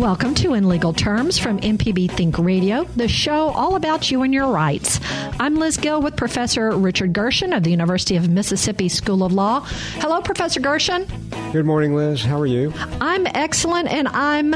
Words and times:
Welcome 0.00 0.34
to 0.36 0.54
In 0.54 0.66
Legal 0.66 0.94
Terms 0.94 1.38
from 1.38 1.60
MPB 1.60 2.10
Think 2.12 2.38
Radio, 2.38 2.84
the 2.96 3.06
show 3.06 3.50
all 3.50 3.76
about 3.76 4.10
you 4.10 4.22
and 4.22 4.32
your 4.32 4.50
rights. 4.50 4.98
I'm 5.38 5.56
Liz 5.56 5.76
Gill 5.76 6.00
with 6.00 6.16
Professor 6.16 6.70
Richard 6.70 7.12
Gershon 7.12 7.52
of 7.52 7.64
the 7.64 7.70
University 7.70 8.16
of 8.16 8.26
Mississippi 8.30 8.88
School 8.88 9.22
of 9.22 9.34
Law. 9.34 9.60
Hello, 9.96 10.22
Professor 10.22 10.58
Gershon. 10.58 11.06
Good 11.52 11.66
morning, 11.66 11.94
Liz. 11.94 12.24
How 12.24 12.40
are 12.40 12.46
you? 12.46 12.72
I'm 13.02 13.26
excellent, 13.26 13.92
and 13.92 14.08
I'm 14.08 14.54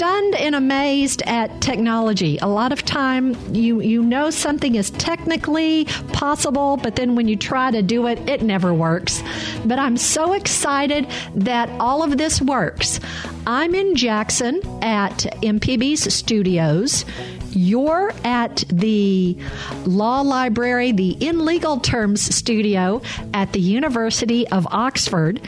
stunned 0.00 0.34
and 0.36 0.54
amazed 0.54 1.20
at 1.26 1.60
technology. 1.60 2.38
A 2.40 2.48
lot 2.48 2.72
of 2.72 2.86
time 2.86 3.36
you 3.54 3.82
you 3.82 4.02
know 4.02 4.30
something 4.30 4.76
is 4.76 4.88
technically 4.92 5.84
possible, 6.14 6.78
but 6.78 6.96
then 6.96 7.16
when 7.16 7.28
you 7.28 7.36
try 7.36 7.70
to 7.70 7.82
do 7.82 8.06
it, 8.06 8.18
it 8.26 8.40
never 8.40 8.72
works. 8.72 9.22
But 9.66 9.78
I'm 9.78 9.98
so 9.98 10.32
excited 10.32 11.06
that 11.34 11.68
all 11.78 12.02
of 12.02 12.16
this 12.16 12.40
works. 12.40 12.98
I'm 13.46 13.74
in 13.74 13.94
Jackson 13.94 14.62
at 14.80 15.18
MPB's 15.42 16.14
studios. 16.14 17.04
You're 17.52 18.12
at 18.24 18.64
the 18.68 19.36
Law 19.84 20.20
Library, 20.20 20.92
the 20.92 21.10
In 21.10 21.44
Legal 21.44 21.80
Terms 21.80 22.22
studio 22.34 23.02
at 23.34 23.52
the 23.52 23.60
University 23.60 24.46
of 24.48 24.66
Oxford, 24.70 25.40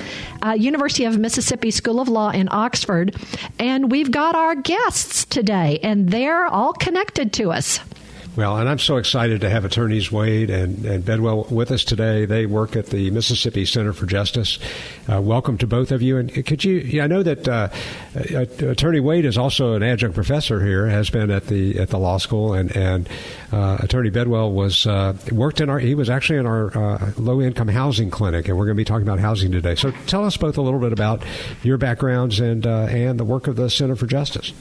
uh, 0.45 0.53
University 0.53 1.05
of 1.05 1.19
Mississippi 1.19 1.71
School 1.71 2.01
of 2.01 2.09
Law 2.09 2.31
in 2.31 2.49
Oxford. 2.51 3.15
And 3.59 3.91
we've 3.91 4.11
got 4.11 4.35
our 4.35 4.55
guests 4.55 5.25
today, 5.25 5.79
and 5.83 6.09
they're 6.09 6.47
all 6.47 6.73
connected 6.73 7.33
to 7.35 7.53
us. 7.53 7.81
Well, 8.35 8.57
and 8.57 8.67
I'm 8.67 8.79
so 8.79 8.97
excited 8.97 9.43
to 9.43 9.51
have 9.51 9.67
attorneys 9.67 10.11
Wade 10.11 10.49
and, 10.49 10.87
and 10.87 11.05
Bedwell 11.05 11.45
with 11.51 11.71
us 11.71 11.85
today. 11.85 12.25
They 12.25 12.47
work 12.47 12.77
at 12.77 12.87
the 12.87 13.11
Mississippi 13.11 13.67
Center 13.67 13.93
for 13.93 14.07
Justice. 14.07 14.59
Uh, 15.07 15.21
welcome 15.21 15.59
to 15.59 15.67
both 15.67 15.93
of 15.93 16.01
you. 16.01 16.17
And 16.17 16.47
could 16.47 16.65
you? 16.65 16.77
Yeah, 16.77 17.05
I 17.05 17.09
know 17.09 17.23
that 17.23 17.47
uh, 17.47 17.69
uh, 18.17 18.71
Attorney 18.71 19.01
Wade 19.01 19.27
is 19.27 19.37
also 19.37 19.75
an 19.75 19.83
adjunct 19.83 20.15
professor 20.15 20.65
here, 20.65 20.87
has 20.87 21.11
been 21.11 21.31
at 21.31 21.49
the 21.49 21.79
at 21.79 21.91
the 21.91 21.99
law 21.99 22.17
school, 22.17 22.55
and 22.55 22.75
and 22.75 23.07
uh, 23.53 23.77
Attorney 23.81 24.09
Bedwell 24.09 24.51
was 24.51 24.87
uh, 24.87 25.13
worked 25.31 25.61
in 25.61 25.69
our. 25.69 25.79
He 25.79 25.95
was 25.95 26.09
actually 26.09 26.39
in 26.39 26.47
our 26.47 26.75
uh, 26.75 27.13
low 27.19 27.43
income 27.43 27.69
housing 27.69 28.11
clinic, 28.11 28.49
and 28.49 28.57
we're 28.57 28.65
going 28.65 28.77
to 28.77 28.81
be 28.81 28.87
talking 28.87 29.07
about 29.07 29.19
housing 29.19 29.53
today. 29.53 29.75
So 29.75 29.91
tell 30.07 30.25
us 30.25 30.39
both 30.39 30.57
a 30.57 30.63
little 30.63 30.81
bit 30.81 30.95
about 30.95 31.23
your 31.63 31.77
backgrounds 31.77 32.41
and 32.41 32.65
and 32.65 33.21
the 33.21 33.27
work 33.27 33.47
of 33.47 33.57
the 33.57 33.69
Center 33.69 33.95
for 33.95 34.07
Justice. 34.07 34.55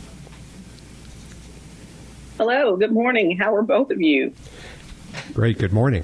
Hello, 2.42 2.76
good 2.76 2.92
morning. 2.92 3.38
How 3.38 3.54
are 3.54 3.62
both 3.62 3.92
of 3.92 4.02
you? 4.02 4.34
Great, 5.32 5.60
good 5.60 5.72
morning. 5.72 6.04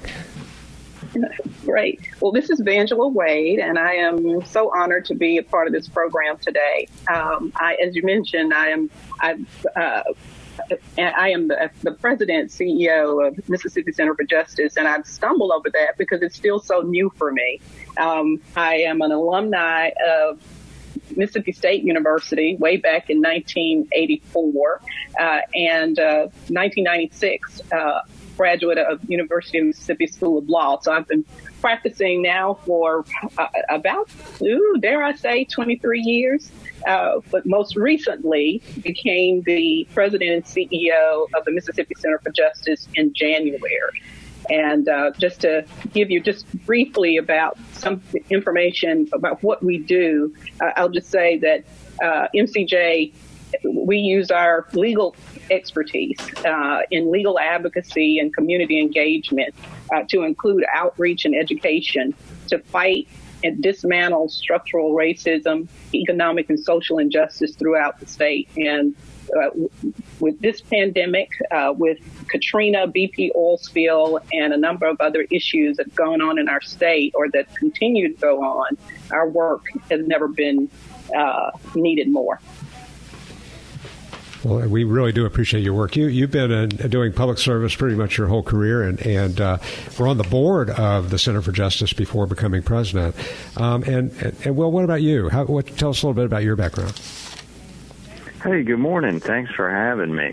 Great. 1.64 2.08
Well, 2.20 2.30
this 2.30 2.48
is 2.48 2.60
Vangela 2.60 3.12
Wade, 3.12 3.58
and 3.58 3.76
I 3.76 3.94
am 3.94 4.44
so 4.44 4.70
honored 4.72 5.04
to 5.06 5.16
be 5.16 5.38
a 5.38 5.42
part 5.42 5.66
of 5.66 5.72
this 5.72 5.88
program 5.88 6.38
today. 6.38 6.86
Um, 7.12 7.52
I, 7.56 7.74
as 7.84 7.96
you 7.96 8.04
mentioned, 8.04 8.54
I 8.54 8.68
am 8.68 8.88
I, 9.20 9.36
uh, 9.74 10.02
I 10.96 11.30
am 11.30 11.48
the, 11.48 11.72
the, 11.82 11.90
president 11.90 12.50
CEO 12.52 13.26
of 13.26 13.48
Mississippi 13.48 13.90
Center 13.90 14.14
for 14.14 14.22
Justice, 14.22 14.76
and 14.76 14.86
I've 14.86 15.06
stumbled 15.06 15.50
over 15.50 15.70
that 15.70 15.98
because 15.98 16.22
it's 16.22 16.36
still 16.36 16.60
so 16.60 16.82
new 16.82 17.10
for 17.16 17.32
me. 17.32 17.60
Um, 17.96 18.40
I 18.54 18.76
am 18.76 19.00
an 19.00 19.10
alumni 19.10 19.90
of 20.06 20.40
Mississippi 21.16 21.52
State 21.52 21.82
University 21.82 22.56
way 22.56 22.76
back 22.76 23.10
in 23.10 23.18
1984 23.18 24.80
uh, 25.18 25.40
and 25.54 25.98
uh, 25.98 26.28
1996 26.48 27.60
uh, 27.72 28.00
graduate 28.36 28.78
of 28.78 29.00
University 29.10 29.58
of 29.58 29.66
Mississippi 29.66 30.06
School 30.06 30.38
of 30.38 30.48
Law. 30.48 30.78
So 30.80 30.92
I've 30.92 31.08
been 31.08 31.24
practicing 31.60 32.22
now 32.22 32.54
for 32.64 33.04
uh, 33.36 33.48
about, 33.68 34.08
ooh, 34.40 34.76
dare 34.80 35.02
I 35.02 35.14
say, 35.14 35.44
23 35.44 36.00
years. 36.00 36.50
Uh, 36.86 37.20
but 37.32 37.44
most 37.44 37.74
recently 37.74 38.62
became 38.82 39.42
the 39.42 39.86
president 39.92 40.30
and 40.30 40.44
CEO 40.44 41.26
of 41.34 41.44
the 41.44 41.50
Mississippi 41.50 41.94
Center 41.98 42.18
for 42.20 42.30
Justice 42.30 42.88
in 42.94 43.12
January. 43.12 44.00
And 44.50 44.88
uh, 44.88 45.10
just 45.18 45.42
to 45.42 45.64
give 45.92 46.10
you 46.10 46.20
just 46.20 46.46
briefly 46.64 47.16
about 47.16 47.58
some 47.72 48.02
information 48.30 49.08
about 49.12 49.42
what 49.42 49.62
we 49.62 49.78
do, 49.78 50.34
uh, 50.60 50.70
I'll 50.76 50.88
just 50.88 51.10
say 51.10 51.38
that 51.38 51.64
uh, 52.02 52.28
MCJ, 52.34 53.12
we 53.64 53.98
use 53.98 54.30
our 54.30 54.66
legal 54.72 55.16
expertise 55.50 56.18
uh, 56.44 56.80
in 56.90 57.10
legal 57.10 57.38
advocacy 57.38 58.18
and 58.18 58.34
community 58.34 58.80
engagement 58.80 59.54
uh, 59.92 60.02
to 60.08 60.22
include 60.22 60.64
outreach 60.72 61.24
and 61.24 61.34
education 61.34 62.14
to 62.48 62.58
fight 62.58 63.08
and 63.44 63.62
dismantle 63.62 64.28
structural 64.28 64.92
racism, 64.92 65.68
economic 65.94 66.50
and 66.50 66.58
social 66.58 66.98
injustice 66.98 67.54
throughout 67.54 68.00
the 68.00 68.06
state. 68.06 68.48
And 68.56 68.94
uh, 69.36 69.50
with 70.20 70.40
this 70.40 70.60
pandemic, 70.60 71.30
uh, 71.50 71.74
with 71.76 71.98
Katrina, 72.28 72.86
BP 72.86 73.30
oil 73.34 73.58
spill, 73.58 74.20
and 74.32 74.52
a 74.52 74.56
number 74.56 74.86
of 74.86 75.00
other 75.00 75.26
issues 75.30 75.76
that 75.76 75.86
have 75.86 75.94
gone 75.94 76.20
on 76.20 76.38
in 76.38 76.48
our 76.48 76.60
state 76.60 77.12
or 77.14 77.28
that 77.30 77.54
continue 77.56 78.08
to 78.08 78.20
go 78.20 78.42
on, 78.42 78.76
our 79.10 79.28
work 79.28 79.66
has 79.90 80.06
never 80.06 80.28
been 80.28 80.70
uh, 81.16 81.50
needed 81.74 82.08
more. 82.10 82.40
Well, 84.44 84.68
we 84.68 84.84
really 84.84 85.10
do 85.10 85.26
appreciate 85.26 85.64
your 85.64 85.74
work. 85.74 85.96
You, 85.96 86.06
you've 86.06 86.30
been 86.30 86.52
uh, 86.52 86.66
doing 86.66 87.12
public 87.12 87.38
service 87.38 87.74
pretty 87.74 87.96
much 87.96 88.16
your 88.16 88.28
whole 88.28 88.42
career, 88.42 88.82
and, 88.82 89.00
and 89.04 89.40
uh, 89.40 89.58
we're 89.98 90.06
on 90.06 90.16
the 90.16 90.24
board 90.24 90.70
of 90.70 91.10
the 91.10 91.18
Center 91.18 91.42
for 91.42 91.50
Justice 91.50 91.92
before 91.92 92.26
becoming 92.26 92.62
president. 92.62 93.16
Um, 93.56 93.82
and, 93.82 94.12
and, 94.22 94.36
and, 94.44 94.56
well, 94.56 94.70
what 94.70 94.84
about 94.84 95.02
you? 95.02 95.28
How, 95.28 95.44
what, 95.44 95.66
tell 95.76 95.90
us 95.90 96.02
a 96.02 96.06
little 96.06 96.14
bit 96.14 96.26
about 96.26 96.44
your 96.44 96.54
background. 96.54 97.00
Hey, 98.42 98.62
good 98.62 98.78
morning. 98.78 99.18
Thanks 99.18 99.50
for 99.50 99.68
having 99.68 100.14
me. 100.14 100.32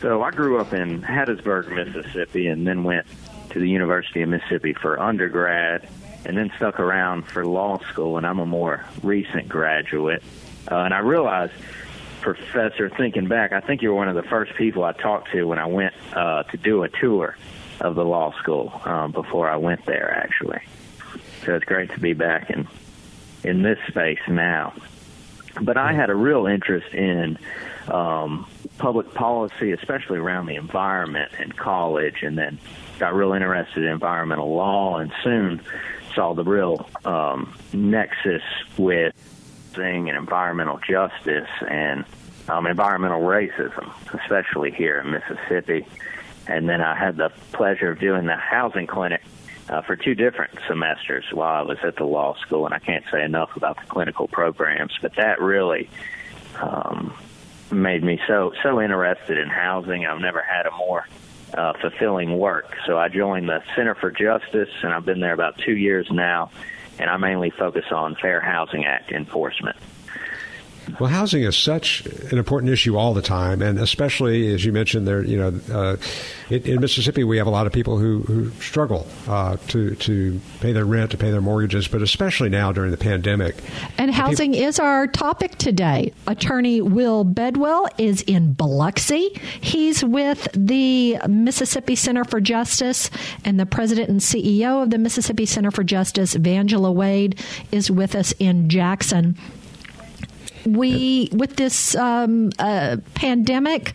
So 0.00 0.20
I 0.20 0.32
grew 0.32 0.58
up 0.58 0.72
in 0.72 1.00
Hattiesburg, 1.00 1.68
Mississippi, 1.68 2.48
and 2.48 2.66
then 2.66 2.82
went 2.82 3.06
to 3.50 3.60
the 3.60 3.68
University 3.68 4.22
of 4.22 4.30
Mississippi 4.30 4.72
for 4.72 4.98
undergrad, 4.98 5.88
and 6.24 6.36
then 6.36 6.50
stuck 6.56 6.80
around 6.80 7.28
for 7.28 7.46
law 7.46 7.78
school. 7.92 8.16
And 8.16 8.26
I'm 8.26 8.40
a 8.40 8.46
more 8.46 8.84
recent 9.04 9.48
graduate, 9.48 10.24
uh, 10.68 10.78
and 10.78 10.92
I 10.92 10.98
realized, 10.98 11.52
Professor, 12.20 12.88
thinking 12.90 13.28
back, 13.28 13.52
I 13.52 13.60
think 13.60 13.80
you 13.80 13.90
were 13.90 13.94
one 13.94 14.08
of 14.08 14.16
the 14.16 14.28
first 14.28 14.52
people 14.54 14.82
I 14.82 14.90
talked 14.90 15.30
to 15.30 15.44
when 15.44 15.60
I 15.60 15.66
went 15.66 15.94
uh, 16.12 16.42
to 16.42 16.56
do 16.56 16.82
a 16.82 16.88
tour 16.88 17.36
of 17.80 17.94
the 17.94 18.04
law 18.04 18.32
school 18.40 18.72
um, 18.84 19.12
before 19.12 19.48
I 19.48 19.56
went 19.56 19.86
there, 19.86 20.12
actually. 20.12 20.62
So 21.46 21.54
it's 21.54 21.64
great 21.64 21.92
to 21.92 22.00
be 22.00 22.12
back 22.12 22.50
in 22.50 22.66
in 23.44 23.62
this 23.62 23.78
space 23.86 24.18
now 24.28 24.74
but 25.60 25.76
I 25.76 25.92
had 25.92 26.10
a 26.10 26.14
real 26.14 26.46
interest 26.46 26.94
in 26.94 27.38
um, 27.88 28.46
public 28.78 29.12
policy, 29.14 29.72
especially 29.72 30.18
around 30.18 30.46
the 30.46 30.56
environment 30.56 31.32
in 31.38 31.52
college, 31.52 32.22
and 32.22 32.36
then 32.38 32.58
got 32.98 33.14
real 33.14 33.32
interested 33.32 33.82
in 33.82 33.90
environmental 33.90 34.54
law, 34.54 34.98
and 34.98 35.12
soon 35.22 35.60
saw 36.14 36.34
the 36.34 36.44
real 36.44 36.88
um, 37.04 37.54
nexus 37.72 38.42
with 38.76 39.14
thing 39.74 40.08
and 40.08 40.18
environmental 40.18 40.78
justice 40.78 41.48
and 41.68 42.04
um, 42.48 42.66
environmental 42.66 43.20
racism, 43.20 43.90
especially 44.20 44.70
here 44.72 45.00
in 45.00 45.10
Mississippi. 45.10 45.86
And 46.46 46.68
then 46.68 46.80
I 46.80 46.96
had 46.96 47.16
the 47.16 47.30
pleasure 47.52 47.90
of 47.90 48.00
doing 48.00 48.26
the 48.26 48.36
housing 48.36 48.86
clinic 48.86 49.22
uh, 49.70 49.80
for 49.82 49.94
two 49.94 50.14
different 50.14 50.58
semesters 50.66 51.24
while 51.32 51.54
I 51.54 51.62
was 51.62 51.78
at 51.84 51.96
the 51.96 52.04
law 52.04 52.34
school, 52.40 52.66
and 52.66 52.74
I 52.74 52.80
can't 52.80 53.04
say 53.10 53.22
enough 53.24 53.56
about 53.56 53.76
the 53.80 53.86
clinical 53.86 54.26
programs, 54.26 54.92
but 55.00 55.14
that 55.14 55.40
really 55.40 55.88
um, 56.60 57.14
made 57.70 58.02
me 58.02 58.20
so 58.26 58.52
so 58.62 58.80
interested 58.80 59.38
in 59.38 59.48
housing. 59.48 60.06
I've 60.06 60.20
never 60.20 60.42
had 60.42 60.66
a 60.66 60.72
more 60.72 61.06
uh, 61.54 61.74
fulfilling 61.80 62.36
work. 62.36 62.76
So 62.84 62.98
I 62.98 63.08
joined 63.08 63.48
the 63.48 63.62
Center 63.76 63.94
for 63.94 64.10
Justice, 64.10 64.70
and 64.82 64.92
I've 64.92 65.04
been 65.04 65.20
there 65.20 65.32
about 65.32 65.58
two 65.58 65.76
years 65.76 66.10
now, 66.10 66.50
and 66.98 67.08
I 67.08 67.16
mainly 67.16 67.50
focus 67.50 67.86
on 67.92 68.16
Fair 68.16 68.40
Housing 68.40 68.84
Act 68.86 69.12
enforcement. 69.12 69.76
Well, 70.98 71.10
housing 71.10 71.42
is 71.42 71.56
such 71.56 72.06
an 72.30 72.38
important 72.38 72.72
issue 72.72 72.96
all 72.96 73.14
the 73.14 73.22
time, 73.22 73.62
and 73.62 73.78
especially 73.78 74.52
as 74.52 74.64
you 74.64 74.72
mentioned, 74.72 75.06
there, 75.06 75.22
you 75.22 75.36
know, 75.36 75.60
uh, 75.72 75.96
in, 76.48 76.62
in, 76.62 76.80
Mississippi 76.80 77.24
we 77.24 77.36
have 77.36 77.46
a 77.46 77.50
lot 77.50 77.66
of 77.66 77.72
people 77.72 77.98
who, 77.98 78.20
who 78.20 78.50
struggle 78.60 79.06
uh, 79.28 79.56
to 79.68 79.94
to 79.96 80.40
pay 80.60 80.72
their 80.72 80.84
rent, 80.84 81.10
to 81.12 81.16
pay 81.16 81.30
their 81.30 81.40
mortgages, 81.40 81.88
but 81.88 82.02
especially 82.02 82.48
now 82.48 82.72
during 82.72 82.90
the 82.90 82.96
pandemic. 82.96 83.56
And 83.98 84.10
housing 84.10 84.52
people- 84.52 84.68
is 84.68 84.78
our 84.78 85.06
topic 85.06 85.56
today. 85.56 86.12
Attorney 86.26 86.80
Will 86.80 87.24
Bedwell 87.24 87.88
is 87.98 88.22
in 88.22 88.52
Biloxi. 88.52 89.30
He's 89.60 90.04
with 90.04 90.48
the 90.54 91.18
Mississippi 91.28 91.94
Center 91.94 92.24
for 92.24 92.40
Justice, 92.40 93.10
and 93.44 93.60
the 93.60 93.66
president 93.66 94.08
and 94.08 94.20
CEO 94.20 94.82
of 94.82 94.90
the 94.90 94.98
Mississippi 94.98 95.46
Center 95.46 95.70
for 95.70 95.84
Justice, 95.84 96.34
Vangela 96.34 96.92
Wade, 96.92 97.38
is 97.70 97.90
with 97.90 98.14
us 98.14 98.32
in 98.38 98.68
Jackson 98.68 99.36
we 100.76 101.28
with 101.32 101.56
this 101.56 101.94
um, 101.94 102.50
uh, 102.58 102.98
pandemic. 103.14 103.94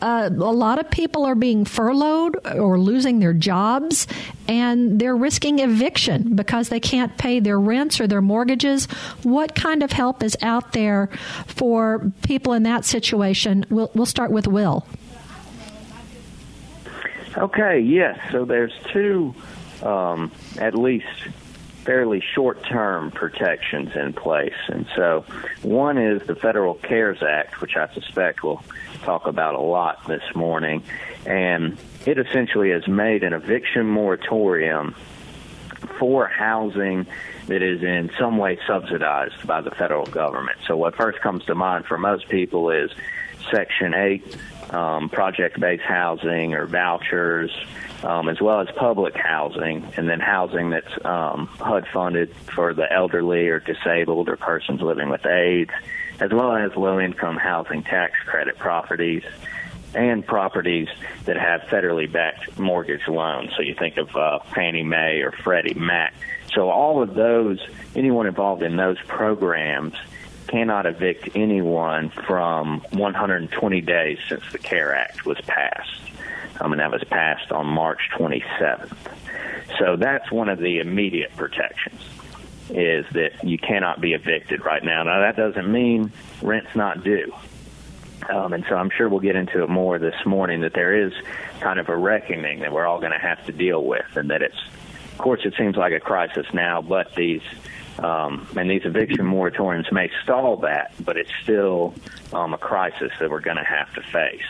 Uh, 0.00 0.30
a 0.32 0.52
lot 0.52 0.78
of 0.78 0.88
people 0.90 1.24
are 1.24 1.34
being 1.34 1.64
furloughed 1.64 2.36
or 2.56 2.78
losing 2.78 3.18
their 3.18 3.32
jobs, 3.32 4.06
and 4.46 5.00
they're 5.00 5.16
risking 5.16 5.58
eviction 5.58 6.36
because 6.36 6.68
they 6.68 6.78
can't 6.78 7.18
pay 7.18 7.40
their 7.40 7.58
rents 7.58 8.00
or 8.00 8.06
their 8.06 8.22
mortgages. 8.22 8.86
What 9.24 9.56
kind 9.56 9.82
of 9.82 9.90
help 9.90 10.22
is 10.22 10.36
out 10.40 10.72
there 10.72 11.08
for 11.46 12.12
people 12.22 12.52
in 12.52 12.62
that 12.62 12.84
situation? 12.84 13.66
We'll, 13.70 13.90
we'll 13.94 14.06
start 14.06 14.30
with 14.30 14.46
Will. 14.46 14.86
Okay, 17.36 17.80
yes. 17.80 18.18
So 18.30 18.44
there's 18.44 18.72
two, 18.92 19.34
um, 19.82 20.30
at 20.58 20.74
least 20.74 21.06
fairly 21.88 22.22
short 22.34 22.62
term 22.64 23.10
protections 23.10 23.96
in 23.96 24.12
place. 24.12 24.52
And 24.68 24.86
so 24.94 25.24
one 25.62 25.96
is 25.96 26.20
the 26.26 26.34
Federal 26.34 26.74
CARES 26.74 27.22
Act, 27.22 27.62
which 27.62 27.78
I 27.78 27.90
suspect 27.94 28.42
we'll 28.42 28.62
talk 29.04 29.26
about 29.26 29.54
a 29.54 29.60
lot 29.60 30.06
this 30.06 30.22
morning. 30.34 30.82
And 31.24 31.78
it 32.04 32.18
essentially 32.18 32.72
has 32.72 32.86
made 32.86 33.22
an 33.22 33.32
eviction 33.32 33.86
moratorium 33.86 34.94
for 35.98 36.26
housing 36.26 37.06
that 37.46 37.62
is 37.62 37.82
in 37.82 38.10
some 38.18 38.36
way 38.36 38.58
subsidized 38.66 39.46
by 39.46 39.62
the 39.62 39.70
federal 39.70 40.04
government. 40.04 40.58
So 40.66 40.76
what 40.76 40.94
first 40.94 41.22
comes 41.22 41.46
to 41.46 41.54
mind 41.54 41.86
for 41.86 41.96
most 41.96 42.28
people 42.28 42.68
is 42.68 42.90
Section 43.50 43.94
8 43.94 44.36
um, 44.74 45.08
project-based 45.08 45.84
housing 45.84 46.52
or 46.52 46.66
vouchers, 46.66 47.50
um, 48.02 48.28
as 48.28 48.40
well 48.40 48.60
as 48.60 48.68
public 48.76 49.16
housing, 49.16 49.84
and 49.96 50.08
then 50.08 50.20
housing 50.20 50.70
that's 50.70 51.04
um, 51.04 51.46
HUD 51.58 51.86
funded 51.92 52.34
for 52.54 52.74
the 52.74 52.90
elderly 52.92 53.48
or 53.48 53.60
disabled 53.60 54.28
or 54.28 54.36
persons 54.36 54.80
living 54.80 55.08
with 55.08 55.24
AIDS, 55.26 55.72
as 56.20 56.32
well 56.32 56.54
as 56.54 56.74
low-income 56.76 57.36
housing 57.36 57.82
tax 57.82 58.14
credit 58.26 58.58
properties 58.58 59.24
and 59.94 60.26
properties 60.26 60.88
that 61.24 61.36
have 61.36 61.62
federally 61.62 62.10
backed 62.10 62.58
mortgage 62.58 63.06
loans. 63.08 63.50
So 63.56 63.62
you 63.62 63.74
think 63.74 63.96
of 63.96 64.14
uh, 64.14 64.40
Fannie 64.54 64.82
Mae 64.82 65.20
or 65.22 65.32
Freddie 65.32 65.74
Mac. 65.74 66.14
So 66.54 66.70
all 66.70 67.02
of 67.02 67.14
those, 67.14 67.58
anyone 67.94 68.26
involved 68.26 68.62
in 68.62 68.76
those 68.76 68.98
programs 69.06 69.94
cannot 70.46 70.86
evict 70.86 71.30
anyone 71.34 72.10
from 72.10 72.80
120 72.90 73.80
days 73.82 74.18
since 74.28 74.42
the 74.52 74.58
CARE 74.58 74.94
Act 74.94 75.24
was 75.26 75.38
passed. 75.42 76.00
Um, 76.60 76.72
and 76.72 76.80
that 76.80 76.90
was 76.90 77.04
passed 77.04 77.52
on 77.52 77.66
March 77.66 78.00
27th. 78.16 78.96
So 79.78 79.96
that's 79.96 80.30
one 80.32 80.48
of 80.48 80.58
the 80.58 80.80
immediate 80.80 81.36
protections 81.36 82.00
is 82.70 83.06
that 83.12 83.42
you 83.42 83.58
cannot 83.58 84.00
be 84.00 84.12
evicted 84.12 84.64
right 84.64 84.84
now. 84.84 85.02
Now 85.02 85.20
that 85.20 85.36
doesn't 85.36 85.70
mean 85.70 86.12
rent's 86.42 86.74
not 86.74 87.02
due. 87.02 87.32
Um, 88.28 88.52
and 88.52 88.64
so 88.68 88.74
I'm 88.74 88.90
sure 88.90 89.08
we'll 89.08 89.20
get 89.20 89.36
into 89.36 89.62
it 89.62 89.70
more 89.70 89.98
this 89.98 90.26
morning 90.26 90.60
that 90.62 90.74
there 90.74 91.06
is 91.06 91.12
kind 91.60 91.78
of 91.78 91.88
a 91.88 91.96
reckoning 91.96 92.60
that 92.60 92.72
we're 92.72 92.84
all 92.84 92.98
going 92.98 93.12
to 93.12 93.18
have 93.18 93.44
to 93.46 93.52
deal 93.52 93.82
with 93.82 94.16
and 94.16 94.30
that 94.30 94.42
it's, 94.42 94.58
of 95.12 95.18
course, 95.18 95.40
it 95.44 95.54
seems 95.56 95.76
like 95.76 95.92
a 95.92 96.00
crisis 96.00 96.46
now, 96.52 96.82
but 96.82 97.14
these 97.14 97.42
um, 97.98 98.46
and 98.56 98.70
these 98.70 98.84
eviction 98.84 99.26
moratoriums 99.26 99.90
may 99.90 100.10
stall 100.22 100.58
that, 100.58 100.92
but 101.04 101.16
it's 101.16 101.32
still 101.42 101.94
um, 102.32 102.54
a 102.54 102.58
crisis 102.58 103.10
that 103.18 103.30
we're 103.30 103.40
going 103.40 103.56
to 103.56 103.64
have 103.64 103.92
to 103.94 104.02
face 104.02 104.42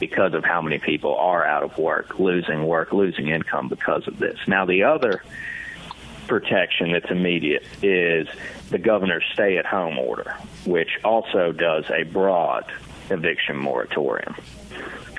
because 0.00 0.34
of 0.34 0.44
how 0.44 0.62
many 0.62 0.78
people 0.78 1.14
are 1.16 1.44
out 1.44 1.62
of 1.62 1.76
work, 1.78 2.18
losing 2.18 2.66
work, 2.66 2.92
losing 2.92 3.28
income 3.28 3.68
because 3.68 4.06
of 4.08 4.18
this. 4.18 4.38
Now, 4.46 4.64
the 4.64 4.84
other 4.84 5.22
protection 6.26 6.92
that's 6.92 7.10
immediate 7.10 7.64
is 7.82 8.26
the 8.70 8.78
governor's 8.78 9.24
stay 9.32 9.58
at 9.58 9.66
home 9.66 9.98
order, 9.98 10.34
which 10.64 10.98
also 11.04 11.52
does 11.52 11.84
a 11.90 12.04
broad 12.04 12.64
eviction 13.10 13.56
moratorium. 13.56 14.34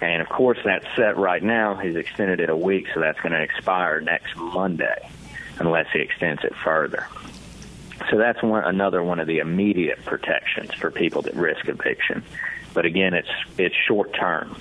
And 0.01 0.21
of 0.21 0.29
course, 0.29 0.57
that's 0.65 0.85
set 0.95 1.17
right 1.17 1.41
now. 1.41 1.75
He's 1.75 1.95
extended 1.95 2.39
it 2.39 2.49
a 2.49 2.57
week, 2.57 2.87
so 2.93 2.99
that's 2.99 3.19
going 3.21 3.31
to 3.33 3.41
expire 3.41 4.01
next 4.01 4.35
Monday 4.35 5.09
unless 5.59 5.87
he 5.93 5.99
extends 5.99 6.43
it 6.43 6.53
further. 6.63 7.07
So 8.09 8.17
that's 8.17 8.41
one 8.43 8.63
another 8.63 9.03
one 9.03 9.19
of 9.19 9.27
the 9.27 9.39
immediate 9.39 10.03
protections 10.05 10.73
for 10.73 10.91
people 10.91 11.21
that 11.23 11.35
risk 11.35 11.67
eviction. 11.67 12.23
But 12.73 12.85
again, 12.85 13.13
it's 13.13 13.29
it's 13.57 13.75
short 13.87 14.13
term. 14.13 14.55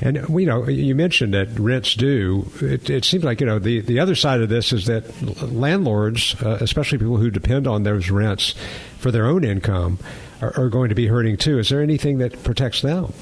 And 0.00 0.26
you 0.28 0.46
know, 0.46 0.68
you 0.68 0.94
mentioned 0.94 1.32
that 1.34 1.58
rents 1.58 1.94
do. 1.94 2.50
It, 2.60 2.90
it, 2.90 3.04
seems 3.04 3.24
like 3.24 3.40
you 3.40 3.46
know 3.46 3.58
the 3.58 3.80
the 3.80 3.98
other 3.98 4.14
side 4.14 4.40
of 4.40 4.48
this 4.48 4.72
is 4.72 4.86
that 4.86 5.04
landlords, 5.52 6.34
uh, 6.42 6.58
especially 6.60 6.98
people 6.98 7.16
who 7.16 7.30
depend 7.30 7.66
on 7.66 7.82
those 7.84 8.10
rents 8.10 8.54
for 8.98 9.10
their 9.10 9.26
own 9.26 9.44
income, 9.44 9.98
are, 10.42 10.58
are 10.58 10.68
going 10.68 10.90
to 10.90 10.94
be 10.94 11.06
hurting 11.06 11.36
too. 11.36 11.58
Is 11.58 11.70
there 11.70 11.80
anything 11.80 12.18
that 12.18 12.42
protects 12.42 12.82
them? 12.82 13.12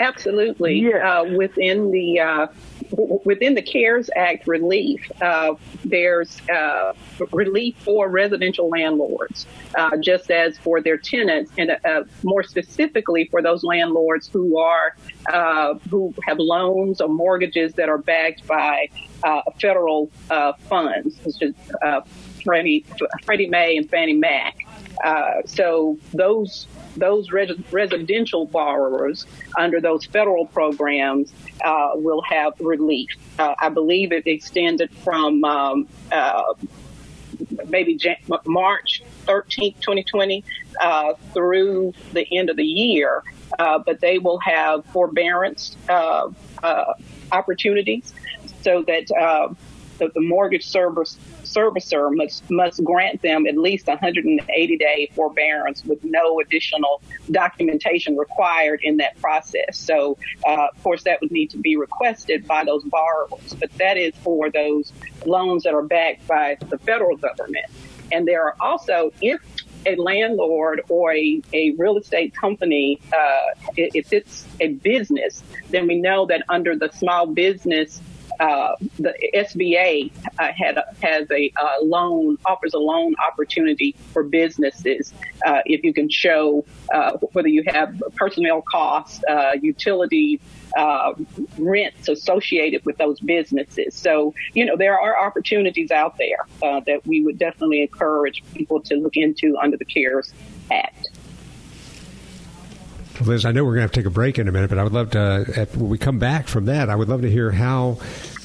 Absolutely. 0.00 0.80
Yeah. 0.80 1.20
Uh, 1.20 1.24
within 1.36 1.90
the 1.90 2.20
uh, 2.20 2.46
within 2.90 3.54
the 3.54 3.62
CARES 3.62 4.10
Act 4.16 4.46
relief, 4.46 5.10
uh, 5.22 5.54
there's 5.84 6.40
uh, 6.48 6.92
relief 7.32 7.76
for 7.78 8.08
residential 8.08 8.68
landlords, 8.68 9.46
uh, 9.76 9.96
just 9.98 10.30
as 10.30 10.58
for 10.58 10.80
their 10.80 10.96
tenants, 10.96 11.52
and 11.58 11.76
uh, 11.84 12.04
more 12.22 12.42
specifically 12.42 13.26
for 13.30 13.42
those 13.42 13.64
landlords 13.64 14.28
who 14.28 14.58
are 14.58 14.96
uh, 15.32 15.74
who 15.90 16.14
have 16.26 16.38
loans 16.38 17.00
or 17.00 17.08
mortgages 17.08 17.74
that 17.74 17.88
are 17.88 17.98
backed 17.98 18.46
by 18.46 18.88
uh, 19.22 19.42
federal 19.60 20.10
funds, 20.60 21.16
such 21.22 21.42
as 21.82 22.04
Freddie, 22.42 22.84
Freddie 23.24 23.48
Mae 23.48 23.76
and 23.76 23.88
Fannie 23.88 24.14
Mac. 24.14 24.56
so 25.46 25.98
those 26.12 26.66
those 26.96 27.30
res- 27.30 27.58
residential 27.70 28.46
borrowers 28.46 29.26
under 29.58 29.80
those 29.80 30.04
federal 30.06 30.46
programs 30.46 31.32
uh, 31.64 31.90
will 31.94 32.22
have 32.22 32.54
relief. 32.60 33.08
Uh, 33.38 33.54
I 33.60 33.68
believe 33.68 34.12
it 34.12 34.26
extended 34.26 34.90
from 35.04 35.44
um, 35.44 35.88
uh, 36.12 36.54
maybe 37.68 37.96
Jan- 37.96 38.16
March 38.46 39.02
13th, 39.26 39.80
2020, 39.80 40.44
uh, 40.80 41.14
through 41.32 41.94
the 42.12 42.26
end 42.36 42.50
of 42.50 42.56
the 42.56 42.64
year. 42.64 43.22
Uh, 43.58 43.78
but 43.78 44.00
they 44.00 44.18
will 44.18 44.38
have 44.38 44.84
forbearance 44.86 45.76
uh, 45.88 46.28
opportunities 47.32 48.12
so 48.62 48.82
that 48.82 49.10
the, 50.00 50.10
the 50.14 50.20
mortgage 50.20 50.66
service 50.66 51.16
servicer 51.44 52.14
must 52.14 52.50
must 52.50 52.82
grant 52.82 53.22
them 53.22 53.46
at 53.46 53.56
least 53.56 53.86
180 53.86 54.76
day 54.76 55.10
forbearance 55.14 55.84
with 55.84 56.02
no 56.04 56.40
additional 56.40 57.02
documentation 57.30 58.16
required 58.16 58.80
in 58.82 58.96
that 58.96 59.20
process. 59.20 59.78
So, 59.78 60.18
uh, 60.46 60.68
of 60.74 60.82
course, 60.82 61.04
that 61.04 61.20
would 61.20 61.30
need 61.30 61.50
to 61.50 61.58
be 61.58 61.76
requested 61.76 62.46
by 62.46 62.64
those 62.64 62.82
borrowers, 62.84 63.54
but 63.60 63.72
that 63.78 63.96
is 63.96 64.14
for 64.22 64.50
those 64.50 64.92
loans 65.24 65.62
that 65.64 65.74
are 65.74 65.82
backed 65.82 66.26
by 66.26 66.56
the 66.68 66.78
federal 66.78 67.16
government. 67.16 67.66
And 68.12 68.26
there 68.26 68.44
are 68.44 68.56
also, 68.58 69.12
if 69.20 69.40
a 69.86 69.96
landlord 69.96 70.82
or 70.88 71.14
a, 71.14 71.40
a 71.52 71.70
real 71.72 71.96
estate 71.96 72.34
company, 72.34 73.00
uh, 73.12 73.70
if 73.76 74.12
it's 74.12 74.44
a 74.60 74.68
business, 74.68 75.42
then 75.70 75.86
we 75.86 75.96
know 75.96 76.26
that 76.26 76.42
under 76.48 76.76
the 76.76 76.90
small 76.90 77.26
business 77.26 78.00
uh, 78.40 78.74
the 78.98 79.14
SBA 79.34 80.10
uh, 80.38 80.48
had 80.56 80.82
has 81.02 81.30
a 81.30 81.52
uh, 81.60 81.76
loan 81.82 82.38
offers 82.46 82.72
a 82.72 82.78
loan 82.78 83.14
opportunity 83.24 83.94
for 84.12 84.22
businesses 84.22 85.12
uh, 85.44 85.58
if 85.66 85.84
you 85.84 85.92
can 85.92 86.08
show 86.08 86.64
uh, 86.92 87.12
whether 87.32 87.48
you 87.48 87.62
have 87.66 88.02
personnel 88.16 88.62
costs, 88.62 89.22
utilities, 89.60 90.40
rents 91.58 92.08
associated 92.08 92.84
with 92.86 92.96
those 92.96 93.20
businesses. 93.20 93.94
So 93.94 94.34
you 94.54 94.64
know 94.64 94.76
there 94.76 94.98
are 94.98 95.18
opportunities 95.22 95.90
out 95.90 96.16
there 96.16 96.46
that 96.60 97.06
we 97.06 97.22
would 97.22 97.38
definitely 97.38 97.82
encourage 97.82 98.42
people 98.54 98.80
to 98.80 98.94
look 98.96 99.16
into 99.16 99.58
under 99.58 99.76
the 99.76 99.84
CARES 99.84 100.32
Act. 100.70 101.09
Liz, 103.20 103.44
I 103.44 103.52
know 103.52 103.64
we're 103.64 103.74
going 103.74 103.80
to 103.80 103.82
have 103.82 103.92
to 103.92 104.00
take 104.00 104.06
a 104.06 104.10
break 104.10 104.38
in 104.38 104.48
a 104.48 104.52
minute, 104.52 104.70
but 104.70 104.78
I 104.78 104.82
would 104.82 104.92
love 104.92 105.10
to, 105.10 105.68
when 105.74 105.90
we 105.90 105.98
come 105.98 106.18
back 106.18 106.48
from 106.48 106.66
that, 106.66 106.88
I 106.88 106.96
would 106.96 107.08
love 107.08 107.22
to 107.22 107.30
hear 107.30 107.50
how 107.50 107.98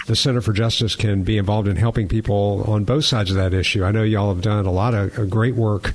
the 0.08 0.16
Center 0.16 0.42
for 0.42 0.54
Justice 0.54 0.96
can 0.96 1.24
be 1.24 1.38
involved 1.38 1.68
in 1.68 1.76
helping 1.76 2.08
people 2.08 2.64
on 2.68 2.84
both 2.84 3.06
sides 3.06 3.32
of 3.32 3.38
that 3.38 3.54
issue. 3.54 3.84
I 3.84 3.92
know 3.92 4.04
y'all 4.04 4.34
have 4.34 4.44
done 4.44 4.66
a 4.66 4.72
lot 4.72 4.94
of 4.94 5.30
great 5.30 5.56
work 5.56 5.94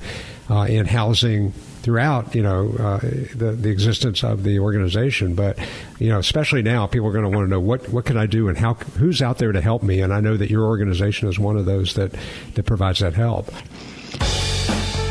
uh, 0.49 0.65
in 0.69 0.85
housing 0.85 1.53
throughout 1.81 2.35
you 2.35 2.43
know 2.43 2.71
uh, 2.79 2.99
the 2.99 3.57
the 3.59 3.69
existence 3.69 4.23
of 4.23 4.43
the 4.43 4.59
organization. 4.59 5.33
But 5.33 5.57
you 5.99 6.09
know, 6.09 6.19
especially 6.19 6.61
now, 6.61 6.87
people 6.87 7.07
are 7.07 7.11
going 7.11 7.23
to 7.23 7.29
want 7.29 7.45
to 7.45 7.49
know 7.49 7.59
what 7.59 7.89
what 7.89 8.05
can 8.05 8.17
I 8.17 8.25
do 8.25 8.49
and 8.49 8.57
how 8.57 8.73
who's 8.73 9.21
out 9.21 9.37
there 9.37 9.51
to 9.51 9.61
help 9.61 9.83
me. 9.83 10.01
And 10.01 10.13
I 10.13 10.19
know 10.19 10.37
that 10.37 10.49
your 10.49 10.65
organization 10.65 11.29
is 11.29 11.39
one 11.39 11.57
of 11.57 11.65
those 11.65 11.93
that 11.95 12.13
that 12.55 12.65
provides 12.65 12.99
that 12.99 13.13
help. 13.13 13.51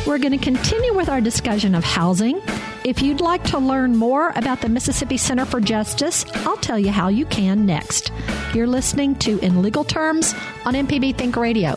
We're 0.06 0.18
going 0.18 0.36
to 0.36 0.44
continue 0.44 0.94
with 0.94 1.08
our 1.08 1.20
discussion 1.20 1.74
of 1.74 1.84
housing. 1.84 2.40
If 2.82 3.02
you'd 3.02 3.20
like 3.20 3.44
to 3.44 3.58
learn 3.58 3.94
more 3.94 4.32
about 4.36 4.62
the 4.62 4.68
Mississippi 4.70 5.18
Center 5.18 5.44
for 5.44 5.60
Justice, 5.60 6.24
I'll 6.46 6.56
tell 6.56 6.78
you 6.78 6.90
how 6.90 7.08
you 7.08 7.26
can 7.26 7.66
next. 7.66 8.10
You're 8.54 8.66
listening 8.66 9.16
to 9.16 9.38
In 9.40 9.60
Legal 9.60 9.84
Terms 9.84 10.34
on 10.64 10.72
MPB 10.72 11.14
Think 11.16 11.36
Radio. 11.36 11.76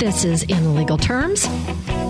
This 0.00 0.24
is 0.24 0.42
In 0.44 0.74
Legal 0.74 0.96
Terms. 0.96 1.46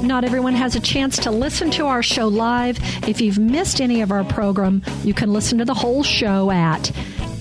Not 0.05 0.25
everyone 0.25 0.55
has 0.55 0.77
a 0.77 0.81
chance 0.81 1.19
to 1.19 1.33
listen 1.33 1.73
to 1.73 1.87
our 1.87 2.05
show 2.05 2.29
live. 2.29 2.79
If 3.09 3.21
you've 3.21 3.41
missed 3.41 3.81
any 3.81 4.01
of 4.01 4.13
our 4.13 4.23
program, 4.23 4.85
you 5.03 5.13
can 5.13 5.33
listen 5.33 5.59
to 5.59 5.65
the 5.65 5.75
whole 5.75 6.05
show 6.05 6.53
at 6.53 6.83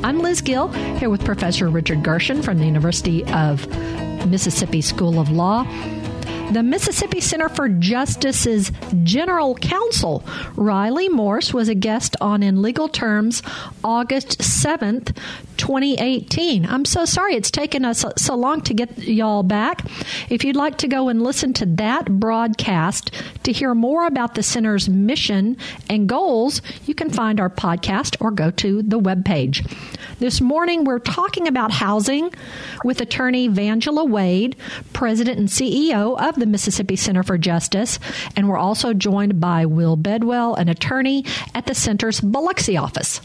I'm 0.02 0.18
Liz 0.18 0.40
Gill, 0.40 0.66
here 0.98 1.10
with 1.10 1.24
Professor 1.24 1.68
Richard 1.68 2.02
Gershon 2.02 2.42
from 2.42 2.58
the 2.58 2.64
University 2.64 3.24
of 3.26 3.68
Mississippi 4.26 4.80
School 4.80 5.20
of 5.20 5.30
Law 5.30 5.64
the 6.50 6.62
Mississippi 6.64 7.20
Center 7.20 7.48
for 7.48 7.68
Justice's 7.68 8.72
General 9.04 9.54
Counsel, 9.54 10.24
Reilly 10.56 11.08
Morse, 11.08 11.54
was 11.54 11.68
a 11.68 11.76
guest 11.76 12.16
on 12.20 12.42
In 12.42 12.60
Legal 12.60 12.88
Terms 12.88 13.42
August 13.84 14.38
7th, 14.40 15.16
2018. 15.60 16.64
I'm 16.64 16.86
so 16.86 17.04
sorry 17.04 17.34
it's 17.34 17.50
taken 17.50 17.84
us 17.84 18.02
so 18.16 18.34
long 18.34 18.62
to 18.62 18.72
get 18.72 18.96
y'all 18.96 19.42
back. 19.42 19.84
If 20.30 20.42
you'd 20.42 20.56
like 20.56 20.78
to 20.78 20.88
go 20.88 21.10
and 21.10 21.22
listen 21.22 21.52
to 21.52 21.66
that 21.76 22.06
broadcast 22.06 23.10
to 23.42 23.52
hear 23.52 23.74
more 23.74 24.06
about 24.06 24.34
the 24.34 24.42
center's 24.42 24.88
mission 24.88 25.58
and 25.90 26.08
goals, 26.08 26.62
you 26.86 26.94
can 26.94 27.10
find 27.10 27.38
our 27.38 27.50
podcast 27.50 28.16
or 28.20 28.30
go 28.30 28.50
to 28.52 28.82
the 28.82 28.98
webpage. 28.98 29.70
This 30.18 30.40
morning 30.40 30.84
we're 30.84 30.98
talking 30.98 31.46
about 31.46 31.72
housing 31.72 32.32
with 32.82 33.02
attorney 33.02 33.46
Vangela 33.46 34.08
Wade, 34.08 34.56
president 34.94 35.38
and 35.38 35.48
CEO 35.48 36.18
of 36.18 36.36
the 36.36 36.46
Mississippi 36.46 36.96
Center 36.96 37.22
for 37.22 37.36
Justice, 37.36 37.98
and 38.34 38.48
we're 38.48 38.56
also 38.56 38.94
joined 38.94 39.38
by 39.38 39.66
Will 39.66 39.96
Bedwell, 39.96 40.54
an 40.54 40.70
attorney 40.70 41.26
at 41.54 41.66
the 41.66 41.74
center's 41.74 42.22
Biloxi 42.22 42.78
office. 42.78 43.20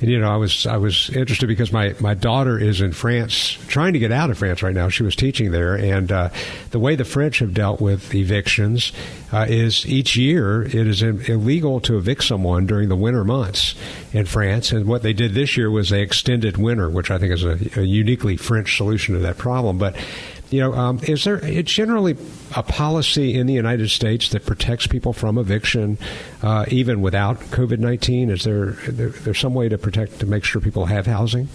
And, 0.00 0.10
you 0.10 0.18
know, 0.18 0.30
I 0.30 0.36
was 0.36 0.66
I 0.66 0.78
was 0.78 1.10
interested 1.10 1.46
because 1.46 1.72
my, 1.72 1.94
my 2.00 2.14
daughter 2.14 2.58
is 2.58 2.80
in 2.80 2.92
France, 2.92 3.58
trying 3.68 3.92
to 3.92 3.98
get 3.98 4.12
out 4.12 4.30
of 4.30 4.38
France 4.38 4.62
right 4.62 4.74
now. 4.74 4.88
She 4.88 5.02
was 5.02 5.14
teaching 5.14 5.50
there, 5.50 5.74
and 5.74 6.10
uh, 6.10 6.30
the 6.70 6.78
way 6.78 6.96
the 6.96 7.04
French 7.04 7.40
have 7.40 7.52
dealt 7.52 7.80
with 7.80 8.14
evictions 8.14 8.92
uh, 9.32 9.46
is 9.48 9.86
each 9.86 10.16
year 10.16 10.62
it 10.62 10.74
is 10.74 11.02
illegal 11.02 11.80
to 11.80 11.98
evict 11.98 12.24
someone 12.24 12.66
during 12.66 12.88
the 12.88 12.96
winter 12.96 13.24
months 13.24 13.74
in 14.12 14.26
France. 14.26 14.72
And 14.72 14.86
what 14.86 15.02
they 15.02 15.12
did 15.12 15.34
this 15.34 15.56
year 15.56 15.70
was 15.70 15.90
they 15.90 16.02
extended 16.02 16.56
winter, 16.56 16.88
which 16.88 17.10
I 17.10 17.18
think 17.18 17.32
is 17.32 17.44
a, 17.44 17.80
a 17.80 17.84
uniquely 17.84 18.36
French 18.36 18.76
solution 18.76 19.14
to 19.14 19.20
that 19.20 19.36
problem. 19.38 19.78
But 19.78 19.96
you 20.50 20.60
know, 20.60 20.74
um, 20.74 21.00
is 21.02 21.24
there 21.24 21.38
generally 21.62 22.16
a 22.56 22.62
policy 22.62 23.38
in 23.38 23.46
the 23.46 23.54
United 23.54 23.88
States 23.90 24.30
that 24.30 24.44
protects 24.44 24.86
people 24.86 25.12
from 25.12 25.38
eviction, 25.38 25.96
uh, 26.42 26.64
even 26.68 27.00
without 27.00 27.38
COVID 27.38 27.78
nineteen? 27.78 28.30
Is 28.30 28.44
there, 28.44 28.72
there 28.88 29.34
some 29.34 29.54
way 29.54 29.68
to 29.68 29.78
protect 29.78 30.20
to 30.20 30.26
make 30.26 30.44
sure 30.44 30.60
people 30.60 30.86
have 30.86 31.06
housing? 31.06 31.48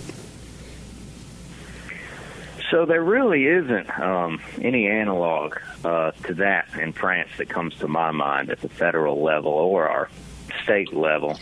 So 2.71 2.85
there 2.85 3.03
really 3.03 3.45
isn't 3.45 3.99
um, 3.99 4.41
any 4.59 4.87
analog 4.87 5.57
uh, 5.83 6.11
to 6.23 6.33
that 6.35 6.67
in 6.79 6.93
France 6.93 7.29
that 7.37 7.47
comes 7.47 7.75
to 7.75 7.87
my 7.87 8.11
mind 8.11 8.49
at 8.49 8.59
the 8.61 8.69
federal 8.69 9.21
level 9.21 9.51
or 9.51 9.87
our 9.87 10.09
state 10.63 10.91
level. 10.93 11.37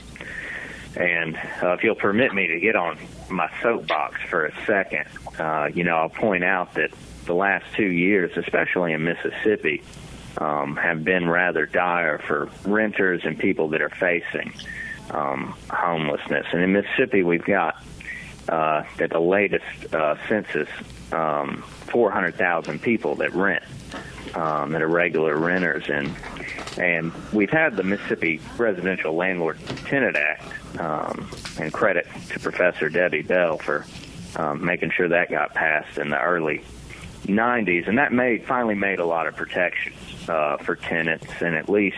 And 0.96 1.36
uh, 1.62 1.72
if 1.74 1.84
you'll 1.84 1.96
permit 1.96 2.34
me 2.34 2.48
to 2.48 2.60
get 2.60 2.76
on 2.76 2.98
my 3.30 3.50
soapbox 3.62 4.22
for 4.30 4.46
a 4.46 4.66
second, 4.66 5.06
uh, 5.40 5.70
you 5.74 5.84
know, 5.84 5.96
I'll 5.96 6.10
point 6.10 6.44
out 6.44 6.74
that 6.76 6.92
the 7.26 7.34
last 7.34 7.66
two 7.76 7.90
years, 7.90 8.32
especially 8.36 8.94
in 8.94 9.04
Mississippi, 9.04 9.84
um, 10.38 10.76
have 10.76 11.04
been 11.04 11.30
rather 11.30 11.66
dire 11.66 12.18
for 12.20 12.50
renters 12.66 13.22
and 13.24 13.38
people 13.38 13.70
that 13.70 13.82
are 13.82 13.90
facing 13.90 14.54
um, 15.12 15.56
homelessness. 15.70 16.48
And 16.52 16.62
in 16.62 16.74
Mississippi, 16.74 17.24
we've 17.24 17.46
got 17.46 17.84
uh, 18.50 18.84
at 19.00 19.12
the 19.12 19.20
latest 19.20 19.94
uh, 19.94 20.16
census 20.28 20.68
um, 21.12 21.64
400,000 21.92 22.82
people 22.82 23.16
that 23.16 23.34
rent 23.34 23.64
um, 24.36 24.72
that 24.72 24.82
are 24.82 24.88
regular 24.88 25.38
renters, 25.38 25.90
and 25.90 26.14
and 26.78 27.12
we've 27.32 27.52
had 27.52 27.76
the 27.76 27.84
Mississippi 27.84 28.42
Residential 28.58 29.14
Landlord 29.14 29.60
Tenant 29.86 30.16
Act, 30.16 30.80
um, 30.80 31.30
and 31.60 31.72
credit 31.72 32.08
to 32.30 32.40
Professor 32.40 32.90
Debbie 32.90 33.22
Bell 33.22 33.60
for 33.60 33.86
um, 34.36 34.66
making 34.66 34.92
sure 34.92 35.08
that 35.08 35.30
got 35.30 35.54
passed 35.54 35.98
in 35.98 36.10
the 36.10 36.20
early 36.20 36.64
90s, 37.24 37.88
and 37.88 37.98
that 37.98 38.12
made 38.12 38.46
finally 38.46 38.76
made 38.76 39.00
a 39.00 39.06
lot 39.06 39.28
of 39.28 39.36
protections 39.36 39.96
uh, 40.30 40.58
for 40.58 40.76
tenants, 40.76 41.42
and 41.42 41.56
at 41.56 41.70
least 41.70 41.98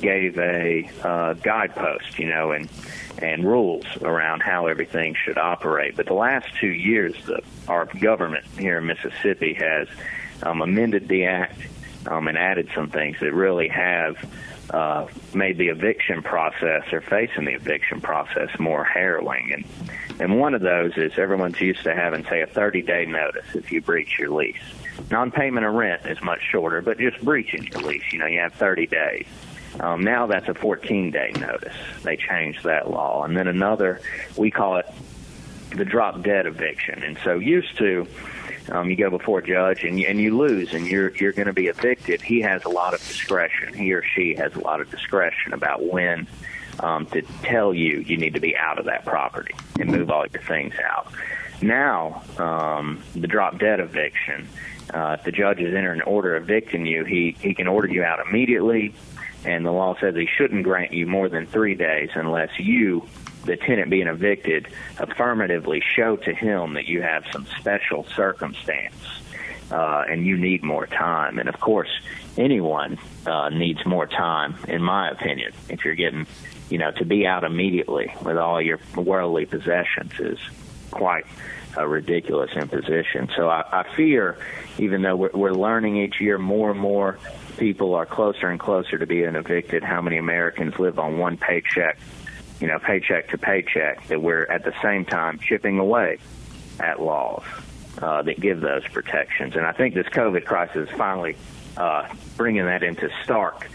gave 0.00 0.38
a 0.38 0.90
uh, 1.02 1.34
guidepost, 1.34 2.18
you 2.18 2.26
know, 2.26 2.52
and 2.52 2.68
and 3.18 3.44
rules 3.44 3.84
around 4.02 4.40
how 4.40 4.66
everything 4.66 5.14
should 5.14 5.38
operate. 5.38 5.96
But 5.96 6.06
the 6.06 6.14
last 6.14 6.48
two 6.58 6.68
years, 6.68 7.14
the, 7.26 7.40
our 7.68 7.86
government 7.86 8.44
here 8.58 8.78
in 8.78 8.86
Mississippi 8.86 9.54
has 9.54 9.88
um, 10.42 10.60
amended 10.60 11.08
the 11.08 11.26
act 11.26 11.60
um, 12.06 12.26
and 12.26 12.36
added 12.36 12.68
some 12.74 12.90
things 12.90 13.18
that 13.20 13.32
really 13.32 13.68
have 13.68 14.16
uh, 14.72 15.06
made 15.34 15.58
the 15.58 15.68
eviction 15.68 16.22
process 16.22 16.92
or 16.92 17.00
facing 17.00 17.44
the 17.44 17.52
eviction 17.52 18.00
process 18.00 18.48
more 18.58 18.84
harrowing. 18.84 19.52
And 19.52 19.64
and 20.20 20.38
one 20.38 20.54
of 20.54 20.60
those 20.60 20.96
is 20.96 21.18
everyone's 21.18 21.60
used 21.60 21.82
to 21.82 21.94
having, 21.94 22.24
say, 22.24 22.42
a 22.42 22.46
30 22.46 22.82
day 22.82 23.06
notice 23.06 23.54
if 23.54 23.72
you 23.72 23.80
breach 23.80 24.18
your 24.18 24.30
lease. 24.30 24.56
Non 25.10 25.30
payment 25.30 25.66
of 25.66 25.74
rent 25.74 26.06
is 26.06 26.22
much 26.22 26.40
shorter, 26.50 26.80
but 26.80 26.98
just 26.98 27.20
breaching 27.22 27.64
your 27.64 27.80
lease, 27.82 28.12
you 28.12 28.18
know, 28.18 28.26
you 28.26 28.38
have 28.38 28.54
30 28.54 28.86
days. 28.86 29.26
Um, 29.80 30.02
now 30.02 30.26
that's 30.26 30.48
a 30.48 30.54
14 30.54 31.10
day 31.10 31.32
notice. 31.38 31.74
They 32.02 32.16
changed 32.16 32.64
that 32.64 32.90
law. 32.90 33.24
And 33.24 33.36
then 33.36 33.48
another, 33.48 34.00
we 34.36 34.50
call 34.50 34.76
it 34.76 34.86
the 35.74 35.84
drop 35.84 36.22
dead 36.22 36.46
eviction. 36.46 37.02
And 37.02 37.18
so 37.24 37.38
used 37.38 37.76
to, 37.78 38.06
um, 38.70 38.90
you 38.90 38.96
go 38.96 39.10
before 39.10 39.40
a 39.40 39.46
judge 39.46 39.84
and 39.84 39.98
and 40.00 40.20
you 40.20 40.36
lose 40.36 40.72
and 40.72 40.86
you're 40.86 41.10
you're 41.16 41.32
going 41.32 41.46
to 41.46 41.52
be 41.52 41.66
evicted. 41.66 42.22
He 42.22 42.40
has 42.42 42.64
a 42.64 42.68
lot 42.68 42.94
of 42.94 43.00
discretion. 43.00 43.74
He 43.74 43.92
or 43.92 44.04
she 44.04 44.34
has 44.36 44.54
a 44.54 44.60
lot 44.60 44.80
of 44.80 44.90
discretion 44.90 45.52
about 45.52 45.84
when 45.84 46.26
um, 46.80 47.06
to 47.06 47.22
tell 47.42 47.74
you 47.74 47.98
you 47.98 48.16
need 48.16 48.34
to 48.34 48.40
be 48.40 48.56
out 48.56 48.78
of 48.78 48.86
that 48.86 49.04
property 49.04 49.54
and 49.78 49.90
move 49.90 50.10
all 50.10 50.26
your 50.26 50.42
things 50.42 50.74
out. 50.84 51.12
Now, 51.62 52.22
um, 52.38 53.02
the 53.14 53.28
drop 53.28 53.58
dead 53.58 53.78
eviction, 53.78 54.48
uh, 54.92 55.16
if 55.18 55.24
the 55.24 55.32
judge 55.32 55.60
is 55.60 55.74
entering 55.74 56.00
an 56.00 56.06
order 56.06 56.36
evicting 56.36 56.86
you, 56.86 57.04
he, 57.04 57.36
he 57.40 57.54
can 57.54 57.68
order 57.68 57.88
you 57.88 58.02
out 58.02 58.18
immediately, 58.26 58.94
and 59.44 59.64
the 59.64 59.70
law 59.70 59.96
says 60.00 60.14
he 60.16 60.26
shouldn't 60.26 60.64
grant 60.64 60.92
you 60.92 61.06
more 61.06 61.28
than 61.28 61.46
three 61.46 61.76
days 61.76 62.10
unless 62.14 62.58
you, 62.58 63.06
the 63.44 63.56
tenant 63.56 63.90
being 63.90 64.06
evicted, 64.06 64.68
affirmatively 64.98 65.82
show 65.94 66.16
to 66.16 66.34
him 66.34 66.74
that 66.74 66.86
you 66.86 67.02
have 67.02 67.24
some 67.32 67.46
special 67.58 68.04
circumstance 68.14 68.94
uh, 69.70 70.04
and 70.08 70.26
you 70.26 70.36
need 70.36 70.62
more 70.62 70.86
time. 70.86 71.38
And 71.38 71.48
of 71.48 71.58
course, 71.58 71.90
anyone 72.36 72.98
uh, 73.26 73.48
needs 73.48 73.84
more 73.86 74.06
time, 74.06 74.56
in 74.68 74.82
my 74.82 75.10
opinion. 75.10 75.52
If 75.68 75.84
you're 75.84 75.94
getting, 75.94 76.26
you 76.70 76.78
know, 76.78 76.90
to 76.92 77.04
be 77.04 77.26
out 77.26 77.44
immediately 77.44 78.14
with 78.22 78.36
all 78.36 78.60
your 78.60 78.78
worldly 78.94 79.46
possessions 79.46 80.12
is 80.18 80.38
quite 80.90 81.24
a 81.76 81.88
ridiculous 81.88 82.50
imposition. 82.52 83.30
So 83.34 83.48
I, 83.48 83.64
I 83.72 83.96
fear, 83.96 84.36
even 84.78 85.02
though 85.02 85.16
we're, 85.16 85.30
we're 85.32 85.54
learning 85.54 85.96
each 85.96 86.20
year 86.20 86.38
more 86.38 86.70
and 86.70 86.78
more 86.78 87.18
people 87.56 87.94
are 87.94 88.06
closer 88.06 88.48
and 88.48 88.60
closer 88.60 88.98
to 88.98 89.06
being 89.06 89.34
evicted, 89.34 89.82
how 89.82 90.02
many 90.02 90.18
Americans 90.18 90.78
live 90.78 90.98
on 90.98 91.18
one 91.18 91.36
paycheck, 91.36 91.98
you 92.62 92.68
know, 92.68 92.78
paycheck 92.78 93.28
to 93.30 93.36
paycheck, 93.36 94.06
that 94.06 94.22
we're 94.22 94.44
at 94.44 94.62
the 94.62 94.72
same 94.80 95.04
time 95.04 95.40
chipping 95.40 95.80
away 95.80 96.18
at 96.78 97.00
laws 97.00 97.42
uh, 98.00 98.22
that 98.22 98.38
give 98.38 98.60
those 98.60 98.86
protections. 98.86 99.56
And 99.56 99.66
I 99.66 99.72
think 99.72 99.94
this 99.96 100.06
COVID 100.06 100.44
crisis 100.44 100.88
is 100.88 100.96
finally 100.96 101.34
uh, 101.76 102.06
bringing 102.36 102.64
that 102.66 102.84
into 102.84 103.10
stark 103.24 103.68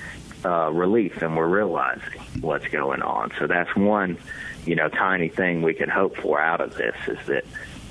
uh, 0.45 0.71
relief, 0.71 1.21
and 1.21 1.35
we're 1.35 1.49
realizing 1.49 2.21
what's 2.39 2.69
going 2.69 3.01
on. 3.01 3.33
So 3.37 3.45
that's 3.45 3.75
one, 3.75 4.17
you 4.65 4.75
know, 4.75 4.87
tiny 4.87 5.27
thing 5.27 5.63
we 5.63 5.73
can 5.73 5.89
hope 5.89 6.15
for 6.15 6.39
out 6.39 6.61
of 6.61 6.77
this 6.77 6.95
is 7.09 7.19
that 7.27 7.43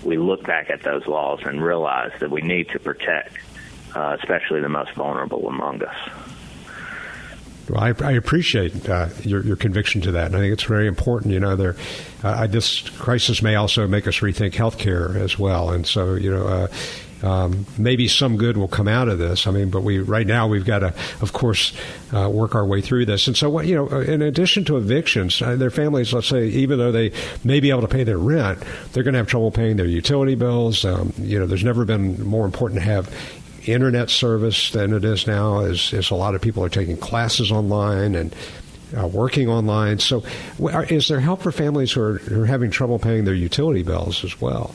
we 0.03 0.17
look 0.17 0.45
back 0.45 0.71
at 0.71 0.83
those 0.83 1.07
laws 1.07 1.41
and 1.45 1.62
realize 1.62 2.12
that 2.21 2.31
we 2.31 2.41
need 2.41 2.71
to 2.71 2.79
protect, 2.79 3.37
uh, 3.95 4.17
especially 4.19 4.62
the 4.62 4.71
most 4.71 4.93
vulnerable 4.93 5.47
among 5.47 5.83
us. 5.83 6.25
Well, 7.68 7.80
I, 7.80 7.94
I 8.04 8.12
appreciate 8.12 8.88
uh, 8.88 9.08
your, 9.23 9.42
your 9.42 9.56
conviction 9.56 10.00
to 10.02 10.12
that, 10.12 10.26
and 10.26 10.37
I 10.37 10.40
think 10.40 10.52
it's 10.52 10.62
very 10.62 10.87
important. 10.87 11.32
You 11.32 11.40
know, 11.40 11.56
there, 11.56 11.76
uh, 12.23 12.46
this 12.46 12.88
crisis 12.90 13.42
may 13.42 13.56
also 13.56 13.88
make 13.88 14.06
us 14.06 14.16
rethink 14.20 14.52
healthcare 14.52 15.16
as 15.16 15.38
well, 15.38 15.70
and 15.70 15.87
so 15.87 16.14
you 16.14 16.30
know. 16.30 16.46
Uh, 16.46 16.68
um, 17.23 17.64
maybe 17.78 18.08
some 18.08 18.37
good 18.37 18.56
will 18.56 18.68
come 18.68 18.88
out 18.88 19.08
of 19.08 19.18
this. 19.18 19.46
I 19.46 19.50
mean, 19.50 19.70
but 19.70 19.82
we 19.82 19.99
right 19.99 20.26
now 20.26 20.46
we've 20.46 20.66
got 20.66 20.80
to, 20.80 20.94
of 21.20 21.32
course, 21.32 21.73
uh, 22.12 22.28
work 22.28 22.54
our 22.54 22.64
way 22.64 22.80
through 22.82 23.06
this. 23.06 23.26
And 23.26 23.37
so, 23.37 23.49
what 23.49 23.66
you 23.66 23.75
know, 23.75 23.90
uh, 23.90 24.00
in 24.00 24.20
addition 24.23 24.64
to 24.66 24.76
evictions, 24.76 25.40
uh, 25.40 25.56
their 25.56 25.70
families, 25.70 26.12
let's 26.12 26.28
say, 26.28 26.46
even 26.49 26.78
though 26.78 26.92
they 26.92 27.12
may 27.42 27.58
be 27.61 27.70
able 27.70 27.80
to 27.80 27.88
pay 27.88 28.04
their 28.04 28.18
rent, 28.18 28.62
they're 28.92 29.02
going 29.02 29.14
to 29.14 29.18
have 29.18 29.28
trouble 29.28 29.50
paying 29.50 29.76
their 29.76 29.87
utility 29.87 30.35
bills. 30.35 30.85
Um, 30.85 31.12
you 31.18 31.38
know, 31.38 31.46
there's 31.46 31.64
never 31.64 31.85
been 31.85 32.23
more 32.23 32.44
important 32.44 32.80
to 32.80 32.87
have 32.87 33.11
internet 33.66 34.11
service 34.11 34.70
than 34.70 34.92
it 34.92 35.04
is 35.04 35.26
now, 35.26 35.61
as, 35.61 35.92
as 35.92 36.11
a 36.11 36.14
lot 36.14 36.35
of 36.35 36.40
people 36.40 36.64
are 36.64 36.68
taking 36.68 36.96
classes 36.96 37.50
online 37.50 38.14
and 38.14 38.35
uh, 38.96 39.06
working 39.06 39.49
online. 39.49 39.99
So, 39.99 40.23
is 40.58 41.08
there 41.08 41.20
help 41.20 41.42
for 41.42 41.52
families 41.52 41.92
who 41.92 42.02
are, 42.02 42.18
who 42.18 42.42
are 42.42 42.46
having 42.46 42.70
trouble 42.70 42.99
paying 42.99 43.25
their 43.25 43.35
utility 43.35 43.82
bills 43.82 44.25
as 44.25 44.40
well? 44.40 44.75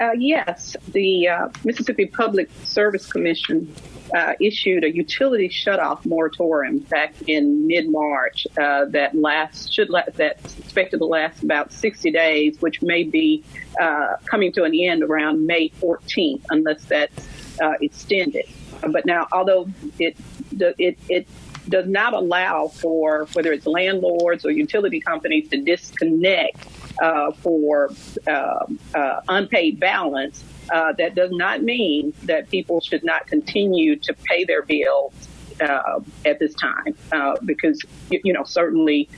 Uh, 0.00 0.12
yes, 0.12 0.76
the 0.92 1.26
uh, 1.26 1.48
Mississippi 1.64 2.06
Public 2.06 2.48
Service 2.64 3.10
Commission 3.10 3.74
uh, 4.14 4.34
issued 4.40 4.84
a 4.84 4.94
utility 4.94 5.48
shutoff 5.48 6.04
moratorium 6.06 6.78
back 6.78 7.14
in 7.26 7.66
mid-March 7.66 8.46
uh, 8.60 8.84
that 8.86 9.16
lasts 9.16 9.72
should 9.72 9.90
la- 9.90 10.02
that's 10.14 10.56
expected 10.58 10.98
to 10.98 11.04
last 11.04 11.42
about 11.42 11.72
60 11.72 12.12
days, 12.12 12.60
which 12.60 12.80
may 12.80 13.02
be 13.02 13.42
uh, 13.80 14.16
coming 14.24 14.52
to 14.52 14.62
an 14.62 14.74
end 14.74 15.02
around 15.02 15.46
May 15.46 15.70
14th, 15.70 16.42
unless 16.50 16.84
that's 16.84 17.28
uh, 17.60 17.72
extended. 17.80 18.44
But 18.80 19.04
now, 19.04 19.26
although 19.32 19.68
it 19.98 20.16
it 20.60 20.96
it 21.08 21.26
does 21.68 21.86
not 21.86 22.14
allow 22.14 22.68
for 22.68 23.26
whether 23.32 23.52
it's 23.52 23.66
landlords 23.66 24.44
or 24.44 24.50
utility 24.50 25.00
companies 25.00 25.48
to 25.50 25.60
disconnect 25.60 26.66
uh, 27.02 27.32
for 27.32 27.90
uh, 28.26 28.66
uh, 28.94 29.20
unpaid 29.28 29.78
balance, 29.80 30.42
uh, 30.72 30.92
that 30.98 31.14
does 31.14 31.30
not 31.32 31.62
mean 31.62 32.12
that 32.24 32.48
people 32.50 32.80
should 32.80 33.04
not 33.04 33.26
continue 33.26 33.96
to 33.96 34.14
pay 34.24 34.44
their 34.44 34.62
bills 34.62 35.12
uh, 35.60 36.00
at 36.24 36.38
this 36.38 36.54
time, 36.54 36.94
uh, 37.12 37.36
because 37.44 37.80
you 38.10 38.32
know 38.32 38.44
certainly 38.44 39.08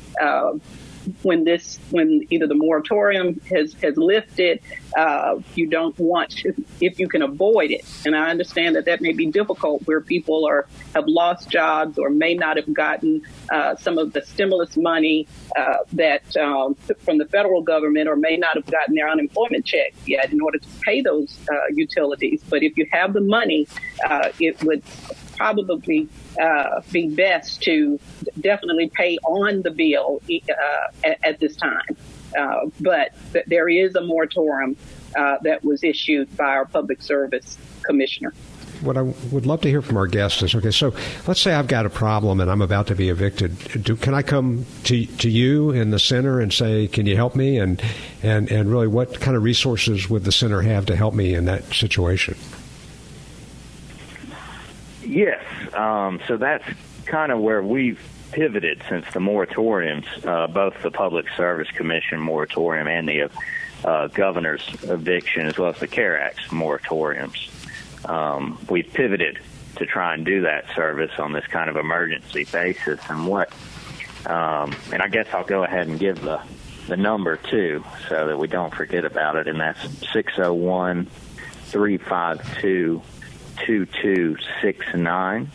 when 1.22 1.44
this 1.44 1.78
when 1.90 2.26
either 2.30 2.46
the 2.46 2.54
moratorium 2.54 3.40
has 3.50 3.74
has 3.74 3.96
lifted 3.96 4.60
uh, 4.96 5.38
you 5.54 5.66
don't 5.66 5.96
want 5.98 6.30
to, 6.30 6.52
if 6.80 6.98
you 6.98 7.08
can 7.08 7.22
avoid 7.22 7.70
it. 7.70 7.84
And 8.04 8.16
i 8.16 8.30
understand 8.30 8.76
that 8.76 8.84
that 8.86 9.00
may 9.00 9.12
be 9.12 9.26
difficult 9.26 9.86
where 9.86 10.00
people 10.00 10.46
are 10.46 10.66
have 10.94 11.06
lost 11.06 11.48
jobs 11.48 11.98
or 11.98 12.10
may 12.10 12.34
not 12.34 12.56
have 12.56 12.72
gotten 12.72 13.22
uh, 13.52 13.76
some 13.76 13.98
of 13.98 14.12
the 14.12 14.22
stimulus 14.22 14.76
money 14.76 15.26
uh, 15.56 15.78
that 15.92 16.36
um, 16.36 16.74
from 17.04 17.18
the 17.18 17.26
federal 17.26 17.62
government 17.62 18.08
or 18.08 18.16
may 18.16 18.36
not 18.36 18.54
have 18.56 18.66
gotten 18.66 18.94
their 18.94 19.08
unemployment 19.08 19.64
check 19.64 19.94
yet 20.06 20.32
in 20.32 20.40
order 20.40 20.58
to 20.58 20.68
pay 20.80 21.00
those 21.00 21.38
uh, 21.50 21.56
utilities. 21.72 22.42
But 22.48 22.62
if 22.62 22.76
you 22.76 22.86
have 22.92 23.12
the 23.12 23.20
money 23.20 23.66
uh, 24.04 24.30
it 24.38 24.62
would 24.64 24.82
probably 25.40 26.06
uh, 26.38 26.82
be 26.92 27.08
best 27.08 27.62
to 27.62 27.98
definitely 28.38 28.90
pay 28.90 29.16
on 29.24 29.62
the 29.62 29.70
bill 29.70 30.20
uh, 30.30 30.52
at, 31.02 31.18
at, 31.24 31.40
this 31.40 31.56
time. 31.56 31.96
Uh, 32.38 32.66
but 32.78 33.12
th- 33.32 33.46
there 33.46 33.66
is 33.66 33.94
a 33.94 34.02
moratorium 34.02 34.76
uh, 35.16 35.38
that 35.40 35.64
was 35.64 35.82
issued 35.82 36.36
by 36.36 36.44
our 36.44 36.66
public 36.66 37.00
service 37.00 37.56
commissioner. 37.84 38.34
What 38.82 38.98
I 38.98 39.02
would 39.02 39.46
love 39.46 39.62
to 39.62 39.68
hear 39.68 39.80
from 39.80 39.96
our 39.96 40.06
guests 40.06 40.42
is 40.42 40.54
okay. 40.54 40.70
So 40.70 40.92
let's 41.26 41.40
say 41.40 41.54
I've 41.54 41.68
got 41.68 41.86
a 41.86 41.90
problem 41.90 42.40
and 42.40 42.50
I'm 42.50 42.62
about 42.62 42.88
to 42.88 42.94
be 42.94 43.08
evicted. 43.08 43.82
Do, 43.82 43.96
can 43.96 44.12
I 44.12 44.22
come 44.22 44.66
to 44.84 45.06
to 45.06 45.30
you 45.30 45.70
in 45.70 45.90
the 45.90 45.98
center 45.98 46.40
and 46.40 46.52
say, 46.52 46.86
"Can 46.86 47.04
you 47.04 47.16
help 47.16 47.34
me?" 47.34 47.58
And 47.58 47.82
and 48.22 48.50
and 48.50 48.70
really, 48.70 48.88
what 48.88 49.20
kind 49.20 49.36
of 49.36 49.42
resources 49.42 50.08
would 50.08 50.24
the 50.24 50.32
center 50.32 50.62
have 50.62 50.86
to 50.86 50.96
help 50.96 51.14
me 51.14 51.34
in 51.34 51.44
that 51.46 51.64
situation? 51.74 52.36
Yes. 55.10 55.42
Um, 55.74 56.20
so 56.28 56.36
that's 56.36 56.64
kind 57.04 57.32
of 57.32 57.40
where 57.40 57.60
we've 57.60 58.00
pivoted 58.30 58.80
since 58.88 59.04
the 59.12 59.18
moratoriums, 59.18 60.06
uh, 60.24 60.46
both 60.46 60.80
the 60.82 60.92
Public 60.92 61.26
Service 61.36 61.68
Commission 61.72 62.20
moratorium 62.20 62.86
and 62.86 63.08
the 63.08 63.30
uh, 63.84 64.06
governor's 64.06 64.62
eviction, 64.84 65.46
as 65.46 65.58
well 65.58 65.70
as 65.70 65.80
the 65.80 65.88
CARE 65.88 66.20
Act's 66.20 66.46
moratoriums. 66.48 67.48
Um, 68.08 68.64
we've 68.70 68.90
pivoted 68.92 69.40
to 69.76 69.86
try 69.86 70.14
and 70.14 70.24
do 70.24 70.42
that 70.42 70.66
service 70.76 71.10
on 71.18 71.32
this 71.32 71.46
kind 71.48 71.68
of 71.68 71.76
emergency 71.76 72.44
basis. 72.44 73.00
And 73.08 73.26
what, 73.26 73.52
um, 74.26 74.76
and 74.92 75.02
I 75.02 75.08
guess 75.08 75.26
I'll 75.32 75.44
go 75.44 75.64
ahead 75.64 75.88
and 75.88 75.98
give 75.98 76.22
the, 76.22 76.40
the 76.86 76.96
number 76.96 77.36
too 77.36 77.82
so 78.08 78.28
that 78.28 78.38
we 78.38 78.46
don't 78.46 78.72
forget 78.72 79.04
about 79.04 79.34
it. 79.34 79.48
And 79.48 79.60
that's 79.60 79.82
601 80.12 81.06
352 81.06 83.02
2269. 83.66 85.50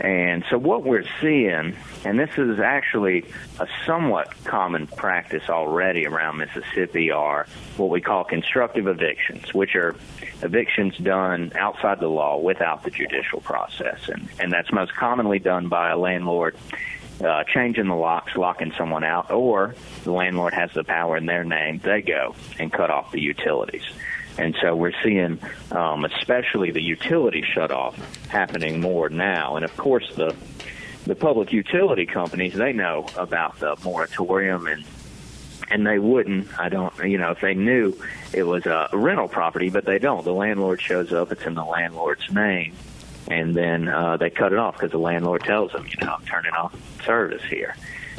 And 0.00 0.44
so 0.50 0.58
what 0.58 0.82
we're 0.82 1.04
seeing, 1.20 1.76
and 2.04 2.18
this 2.18 2.30
is 2.36 2.58
actually 2.58 3.24
a 3.60 3.68
somewhat 3.86 4.32
common 4.44 4.88
practice 4.88 5.48
already 5.48 6.06
around 6.06 6.38
Mississippi, 6.38 7.12
are 7.12 7.46
what 7.76 7.90
we 7.90 8.00
call 8.00 8.24
constructive 8.24 8.88
evictions, 8.88 9.54
which 9.54 9.76
are 9.76 9.94
evictions 10.42 10.96
done 10.98 11.52
outside 11.54 12.00
the 12.00 12.08
law 12.08 12.38
without 12.38 12.82
the 12.82 12.90
judicial 12.90 13.40
process. 13.40 14.08
And, 14.08 14.28
and 14.40 14.52
that's 14.52 14.72
most 14.72 14.94
commonly 14.94 15.38
done 15.38 15.68
by 15.68 15.90
a 15.90 15.96
landlord 15.96 16.56
uh, 17.22 17.44
changing 17.44 17.86
the 17.86 17.94
locks, 17.94 18.34
locking 18.36 18.72
someone 18.76 19.04
out, 19.04 19.30
or 19.30 19.74
the 20.02 20.12
landlord 20.12 20.54
has 20.54 20.72
the 20.72 20.82
power 20.82 21.16
in 21.16 21.26
their 21.26 21.44
name, 21.44 21.78
they 21.78 22.02
go 22.02 22.34
and 22.58 22.72
cut 22.72 22.90
off 22.90 23.12
the 23.12 23.20
utilities. 23.20 23.84
And 24.36 24.56
so 24.60 24.74
we're 24.74 24.94
seeing, 25.02 25.38
um, 25.70 26.04
especially 26.04 26.70
the 26.70 26.82
utility 26.82 27.42
shutoff 27.42 27.94
happening 28.28 28.80
more 28.80 29.08
now. 29.08 29.56
And 29.56 29.64
of 29.64 29.76
course, 29.76 30.12
the 30.16 30.34
the 31.06 31.14
public 31.14 31.52
utility 31.52 32.06
companies 32.06 32.54
they 32.54 32.72
know 32.72 33.06
about 33.16 33.58
the 33.60 33.76
moratorium 33.84 34.66
and 34.66 34.84
and 35.70 35.86
they 35.86 35.98
wouldn't. 35.98 36.58
I 36.58 36.68
don't, 36.68 36.92
you 37.04 37.18
know, 37.18 37.30
if 37.30 37.40
they 37.40 37.54
knew 37.54 37.94
it 38.32 38.42
was 38.42 38.66
a 38.66 38.88
rental 38.92 39.28
property, 39.28 39.70
but 39.70 39.84
they 39.84 39.98
don't. 39.98 40.24
The 40.24 40.32
landlord 40.32 40.80
shows 40.80 41.12
up; 41.12 41.32
it's 41.32 41.44
in 41.44 41.54
the 41.54 41.64
landlord's 41.64 42.30
name, 42.30 42.74
and 43.28 43.54
then 43.54 43.88
uh, 43.88 44.16
they 44.16 44.30
cut 44.30 44.52
it 44.52 44.58
off 44.58 44.74
because 44.74 44.90
the 44.90 44.98
landlord 44.98 45.42
tells 45.42 45.72
them, 45.72 45.86
you 45.86 46.04
know, 46.04 46.14
I'm 46.14 46.26
turning 46.26 46.52
off 46.52 46.74
service 47.04 47.42
here. 47.44 47.76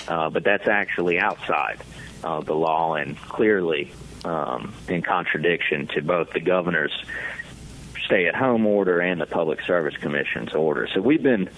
Uh, 0.07 0.29
but 0.29 0.43
that's 0.43 0.67
actually 0.67 1.19
outside 1.19 1.79
uh, 2.23 2.41
the 2.41 2.53
law, 2.55 2.95
and 2.95 3.17
clearly 3.17 3.91
um, 4.25 4.73
in 4.89 5.01
contradiction 5.01 5.87
to 5.87 6.01
both 6.01 6.31
the 6.31 6.39
governor's 6.39 6.91
stay-at-home 8.05 8.65
order 8.65 8.99
and 8.99 9.19
the 9.21 9.25
Public 9.25 9.61
Service 9.61 9.95
Commission's 9.97 10.53
order. 10.53 10.87
So 10.93 11.01
we've 11.01 11.23
been 11.23 11.49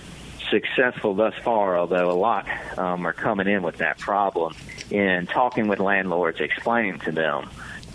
successful 0.50 1.14
thus 1.14 1.34
far, 1.44 1.78
although 1.78 2.10
a 2.12 2.20
lot 2.20 2.48
um, 2.78 3.06
are 3.06 3.14
coming 3.14 3.48
in 3.48 3.64
with 3.64 3.78
that 3.78 3.98
problem 3.98 4.56
in 4.90 5.28
talking 5.28 5.68
with 5.68 5.80
landlords, 5.80 6.40
explaining 6.40 7.00
to 7.00 7.12
them, 7.12 7.50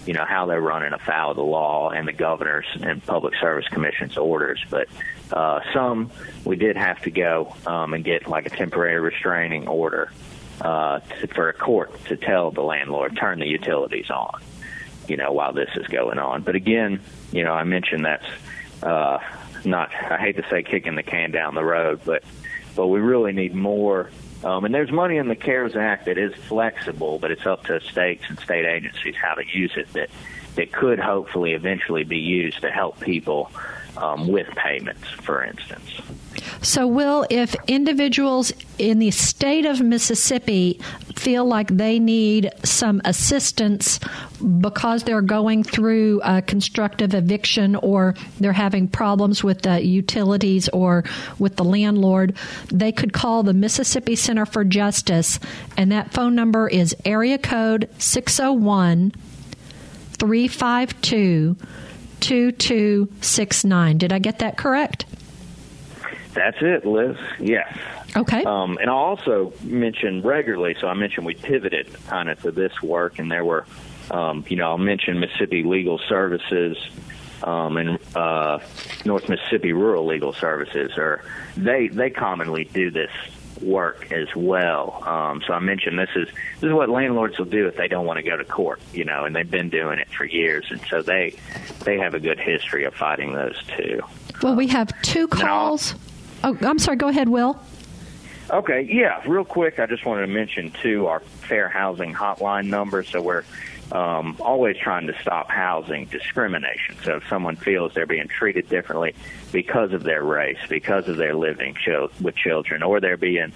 you 0.06 0.12
know, 0.12 0.24
how 0.24 0.46
they're 0.46 0.60
running 0.60 0.92
afoul 0.92 1.30
of 1.30 1.36
the 1.36 1.42
law 1.42 1.90
and 1.90 2.06
the 2.06 2.12
governor's 2.12 2.66
and 2.82 3.04
Public 3.04 3.34
Service 3.40 3.68
Commission's 3.68 4.18
orders. 4.18 4.62
But 4.68 4.88
uh, 5.32 5.60
some 5.72 6.10
we 6.44 6.56
did 6.56 6.76
have 6.76 7.00
to 7.02 7.10
go 7.10 7.54
um, 7.66 7.94
and 7.94 8.04
get 8.04 8.28
like 8.28 8.46
a 8.46 8.50
temporary 8.50 9.00
restraining 9.00 9.68
order 9.68 10.10
uh, 10.60 11.00
to, 11.00 11.26
for 11.28 11.48
a 11.48 11.54
court 11.54 12.04
to 12.06 12.16
tell 12.16 12.50
the 12.50 12.62
landlord 12.62 13.16
turn 13.16 13.38
the 13.38 13.46
utilities 13.46 14.10
on. 14.10 14.42
You 15.08 15.16
know, 15.16 15.32
while 15.32 15.52
this 15.52 15.70
is 15.76 15.86
going 15.86 16.18
on. 16.18 16.42
But 16.42 16.54
again, 16.54 17.00
you 17.32 17.44
know, 17.44 17.52
I 17.52 17.64
mentioned 17.64 18.04
that's 18.04 18.26
uh, 18.82 19.18
not. 19.64 19.90
I 19.94 20.18
hate 20.18 20.36
to 20.36 20.44
say 20.48 20.62
kicking 20.62 20.94
the 20.94 21.02
can 21.02 21.30
down 21.30 21.54
the 21.54 21.64
road, 21.64 22.00
but 22.04 22.22
but 22.74 22.88
we 22.88 23.00
really 23.00 23.32
need 23.32 23.54
more. 23.54 24.10
Um, 24.44 24.64
and 24.64 24.74
there's 24.74 24.90
money 24.90 25.18
in 25.18 25.28
the 25.28 25.36
CARES 25.36 25.76
Act 25.76 26.06
that 26.06 26.18
is 26.18 26.34
flexible, 26.34 27.20
but 27.20 27.30
it's 27.30 27.46
up 27.46 27.64
to 27.66 27.80
states 27.80 28.24
and 28.28 28.38
state 28.40 28.64
agencies 28.64 29.14
how 29.14 29.34
to 29.34 29.44
use 29.46 29.72
it. 29.76 29.92
That 29.92 30.10
that 30.56 30.72
could 30.72 30.98
hopefully 30.98 31.52
eventually 31.52 32.04
be 32.04 32.18
used 32.18 32.60
to 32.62 32.70
help 32.70 33.00
people 33.00 33.50
um, 33.96 34.28
with 34.28 34.48
payments, 34.48 35.08
for 35.08 35.44
instance. 35.44 36.00
So, 36.62 36.86
Will, 36.86 37.26
if 37.30 37.54
individuals 37.66 38.52
in 38.78 38.98
the 38.98 39.10
state 39.10 39.66
of 39.66 39.80
Mississippi 39.80 40.80
feel 41.16 41.44
like 41.44 41.68
they 41.68 41.98
need 41.98 42.50
some 42.64 43.00
assistance 43.04 44.00
because 44.60 45.04
they're 45.04 45.22
going 45.22 45.62
through 45.62 46.20
a 46.24 46.42
constructive 46.42 47.14
eviction 47.14 47.76
or 47.76 48.14
they're 48.40 48.52
having 48.52 48.88
problems 48.88 49.44
with 49.44 49.62
the 49.62 49.84
utilities 49.84 50.68
or 50.70 51.04
with 51.38 51.56
the 51.56 51.64
landlord, 51.64 52.36
they 52.68 52.92
could 52.92 53.12
call 53.12 53.42
the 53.42 53.52
Mississippi 53.52 54.16
Center 54.16 54.46
for 54.46 54.64
Justice, 54.64 55.38
and 55.76 55.92
that 55.92 56.12
phone 56.12 56.34
number 56.34 56.68
is 56.68 56.94
area 57.04 57.38
code 57.38 57.88
601 57.98 59.12
352 60.18 61.56
2269. 62.20 63.98
Did 63.98 64.12
I 64.12 64.18
get 64.18 64.38
that 64.38 64.56
correct? 64.56 65.04
That's 66.34 66.56
it, 66.60 66.86
Liz. 66.86 67.16
Yes. 67.38 67.78
Okay. 68.16 68.42
Um, 68.44 68.78
and 68.80 68.88
I'll 68.90 68.96
also 68.96 69.52
mention 69.62 70.22
regularly, 70.22 70.76
so 70.80 70.88
I 70.88 70.94
mentioned 70.94 71.26
we 71.26 71.34
pivoted 71.34 71.88
kind 72.06 72.28
of 72.28 72.40
to 72.42 72.50
this 72.50 72.82
work, 72.82 73.18
and 73.18 73.30
there 73.30 73.44
were, 73.44 73.66
um, 74.10 74.44
you 74.48 74.56
know, 74.56 74.70
I'll 74.70 74.78
mention 74.78 75.20
Mississippi 75.20 75.62
Legal 75.62 75.98
Services 76.08 76.76
um, 77.42 77.76
and 77.76 77.98
uh, 78.14 78.60
North 79.04 79.28
Mississippi 79.28 79.72
Rural 79.72 80.06
Legal 80.06 80.32
Services, 80.32 80.92
or 80.96 81.22
they 81.56 81.88
they 81.88 82.10
commonly 82.10 82.64
do 82.64 82.90
this 82.90 83.10
work 83.60 84.10
as 84.10 84.34
well. 84.34 85.02
Um, 85.06 85.42
so 85.46 85.52
I 85.52 85.58
mentioned 85.58 85.98
this 85.98 86.10
is 86.16 86.28
this 86.60 86.68
is 86.68 86.72
what 86.72 86.88
landlords 86.88 87.38
will 87.38 87.46
do 87.46 87.66
if 87.66 87.76
they 87.76 87.88
don't 87.88 88.06
want 88.06 88.18
to 88.18 88.22
go 88.22 88.36
to 88.36 88.44
court, 88.44 88.80
you 88.92 89.04
know, 89.04 89.24
and 89.24 89.34
they've 89.34 89.50
been 89.50 89.70
doing 89.70 89.98
it 89.98 90.08
for 90.10 90.24
years, 90.24 90.66
and 90.70 90.80
so 90.88 91.02
they 91.02 91.34
they 91.84 91.98
have 91.98 92.14
a 92.14 92.20
good 92.20 92.38
history 92.38 92.84
of 92.84 92.94
fighting 92.94 93.32
those 93.32 93.60
too. 93.76 94.00
Well, 94.42 94.54
we 94.54 94.66
have 94.68 94.90
two 95.02 95.28
calls. 95.28 95.94
Oh, 96.44 96.56
I'm 96.62 96.78
sorry. 96.78 96.96
Go 96.96 97.08
ahead, 97.08 97.28
Will. 97.28 97.58
Okay, 98.50 98.82
yeah, 98.82 99.22
real 99.26 99.44
quick, 99.44 99.78
I 99.78 99.86
just 99.86 100.04
wanted 100.04 100.26
to 100.26 100.32
mention 100.32 100.72
too 100.82 101.06
our 101.06 101.20
fair 101.20 101.68
housing 101.68 102.12
hotline 102.12 102.66
number. 102.66 103.02
So 103.02 103.22
we're 103.22 103.44
um, 103.92 104.36
always 104.40 104.76
trying 104.76 105.06
to 105.06 105.18
stop 105.22 105.48
housing 105.48 106.06
discrimination. 106.06 106.96
So 107.04 107.16
if 107.16 107.28
someone 107.28 107.56
feels 107.56 107.94
they're 107.94 108.06
being 108.06 108.28
treated 108.28 108.68
differently 108.68 109.14
because 109.52 109.92
of 109.92 110.02
their 110.02 110.22
race, 110.22 110.58
because 110.68 111.08
of 111.08 111.16
their 111.16 111.34
living 111.34 111.74
ch- 111.74 112.20
with 112.20 112.34
children, 112.34 112.82
or 112.82 113.00
they're 113.00 113.16
being 113.16 113.52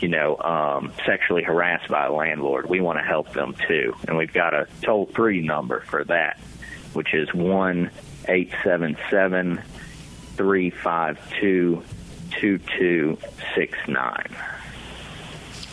you 0.00 0.08
know, 0.08 0.38
um, 0.38 0.92
sexually 1.04 1.42
harassed 1.42 1.88
by 1.88 2.06
a 2.06 2.12
landlord. 2.12 2.66
We 2.68 2.80
want 2.80 2.98
to 2.98 3.04
help 3.04 3.32
them 3.32 3.54
too. 3.68 3.94
And 4.08 4.16
we've 4.16 4.32
got 4.32 4.54
a 4.54 4.66
toll 4.82 5.06
free 5.14 5.42
number 5.42 5.80
for 5.80 6.04
that, 6.04 6.38
which 6.94 7.12
is 7.12 7.32
1 7.34 7.90
877 8.26 9.62
352 10.36 11.82
2269. 12.30 14.36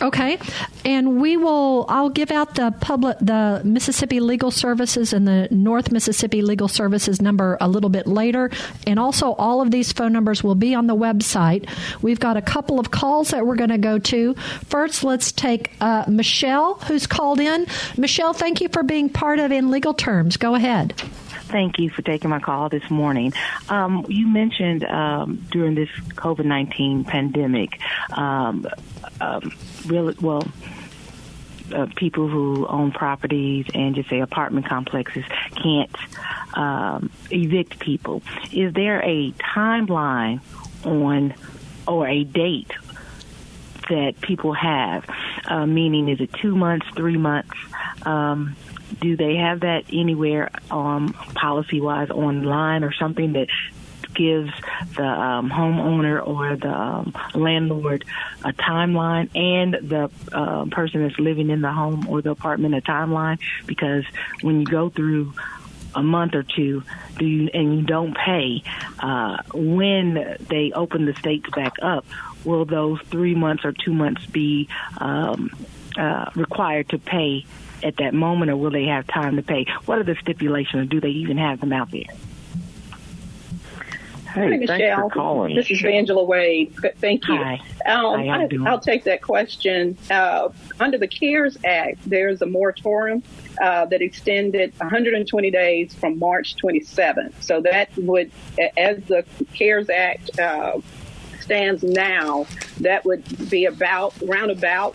Okay, 0.00 0.38
and 0.84 1.20
we 1.20 1.36
will. 1.36 1.84
I'll 1.88 2.10
give 2.10 2.30
out 2.30 2.54
the 2.54 2.70
public, 2.80 3.18
the 3.20 3.60
Mississippi 3.64 4.20
Legal 4.20 4.52
Services 4.52 5.12
and 5.12 5.26
the 5.26 5.48
North 5.50 5.90
Mississippi 5.90 6.40
Legal 6.40 6.68
Services 6.68 7.20
number 7.20 7.58
a 7.60 7.66
little 7.66 7.90
bit 7.90 8.06
later, 8.06 8.48
and 8.86 9.00
also 9.00 9.32
all 9.32 9.60
of 9.60 9.72
these 9.72 9.92
phone 9.92 10.12
numbers 10.12 10.44
will 10.44 10.54
be 10.54 10.72
on 10.72 10.86
the 10.86 10.94
website. 10.94 11.68
We've 12.00 12.20
got 12.20 12.36
a 12.36 12.42
couple 12.42 12.78
of 12.78 12.92
calls 12.92 13.30
that 13.30 13.44
we're 13.44 13.56
going 13.56 13.70
to 13.70 13.78
go 13.78 13.98
to. 13.98 14.34
First, 14.66 15.02
let's 15.02 15.32
take 15.32 15.72
uh, 15.80 16.04
Michelle, 16.06 16.74
who's 16.74 17.08
called 17.08 17.40
in. 17.40 17.66
Michelle, 17.96 18.34
thank 18.34 18.60
you 18.60 18.68
for 18.68 18.84
being 18.84 19.08
part 19.08 19.40
of 19.40 19.50
In 19.50 19.72
Legal 19.72 19.94
Terms. 19.94 20.36
Go 20.36 20.54
ahead. 20.54 20.94
Thank 21.48 21.78
you 21.78 21.88
for 21.88 22.02
taking 22.02 22.28
my 22.28 22.40
call 22.40 22.68
this 22.68 22.90
morning. 22.90 23.32
Um, 23.70 24.04
you 24.08 24.28
mentioned 24.28 24.84
um, 24.84 25.46
during 25.50 25.74
this 25.74 25.88
COVID 25.88 26.44
19 26.44 27.04
pandemic, 27.04 27.80
um, 28.10 28.66
um, 29.18 29.52
really, 29.86 30.14
well, 30.20 30.46
uh, 31.74 31.86
people 31.96 32.28
who 32.28 32.66
own 32.66 32.92
properties 32.92 33.64
and 33.74 33.94
just 33.94 34.10
say 34.10 34.20
apartment 34.20 34.66
complexes 34.66 35.24
can't 35.56 35.96
um, 36.54 37.10
evict 37.30 37.78
people. 37.78 38.22
Is 38.52 38.74
there 38.74 39.02
a 39.02 39.32
timeline 39.32 40.40
on 40.84 41.34
or 41.86 42.06
a 42.06 42.24
date 42.24 42.72
that 43.88 44.20
people 44.20 44.52
have? 44.52 45.08
Uh, 45.46 45.64
meaning, 45.64 46.10
is 46.10 46.20
it 46.20 46.30
two 46.34 46.54
months, 46.54 46.86
three 46.94 47.16
months? 47.16 47.56
Um, 48.02 48.54
do 49.00 49.16
they 49.16 49.36
have 49.36 49.60
that 49.60 49.84
anywhere 49.92 50.50
um, 50.70 51.12
policy 51.34 51.80
wise 51.80 52.10
online 52.10 52.84
or 52.84 52.92
something 52.92 53.34
that 53.34 53.48
gives 54.14 54.50
the 54.96 55.04
um, 55.04 55.50
homeowner 55.50 56.26
or 56.26 56.56
the 56.56 56.68
um, 56.68 57.14
landlord 57.34 58.04
a 58.44 58.52
timeline 58.52 59.28
and 59.36 59.74
the 59.88 60.10
uh, 60.32 60.64
person 60.66 61.06
that's 61.06 61.18
living 61.18 61.50
in 61.50 61.60
the 61.60 61.72
home 61.72 62.06
or 62.08 62.22
the 62.22 62.30
apartment 62.30 62.74
a 62.74 62.80
timeline? 62.80 63.38
Because 63.66 64.04
when 64.42 64.60
you 64.60 64.66
go 64.66 64.88
through 64.88 65.32
a 65.94 66.02
month 66.02 66.34
or 66.34 66.42
two 66.42 66.82
do 67.18 67.26
you, 67.26 67.50
and 67.54 67.74
you 67.76 67.82
don't 67.82 68.16
pay 68.16 68.62
uh, 69.00 69.38
when 69.54 70.36
they 70.48 70.70
open 70.72 71.06
the 71.06 71.14
states 71.14 71.48
back 71.50 71.72
up 71.80 72.04
will 72.44 72.66
those 72.66 73.00
three 73.06 73.34
months 73.34 73.64
or 73.64 73.72
two 73.72 73.94
months 73.94 74.24
be 74.26 74.68
um, 74.98 75.50
uh, 75.96 76.30
required 76.34 76.88
to 76.90 76.98
pay 76.98 77.44
at 77.82 77.96
that 77.98 78.14
moment, 78.14 78.50
or 78.50 78.56
will 78.56 78.70
they 78.70 78.84
have 78.84 79.06
time 79.06 79.36
to 79.36 79.42
pay? 79.42 79.66
What 79.86 79.98
are 79.98 80.04
the 80.04 80.16
stipulations? 80.20 80.88
Do 80.88 81.00
they 81.00 81.08
even 81.08 81.38
have 81.38 81.60
them 81.60 81.72
out 81.72 81.90
there? 81.90 82.04
Hey, 84.32 84.50
Hi, 84.50 84.56
Michelle. 84.56 85.10
calling. 85.10 85.54
This 85.56 85.70
is 85.70 85.80
Vangela 85.80 86.26
Wade. 86.26 86.74
Thank 86.98 87.26
you. 87.28 87.36
Hi. 87.36 87.54
Um, 87.86 88.26
Hi, 88.26 88.42
I, 88.44 88.70
will 88.70 88.78
take 88.78 89.04
that 89.04 89.22
question. 89.22 89.96
Uh, 90.10 90.50
under 90.78 90.98
the 90.98 91.08
CARES 91.08 91.56
Act, 91.64 91.98
there's 92.04 92.42
a 92.42 92.46
moratorium 92.46 93.22
uh, 93.60 93.86
that 93.86 94.02
extended 94.02 94.74
120 94.78 95.50
days 95.50 95.94
from 95.94 96.18
March 96.18 96.56
27th. 96.56 97.42
So 97.42 97.62
that 97.62 97.88
would, 97.96 98.30
as 98.76 99.02
the 99.04 99.24
CARES 99.54 99.88
Act 99.88 100.38
uh, 100.38 100.80
stands 101.40 101.82
now, 101.82 102.46
that 102.80 103.06
would 103.06 103.48
be 103.48 103.64
about 103.64 104.14
round 104.22 104.50
about 104.50 104.94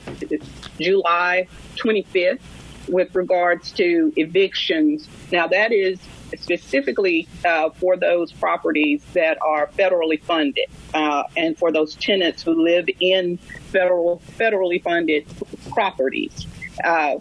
July 0.80 1.48
25th 1.76 2.40
with 2.88 3.14
regards 3.16 3.72
to 3.74 4.14
evictions. 4.16 5.08
Now, 5.32 5.48
that 5.48 5.72
is 5.72 6.00
specifically 6.38 7.28
uh, 7.46 7.70
for 7.72 7.96
those 7.96 8.32
properties 8.32 9.04
that 9.14 9.38
are 9.42 9.68
federally 9.78 10.22
funded 10.22 10.66
uh, 10.94 11.24
and 11.38 11.58
for 11.58 11.72
those 11.72 11.96
tenants 11.96 12.44
who 12.44 12.64
live 12.64 12.88
in 13.00 13.38
federal 13.38 14.22
federally 14.38 14.82
funded 14.82 15.26
properties. 15.72 16.48
Uh, 16.84 17.18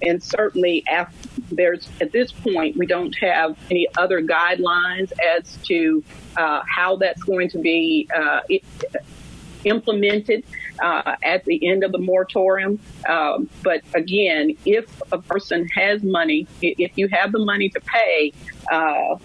and 0.00 0.22
certainly, 0.22 0.84
there's 1.50 1.88
at 2.00 2.12
this 2.12 2.30
point 2.30 2.76
we 2.76 2.86
don't 2.86 3.14
have 3.16 3.56
any 3.70 3.88
other 3.98 4.22
guidelines 4.22 5.12
as 5.20 5.56
to 5.64 6.04
uh, 6.36 6.62
how 6.66 6.96
that's 6.96 7.22
going 7.22 7.48
to 7.48 7.58
be 7.58 8.08
uh, 8.14 8.40
implemented 9.64 10.44
uh, 10.80 11.16
at 11.22 11.44
the 11.44 11.68
end 11.68 11.84
of 11.84 11.92
the 11.92 11.98
moratorium. 11.98 12.78
Um, 13.08 13.48
but 13.62 13.82
again, 13.94 14.56
if 14.64 14.86
a 15.12 15.18
person 15.18 15.66
has 15.68 16.02
money, 16.02 16.46
if 16.60 16.96
you 16.96 17.08
have 17.08 17.32
the 17.32 17.38
money 17.38 17.68
to 17.70 17.80
pay 17.80 18.32
uh, 18.70 19.16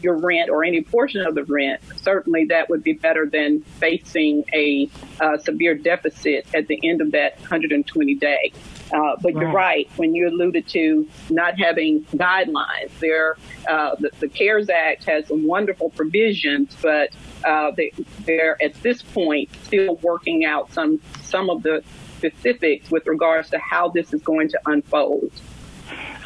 your 0.00 0.16
rent 0.16 0.50
or 0.50 0.64
any 0.64 0.82
portion 0.82 1.26
of 1.26 1.34
the 1.34 1.44
rent, 1.44 1.80
certainly 1.96 2.44
that 2.46 2.68
would 2.68 2.82
be 2.82 2.92
better 2.92 3.26
than 3.26 3.60
facing 3.60 4.44
a 4.52 4.88
uh, 5.20 5.38
severe 5.38 5.74
deficit 5.74 6.46
at 6.54 6.68
the 6.68 6.80
end 6.88 7.00
of 7.00 7.12
that 7.12 7.38
120 7.40 8.14
day. 8.14 8.52
Uh, 8.92 9.16
but 9.20 9.34
right. 9.34 9.42
you're 9.42 9.52
right 9.52 9.90
when 9.96 10.14
you 10.14 10.28
alluded 10.28 10.66
to 10.68 11.06
not 11.28 11.58
having 11.58 12.02
guidelines. 12.04 12.90
There, 13.00 13.36
uh, 13.68 13.96
the, 13.96 14.10
the, 14.20 14.28
CARES 14.28 14.70
Act 14.70 15.04
has 15.04 15.26
some 15.26 15.46
wonderful 15.46 15.90
provisions, 15.90 16.74
but 16.80 17.10
uh, 17.44 17.70
they, 17.72 17.92
they're 18.20 18.62
at 18.62 18.74
this 18.82 19.02
point 19.02 19.48
still 19.64 19.96
working 19.96 20.44
out 20.44 20.72
some 20.72 21.00
some 21.22 21.50
of 21.50 21.62
the 21.62 21.82
specifics 22.16 22.90
with 22.90 23.06
regards 23.06 23.50
to 23.50 23.58
how 23.58 23.88
this 23.88 24.12
is 24.12 24.22
going 24.22 24.48
to 24.48 24.58
unfold. 24.66 25.30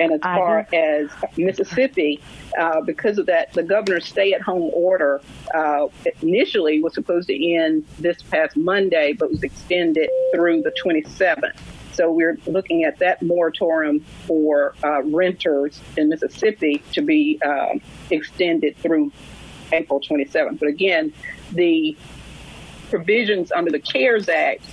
And 0.00 0.12
as 0.12 0.20
far 0.20 0.66
as 0.72 1.10
Mississippi, 1.36 2.20
uh, 2.58 2.80
because 2.80 3.18
of 3.18 3.26
that, 3.26 3.52
the 3.52 3.62
governor's 3.62 4.06
stay-at-home 4.06 4.70
order 4.72 5.20
uh, 5.54 5.88
initially 6.22 6.82
was 6.82 6.94
supposed 6.94 7.28
to 7.28 7.54
end 7.54 7.86
this 7.98 8.22
past 8.22 8.56
Monday, 8.56 9.12
but 9.12 9.30
was 9.30 9.42
extended 9.42 10.10
through 10.34 10.62
the 10.62 10.72
27th. 10.84 11.56
So 11.92 12.10
we're 12.10 12.38
looking 12.46 12.84
at 12.84 12.98
that 13.00 13.22
moratorium 13.22 14.00
for 14.26 14.74
uh, 14.82 15.02
renters 15.02 15.78
in 15.96 16.08
Mississippi 16.08 16.82
to 16.92 17.02
be 17.02 17.40
um, 17.42 17.82
extended 18.10 18.76
through 18.78 19.12
April 19.72 20.00
27th. 20.00 20.58
But 20.58 20.68
again, 20.68 21.12
the 21.52 21.96
provisions 22.90 23.50
under 23.52 23.70
the 23.70 23.80
CARES 23.80 24.28
Act 24.28 24.64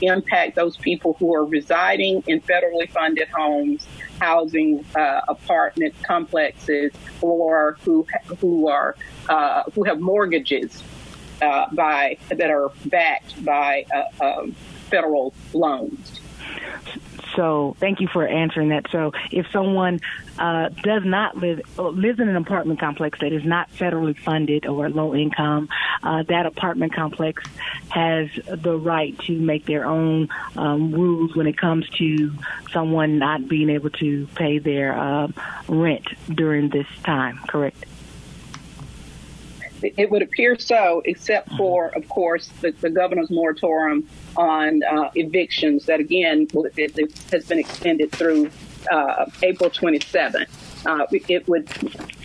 impact 0.00 0.54
those 0.54 0.76
people 0.76 1.14
who 1.18 1.34
are 1.34 1.44
residing 1.44 2.22
in 2.26 2.40
federally 2.40 2.88
funded 2.90 3.28
homes, 3.28 3.86
housing 4.20 4.84
uh, 4.94 5.20
apartment 5.28 5.94
complexes, 6.02 6.92
or 7.20 7.76
who 7.84 8.06
who 8.40 8.68
are 8.68 8.96
uh, 9.28 9.62
who 9.74 9.84
have 9.84 10.00
mortgages 10.00 10.82
uh, 11.42 11.66
by 11.72 12.16
that 12.28 12.50
are 12.50 12.70
backed 12.86 13.44
by 13.44 13.84
uh, 13.94 14.24
um, 14.24 14.52
federal 14.90 15.34
loans. 15.52 16.20
So 17.34 17.76
thank 17.78 18.00
you 18.00 18.08
for 18.08 18.26
answering 18.26 18.70
that. 18.70 18.86
So 18.90 19.12
if 19.30 19.46
someone 19.52 20.00
uh, 20.38 20.70
does 20.82 21.04
not 21.04 21.36
live 21.36 21.60
uh, 21.78 21.88
lives 21.88 22.18
in 22.18 22.28
an 22.28 22.36
apartment 22.36 22.80
complex 22.80 23.20
that 23.20 23.32
is 23.32 23.44
not 23.44 23.70
federally 23.72 24.16
funded 24.16 24.66
or 24.66 24.88
low 24.88 25.14
income, 25.14 25.68
uh, 26.02 26.22
that 26.24 26.46
apartment 26.46 26.94
complex 26.94 27.42
has 27.90 28.28
the 28.46 28.78
right 28.78 29.18
to 29.20 29.38
make 29.38 29.66
their 29.66 29.84
own 29.84 30.28
um, 30.56 30.92
rules 30.92 31.36
when 31.36 31.46
it 31.46 31.58
comes 31.58 31.88
to 31.90 32.32
someone 32.72 33.18
not 33.18 33.48
being 33.48 33.68
able 33.68 33.90
to 33.90 34.26
pay 34.34 34.58
their 34.58 34.98
uh, 34.98 35.28
rent 35.68 36.06
during 36.34 36.70
this 36.70 36.86
time. 37.04 37.38
Correct? 37.46 37.84
It 39.82 40.10
would 40.10 40.22
appear 40.22 40.58
so, 40.58 41.02
except 41.04 41.52
for, 41.54 41.88
of 41.96 42.08
course, 42.08 42.48
the, 42.60 42.72
the 42.72 42.90
governor's 42.90 43.30
moratorium 43.30 44.08
on 44.36 44.82
uh, 44.82 45.10
evictions 45.14 45.86
that, 45.86 46.00
again, 46.00 46.46
it, 46.76 46.98
it 46.98 47.18
has 47.32 47.46
been 47.46 47.58
extended 47.58 48.12
through 48.12 48.50
uh, 48.90 49.26
April 49.42 49.70
27th. 49.70 50.46
Uh, 50.84 51.06
it 51.10 51.46
would, 51.48 51.68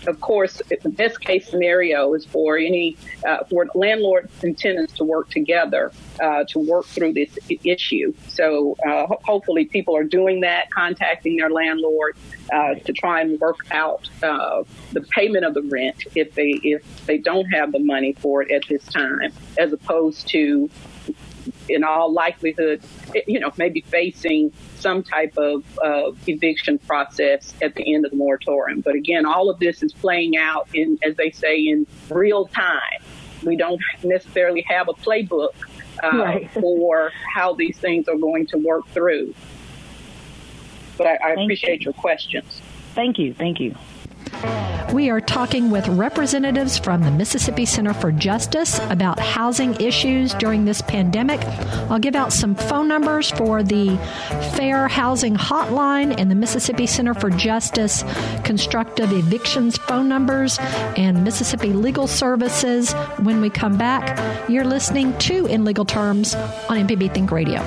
of 0.08 0.20
course, 0.22 0.62
the 0.82 0.90
best 0.90 1.20
case 1.22 1.48
scenario 1.48 2.14
is 2.14 2.26
for 2.26 2.58
any 2.58 2.98
uh, 3.26 3.44
for 3.50 3.68
landlords 3.74 4.32
and 4.44 4.58
tenants 4.58 4.94
to 4.94 5.04
work 5.04 5.30
together 5.30 5.92
uh, 6.20 6.44
to 6.46 6.60
work 6.60 6.86
through 6.86 7.14
this 7.14 7.38
issue. 7.64 8.14
So 8.28 8.76
uh, 8.86 9.08
ho- 9.08 9.22
hopefully, 9.24 9.66
people 9.66 9.96
are 9.96 10.04
doing 10.04 10.42
that, 10.42 10.70
contacting 10.72 11.38
their 11.38 11.50
landlord 11.50 12.16
uh, 12.52 12.76
to 12.76 12.94
try 12.94 13.22
and 13.22 13.40
work 13.40 13.60
out 13.72 14.10
uh, 14.22 14.64
the 14.92 15.02
payment 15.02 15.46
of 15.46 15.54
the 15.54 15.64
rent 15.64 16.04
if 16.16 16.34
they 16.36 16.60
if 16.64 16.84
they 17.06 17.18
don't 17.18 17.46
have 17.46 17.72
the 17.72 17.80
money 17.80 18.14
for 18.14 18.42
it 18.42 18.52
at 18.52 18.64
this 18.68 18.84
time, 18.86 19.32
as 19.58 19.72
opposed 19.72 20.28
to 20.30 20.70
in 21.72 21.84
all 21.84 22.12
likelihood, 22.12 22.82
you 23.28 23.40
know, 23.40 23.52
maybe 23.58 23.82
facing 23.82 24.52
some 24.76 25.04
type 25.04 25.38
of 25.38 25.64
uh, 25.84 26.12
eviction 26.28 26.78
process 26.80 27.54
at 27.62 27.76
the 27.76 27.94
end 27.94 28.06
of 28.06 28.12
the 28.12 28.18
moratorium. 28.18 28.82
But 28.82 28.96
again, 28.96 29.26
all 29.26 29.50
of 29.50 29.60
this 29.60 29.84
is 29.84 29.94
playing 29.94 30.38
out 30.38 30.68
in, 30.74 30.98
as 31.04 31.16
they 31.16 31.32
say, 31.32 31.58
in 31.60 31.88
real 32.10 32.48
time. 32.48 33.02
We 33.44 33.56
don't 33.56 33.82
necessarily 34.04 34.62
have 34.68 34.88
a 34.88 34.94
playbook 34.94 35.56
uh, 36.04 36.10
Right. 36.18 36.52
for 36.62 37.12
how 37.34 37.54
these 37.54 37.78
things 37.78 38.08
are 38.08 38.18
going 38.18 38.48
to 38.48 38.58
work 38.58 38.88
through. 38.90 39.34
But 40.98 41.08
I, 41.08 41.16
I 41.16 41.30
appreciate 41.34 41.82
you. 41.82 41.86
your 41.86 41.94
questions. 41.94 42.62
Thank 42.94 43.18
you. 43.18 43.34
Thank 43.34 43.60
you. 43.60 43.76
We 44.94 45.10
are 45.10 45.22
talking 45.22 45.72
with 45.72 45.88
representatives 45.88 46.78
from 46.78 47.04
the 47.04 47.12
Mississippi 47.12 47.66
Center 47.66 47.94
for 47.94 48.12
Justice 48.12 48.78
about 48.90 49.20
housing 49.20 49.74
issues 49.80 50.34
during 50.34 50.66
this 50.66 50.82
pandemic. 50.82 51.42
I'll 51.90 52.00
give 52.00 52.16
out 52.16 52.34
some 52.34 52.56
phone 52.56 52.90
numbers 52.90 53.32
for 53.32 53.64
the 53.64 53.96
Fair 54.56 54.90
Housing 54.90 55.36
Hotline 55.36 56.14
and 56.18 56.30
the 56.30 56.36
Mississippi 56.36 56.88
Center 56.88 57.14
for 57.14 57.30
Justice 57.30 58.04
Constructive 58.44 59.14
Evictions 59.14 59.78
phone 59.78 60.10
numbers 60.10 60.60
and 60.98 61.24
Mississippi 61.24 61.72
Legal 61.72 62.08
Services. 62.08 62.92
When 63.20 63.40
we 63.40 63.50
come 63.50 63.78
back, 63.78 64.50
you're 64.50 64.66
listening 64.66 65.18
to 65.20 65.46
In 65.46 65.64
Legal 65.64 65.86
Terms 65.86 66.36
on 66.36 66.86
MPB 66.86 67.14
Think 67.14 67.32
Radio. 67.32 67.62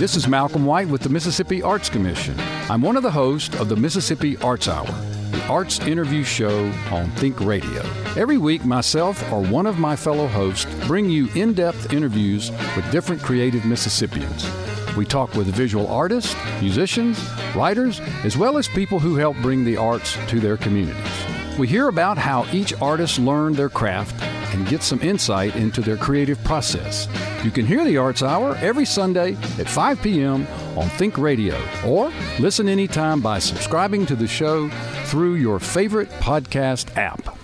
This 0.00 0.16
is 0.16 0.26
Malcolm 0.26 0.64
White 0.64 0.88
with 0.88 1.02
the 1.02 1.10
Mississippi 1.10 1.62
Arts 1.62 1.90
Commission. 1.90 2.34
I'm 2.70 2.80
one 2.80 2.96
of 2.96 3.02
the 3.02 3.10
hosts 3.10 3.54
of 3.60 3.68
the 3.68 3.76
Mississippi 3.76 4.34
Arts 4.38 4.66
Hour, 4.66 4.86
the 5.30 5.46
arts 5.46 5.78
interview 5.80 6.24
show 6.24 6.68
on 6.90 7.10
Think 7.16 7.38
Radio. 7.38 7.82
Every 8.16 8.38
week, 8.38 8.64
myself 8.64 9.22
or 9.30 9.42
one 9.42 9.66
of 9.66 9.78
my 9.78 9.96
fellow 9.96 10.26
hosts 10.26 10.64
bring 10.86 11.10
you 11.10 11.28
in 11.34 11.52
depth 11.52 11.92
interviews 11.92 12.50
with 12.50 12.90
different 12.90 13.20
creative 13.22 13.66
Mississippians. 13.66 14.48
We 14.96 15.04
talk 15.04 15.34
with 15.34 15.48
visual 15.48 15.86
artists, 15.88 16.34
musicians, 16.62 17.22
writers, 17.54 18.00
as 18.24 18.38
well 18.38 18.56
as 18.56 18.68
people 18.68 19.00
who 19.00 19.16
help 19.16 19.36
bring 19.42 19.66
the 19.66 19.76
arts 19.76 20.16
to 20.28 20.40
their 20.40 20.56
communities. 20.56 21.58
We 21.58 21.68
hear 21.68 21.88
about 21.88 22.16
how 22.16 22.46
each 22.54 22.72
artist 22.80 23.18
learned 23.18 23.56
their 23.56 23.68
craft 23.68 24.18
and 24.54 24.66
get 24.66 24.82
some 24.82 25.02
insight 25.02 25.56
into 25.56 25.82
their 25.82 25.98
creative 25.98 26.42
process. 26.42 27.06
You 27.42 27.50
can 27.50 27.64
hear 27.64 27.84
the 27.84 27.96
Arts 27.96 28.22
Hour 28.22 28.54
every 28.56 28.84
Sunday 28.84 29.32
at 29.58 29.66
5 29.66 30.02
p.m. 30.02 30.46
on 30.76 30.88
Think 30.90 31.16
Radio 31.16 31.58
or 31.86 32.12
listen 32.38 32.68
anytime 32.68 33.22
by 33.22 33.38
subscribing 33.38 34.04
to 34.06 34.14
the 34.14 34.26
show 34.26 34.68
through 35.04 35.36
your 35.36 35.58
favorite 35.58 36.10
podcast 36.20 36.94
app. 36.98 37.39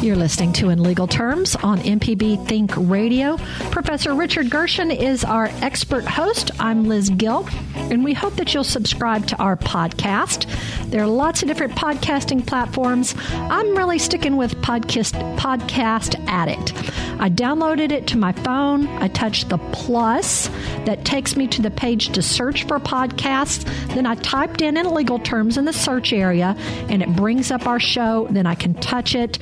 You're 0.00 0.14
listening 0.14 0.52
to 0.54 0.68
In 0.68 0.84
Legal 0.84 1.08
Terms 1.08 1.56
on 1.56 1.80
MPB 1.80 2.46
Think 2.46 2.70
Radio. 2.76 3.36
Professor 3.72 4.14
Richard 4.14 4.48
Gershon 4.48 4.92
is 4.92 5.24
our 5.24 5.46
expert 5.60 6.04
host. 6.04 6.52
I'm 6.60 6.84
Liz 6.84 7.10
Gill, 7.10 7.48
and 7.74 8.04
we 8.04 8.14
hope 8.14 8.36
that 8.36 8.54
you'll 8.54 8.62
subscribe 8.62 9.26
to 9.26 9.36
our 9.38 9.56
podcast. 9.56 10.46
There 10.90 11.02
are 11.02 11.08
lots 11.08 11.42
of 11.42 11.48
different 11.48 11.74
podcasting 11.74 12.46
platforms. 12.46 13.16
I'm 13.32 13.76
really 13.76 13.98
sticking 13.98 14.36
with 14.36 14.54
Podcast, 14.58 15.14
podcast 15.36 16.14
Addict. 16.28 16.72
I 17.20 17.28
downloaded 17.28 17.90
it 17.90 18.06
to 18.08 18.16
my 18.18 18.30
phone. 18.30 18.86
I 18.86 19.08
touched 19.08 19.48
the 19.48 19.58
plus 19.72 20.48
that 20.86 21.04
takes 21.04 21.36
me 21.36 21.48
to 21.48 21.60
the 21.60 21.70
page 21.72 22.10
to 22.10 22.22
search 22.22 22.64
for 22.64 22.78
podcasts. 22.78 23.64
Then 23.94 24.06
I 24.06 24.14
typed 24.14 24.62
in 24.62 24.76
in 24.76 24.94
legal 24.94 25.18
terms 25.18 25.58
in 25.58 25.64
the 25.64 25.72
search 25.72 26.12
area, 26.12 26.54
and 26.88 27.02
it 27.02 27.16
brings 27.16 27.50
up 27.50 27.66
our 27.66 27.80
show. 27.80 28.28
Then 28.30 28.46
I 28.46 28.54
can 28.54 28.74
touch 28.74 29.16
it 29.16 29.38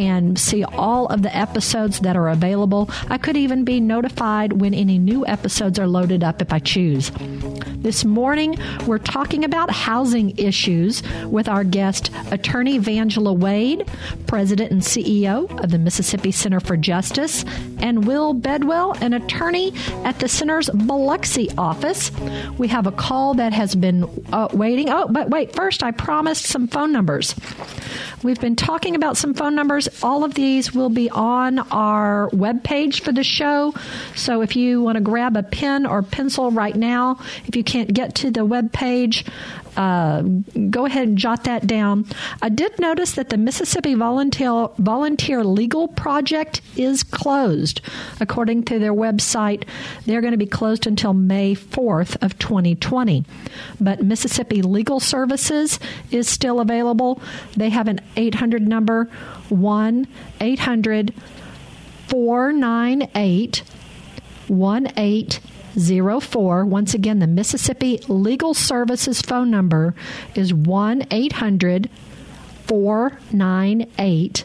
and 0.00 0.38
see 0.38 0.64
all 0.64 1.06
of 1.08 1.20
the 1.20 1.36
episodes 1.36 2.00
that 2.00 2.16
are 2.16 2.30
available. 2.30 2.88
I 3.10 3.18
could 3.18 3.36
even 3.36 3.64
be 3.64 3.80
notified 3.80 4.54
when 4.54 4.72
any 4.72 4.98
new 4.98 5.26
episodes 5.26 5.78
are 5.78 5.86
loaded 5.86 6.24
up 6.24 6.40
if 6.40 6.54
I 6.54 6.58
choose. 6.58 7.12
This 7.82 8.04
morning, 8.04 8.58
we're 8.86 8.98
talking 8.98 9.44
about 9.44 9.70
housing 9.70 10.36
issues 10.38 11.02
with 11.26 11.48
our 11.48 11.64
guest, 11.64 12.10
Attorney 12.30 12.78
Vangela 12.78 13.36
Wade, 13.36 13.86
President 14.26 14.70
and 14.70 14.80
CEO 14.80 15.48
of 15.62 15.70
the 15.70 15.78
Mississippi 15.78 16.30
Center 16.30 16.60
for 16.60 16.76
Justice, 16.76 17.44
and 17.78 18.06
Will 18.06 18.32
Bedwell, 18.32 18.92
an 19.00 19.12
attorney 19.12 19.72
at 20.04 20.18
the 20.18 20.28
center's 20.28 20.70
Biloxi 20.70 21.50
office. 21.58 22.10
We 22.58 22.68
have 22.68 22.86
a 22.86 22.92
call 22.92 23.34
that 23.34 23.52
has 23.52 23.74
been 23.74 24.04
uh, 24.32 24.48
waiting. 24.52 24.88
Oh, 24.90 25.08
but 25.08 25.28
wait, 25.28 25.54
first, 25.54 25.82
I 25.82 25.90
promised 25.90 26.44
some 26.46 26.68
phone 26.68 26.92
numbers. 26.92 27.34
We've 28.22 28.40
been 28.40 28.56
talking 28.56 28.94
about 28.94 29.16
some 29.16 29.32
phone 29.34 29.54
numbers. 29.54 29.88
All 30.02 30.24
of 30.24 30.34
these 30.34 30.74
will 30.74 30.88
be 30.88 31.10
on 31.10 31.58
our 31.58 32.28
webpage 32.30 33.00
for 33.00 33.12
the 33.12 33.24
show. 33.24 33.74
So 34.14 34.42
if 34.42 34.56
you 34.56 34.82
want 34.82 34.96
to 34.96 35.00
grab 35.00 35.36
a 35.36 35.42
pen 35.42 35.86
or 35.86 36.02
pencil 36.02 36.50
right 36.50 36.74
now, 36.74 37.18
if 37.46 37.56
you 37.56 37.64
can't 37.64 37.92
get 37.92 38.14
to 38.16 38.30
the 38.30 38.46
webpage, 38.46 39.26
uh, 39.76 40.22
go 40.70 40.86
ahead 40.86 41.08
and 41.08 41.18
jot 41.18 41.44
that 41.44 41.66
down. 41.66 42.06
I 42.42 42.48
did 42.48 42.78
notice 42.78 43.12
that 43.12 43.30
the 43.30 43.36
Mississippi 43.36 43.94
Volunteer, 43.94 44.68
Volunteer 44.78 45.44
Legal 45.44 45.88
Project 45.88 46.60
is 46.76 47.02
closed. 47.02 47.80
According 48.20 48.64
to 48.64 48.78
their 48.78 48.92
website, 48.92 49.64
they're 50.06 50.20
going 50.20 50.32
to 50.32 50.38
be 50.38 50.46
closed 50.46 50.86
until 50.86 51.14
May 51.14 51.54
4th 51.54 52.16
of 52.22 52.38
2020. 52.38 53.24
But 53.80 54.02
Mississippi 54.02 54.62
Legal 54.62 55.00
Services 55.00 55.78
is 56.10 56.28
still 56.28 56.60
available. 56.60 57.22
They 57.56 57.70
have 57.70 57.88
an 57.88 58.00
800 58.16 58.66
number 58.66 59.08
1 59.50 60.06
800 60.40 61.14
498 62.08 63.62
18 64.96 66.20
04. 66.20 66.64
Once 66.64 66.94
again, 66.94 67.18
the 67.20 67.26
Mississippi 67.26 67.98
Legal 68.08 68.54
Services 68.54 69.22
phone 69.22 69.50
number 69.50 69.94
is 70.34 70.52
1 70.52 71.06
800 71.10 71.88
498 72.66 74.44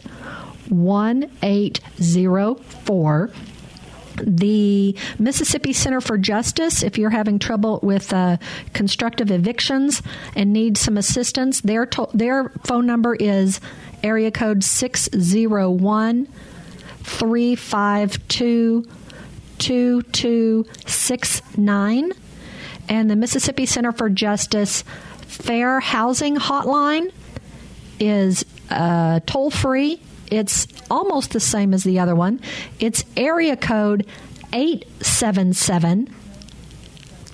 1804 0.68 3.30
the 4.22 4.96
Mississippi 5.18 5.72
Center 5.72 6.00
for 6.00 6.16
Justice, 6.16 6.82
if 6.82 6.96
you're 6.96 7.10
having 7.10 7.38
trouble 7.38 7.80
with 7.82 8.12
uh, 8.12 8.38
constructive 8.72 9.30
evictions 9.30 10.02
and 10.34 10.52
need 10.52 10.78
some 10.78 10.96
assistance, 10.96 11.60
their, 11.60 11.86
to- 11.86 12.08
their 12.14 12.50
phone 12.64 12.86
number 12.86 13.14
is 13.14 13.60
area 14.02 14.30
code 14.30 14.64
601 14.64 16.26
352 17.02 18.86
2269. 19.58 22.12
And 22.88 23.10
the 23.10 23.16
Mississippi 23.16 23.66
Center 23.66 23.90
for 23.92 24.08
Justice 24.08 24.84
Fair 25.22 25.80
Housing 25.80 26.36
Hotline 26.36 27.12
is 27.98 28.44
uh, 28.70 29.18
toll 29.26 29.50
free. 29.50 30.00
It's 30.30 30.68
almost 30.90 31.32
the 31.32 31.40
same 31.40 31.74
as 31.74 31.84
the 31.84 31.98
other 31.98 32.14
one. 32.14 32.40
It's 32.78 33.04
area 33.16 33.56
code 33.56 34.06
877 34.52 36.14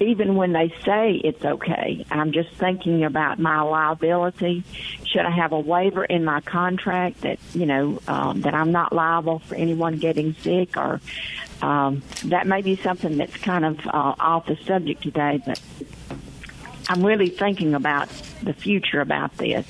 even 0.00 0.34
when 0.34 0.52
they 0.52 0.68
say 0.84 1.12
it's 1.12 1.44
okay, 1.44 2.04
I'm 2.10 2.32
just 2.32 2.50
thinking 2.54 3.04
about 3.04 3.38
my 3.38 3.60
liability. 3.60 4.64
Should 5.04 5.24
I 5.24 5.30
have 5.30 5.52
a 5.52 5.60
waiver 5.60 6.04
in 6.04 6.24
my 6.24 6.40
contract 6.40 7.20
that 7.22 7.38
you 7.54 7.66
know 7.66 8.00
um, 8.08 8.40
that 8.42 8.54
I'm 8.54 8.72
not 8.72 8.92
liable 8.92 9.38
for 9.40 9.54
anyone 9.54 9.98
getting 9.98 10.34
sick, 10.34 10.76
or 10.76 11.00
um, 11.60 12.02
that 12.24 12.46
may 12.46 12.62
be 12.62 12.76
something 12.76 13.16
that's 13.16 13.36
kind 13.36 13.64
of 13.64 13.86
uh, 13.86 14.14
off 14.18 14.46
the 14.46 14.56
subject 14.64 15.02
today, 15.02 15.40
but 15.44 15.60
I'm 16.88 17.04
really 17.04 17.28
thinking 17.28 17.74
about 17.74 18.08
the 18.42 18.52
future 18.52 19.00
about 19.00 19.36
this. 19.36 19.66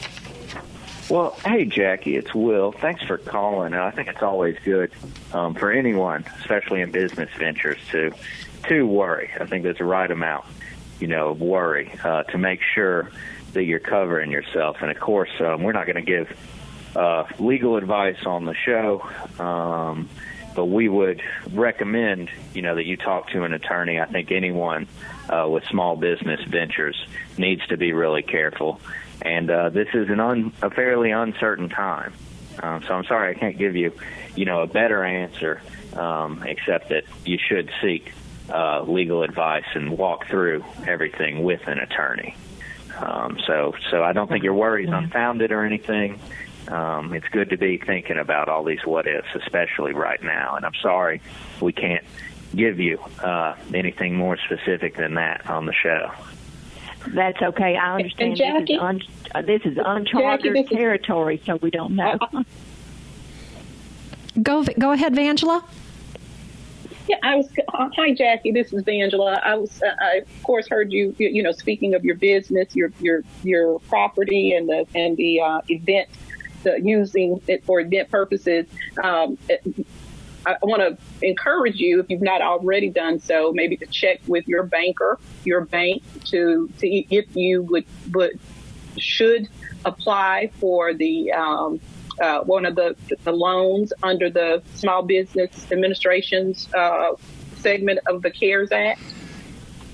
Well, 1.11 1.37
hey 1.45 1.65
Jackie, 1.65 2.17
it's 2.17 2.33
Will. 2.33 2.73
Thanks 2.73 3.03
for 3.03 3.19
calling. 3.19 3.75
I 3.75 3.91
think 3.91 4.09
it's 4.09 4.23
always 4.23 4.57
good 4.65 4.93
um, 5.33 5.55
for 5.55 5.73
anyone, 5.73 6.25
especially 6.41 6.81
in 6.81 6.93
business 6.93 7.29
ventures, 7.37 7.79
to 7.91 8.13
to 8.69 8.87
worry. 8.87 9.31
I 9.39 9.47
think 9.47 9.65
there's 9.65 9.81
a 9.81 9.85
right 9.85 10.11
amount, 10.11 10.45
you 11.01 11.09
know, 11.09 11.31
of 11.31 11.41
worry 11.41 11.93
uh, 12.05 12.23
to 12.25 12.39
make 12.39 12.61
sure 12.63 13.11
that 13.53 13.65
you're 13.65 13.81
covering 13.81 14.31
yourself. 14.31 14.77
And 14.81 14.91
of 14.91 15.01
course, 15.01 15.31
um, 15.41 15.65
we're 15.65 15.73
not 15.73 15.87
going 15.87 15.97
to 15.97 16.03
give 16.03 16.35
uh, 16.95 17.25
legal 17.41 17.77
advice 17.77 18.25
on 18.25 18.45
the 18.45 18.55
show, 18.55 19.03
um, 19.41 20.09
but 20.55 20.67
we 20.67 20.89
would 20.89 21.21
recommend, 21.51 22.31
you 22.55 22.63
know, 22.63 22.77
that 22.77 22.87
you 22.87 22.97
talk 22.97 23.29
to 23.31 23.43
an 23.43 23.53
attorney. 23.53 24.01
I 24.01 24.07
think 24.07 24.31
anyone 24.31 24.87
uh, 25.29 25.49
with 25.51 25.65
small 25.65 25.97
business 25.97 26.41
ventures 26.45 27.05
needs 27.37 27.67
to 27.67 27.77
be 27.77 27.93
really 27.93 28.23
careful. 28.23 28.81
And 29.23 29.51
uh, 29.51 29.69
this 29.71 29.89
is 29.95 30.09
an 30.11 30.21
un- 30.21 30.53
a 30.63 30.71
fairly 30.71 31.13
uncertain 31.13 31.69
time. 31.69 32.13
Um, 32.61 32.83
so 32.83 32.95
I'm 32.95 33.05
sorry 33.05 33.35
I 33.35 33.39
can't 33.39 33.57
give 33.57 33.77
you, 33.77 33.93
you 34.37 34.45
know, 34.45 34.63
a 34.63 34.67
better 34.67 35.05
answer, 35.05 35.63
um, 35.95 36.43
except 36.45 36.91
that 36.91 37.05
you 37.25 37.39
should 37.39 37.71
seek 37.81 38.13
uh, 38.51 38.83
legal 38.83 39.23
advice 39.23 39.65
and 39.75 39.97
walk 39.97 40.27
through 40.27 40.65
everything 40.87 41.45
with 41.45 41.67
an 41.69 41.79
attorney. 41.79 42.37
Um, 42.99 43.39
so, 43.47 43.75
so 43.91 44.03
I 44.03 44.13
don't 44.13 44.29
think 44.29 44.45
your 44.45 44.55
worry 44.55 44.85
is 44.85 44.91
unfounded 44.91 45.53
or 45.53 45.65
anything. 45.65 46.21
Um, 46.69 47.15
it's 47.15 47.27
good 47.29 47.51
to 47.51 47.57
be 47.57 47.79
thinking 47.79 48.19
about 48.19 48.49
all 48.49 48.65
these 48.65 48.85
what 48.85 49.07
ifs, 49.07 49.29
especially 49.35 49.95
right 49.95 50.23
now. 50.23 50.57
And 50.57 50.67
I'm 50.67 50.75
sorry 50.83 51.21
we 51.61 51.73
can't 51.73 52.05
give 52.55 52.81
you 52.81 52.99
uh, 53.21 53.57
anything 53.73 54.17
more 54.17 54.37
specific 54.37 54.97
than 54.97 55.15
that 55.15 55.49
on 55.49 55.67
the 55.67 55.73
show. 55.73 56.13
That's 57.09 57.43
okay. 57.43 57.77
I 57.77 57.97
understand. 57.97 58.37
Jackie, 58.37 58.61
this, 58.61 58.71
is 58.71 58.81
un- 58.81 59.03
uh, 59.35 59.43
this 59.43 59.63
is 59.65 59.79
uncharted 59.85 60.55
Jackie, 60.55 60.63
this 60.63 60.71
territory, 60.71 61.43
so 61.45 61.57
we 61.57 61.71
don't 61.71 61.97
know. 61.97 62.19
go, 64.43 64.65
go 64.79 64.93
ahead, 64.93 65.15
Vangela. 65.15 65.65
Yeah, 67.09 67.17
I 67.23 67.37
was. 67.37 67.49
Uh, 67.69 67.89
hi, 67.97 68.15
Jackie. 68.15 68.53
This 68.53 68.73
is 68.73 68.85
Vangela. 68.85 69.43
I 69.43 69.57
was. 69.57 69.83
Uh, 69.83 69.95
I 70.01 70.17
of 70.19 70.43
course 70.43 70.69
heard 70.69 70.93
you. 70.93 71.15
You 71.19 71.43
know, 71.43 71.53
speaking 71.53 71.95
of 71.95 72.05
your 72.05 72.15
business, 72.15 72.75
your 72.77 72.93
your 73.01 73.23
your 73.43 73.81
property, 73.81 74.55
and 74.55 74.69
the 74.69 74.87
and 74.95 75.17
the 75.17 75.41
uh, 75.41 75.61
event, 75.69 76.09
the 76.63 76.81
using 76.81 77.41
it 77.49 77.65
for 77.65 77.81
event 77.81 78.11
purposes. 78.11 78.67
Um, 79.03 79.37
it, 79.49 79.87
I 80.45 80.57
want 80.63 80.83
to 80.83 81.27
encourage 81.27 81.77
you, 81.77 82.01
if 82.01 82.07
you've 82.11 82.23
not 82.23 82.43
already 82.43 82.91
done 82.91 83.21
so, 83.21 83.53
maybe 83.53 83.77
to 83.77 83.87
check 83.87 84.21
with 84.27 84.49
your 84.49 84.65
banker, 84.65 85.19
your 85.45 85.63
bank, 85.63 86.03
to 86.27 86.69
see 86.79 87.07
if 87.11 87.35
you 87.37 87.63
would 87.63 87.85
would 88.13 88.39
should 88.99 89.49
apply 89.85 90.51
for 90.59 90.95
the 90.95 91.33
um, 91.33 91.81
uh, 92.21 92.41
one 92.41 92.67
of 92.67 92.75
the, 92.75 92.95
the 93.25 93.33
loans 93.33 93.93
under 94.03 94.31
the 94.31 94.63
Small 94.75 95.03
Business 95.03 95.71
Administration's 95.73 96.73
uh, 96.75 97.13
segment 97.57 98.01
of 98.07 98.23
the 98.23 98.31
CARES 98.31 98.71
Act, 98.73 99.01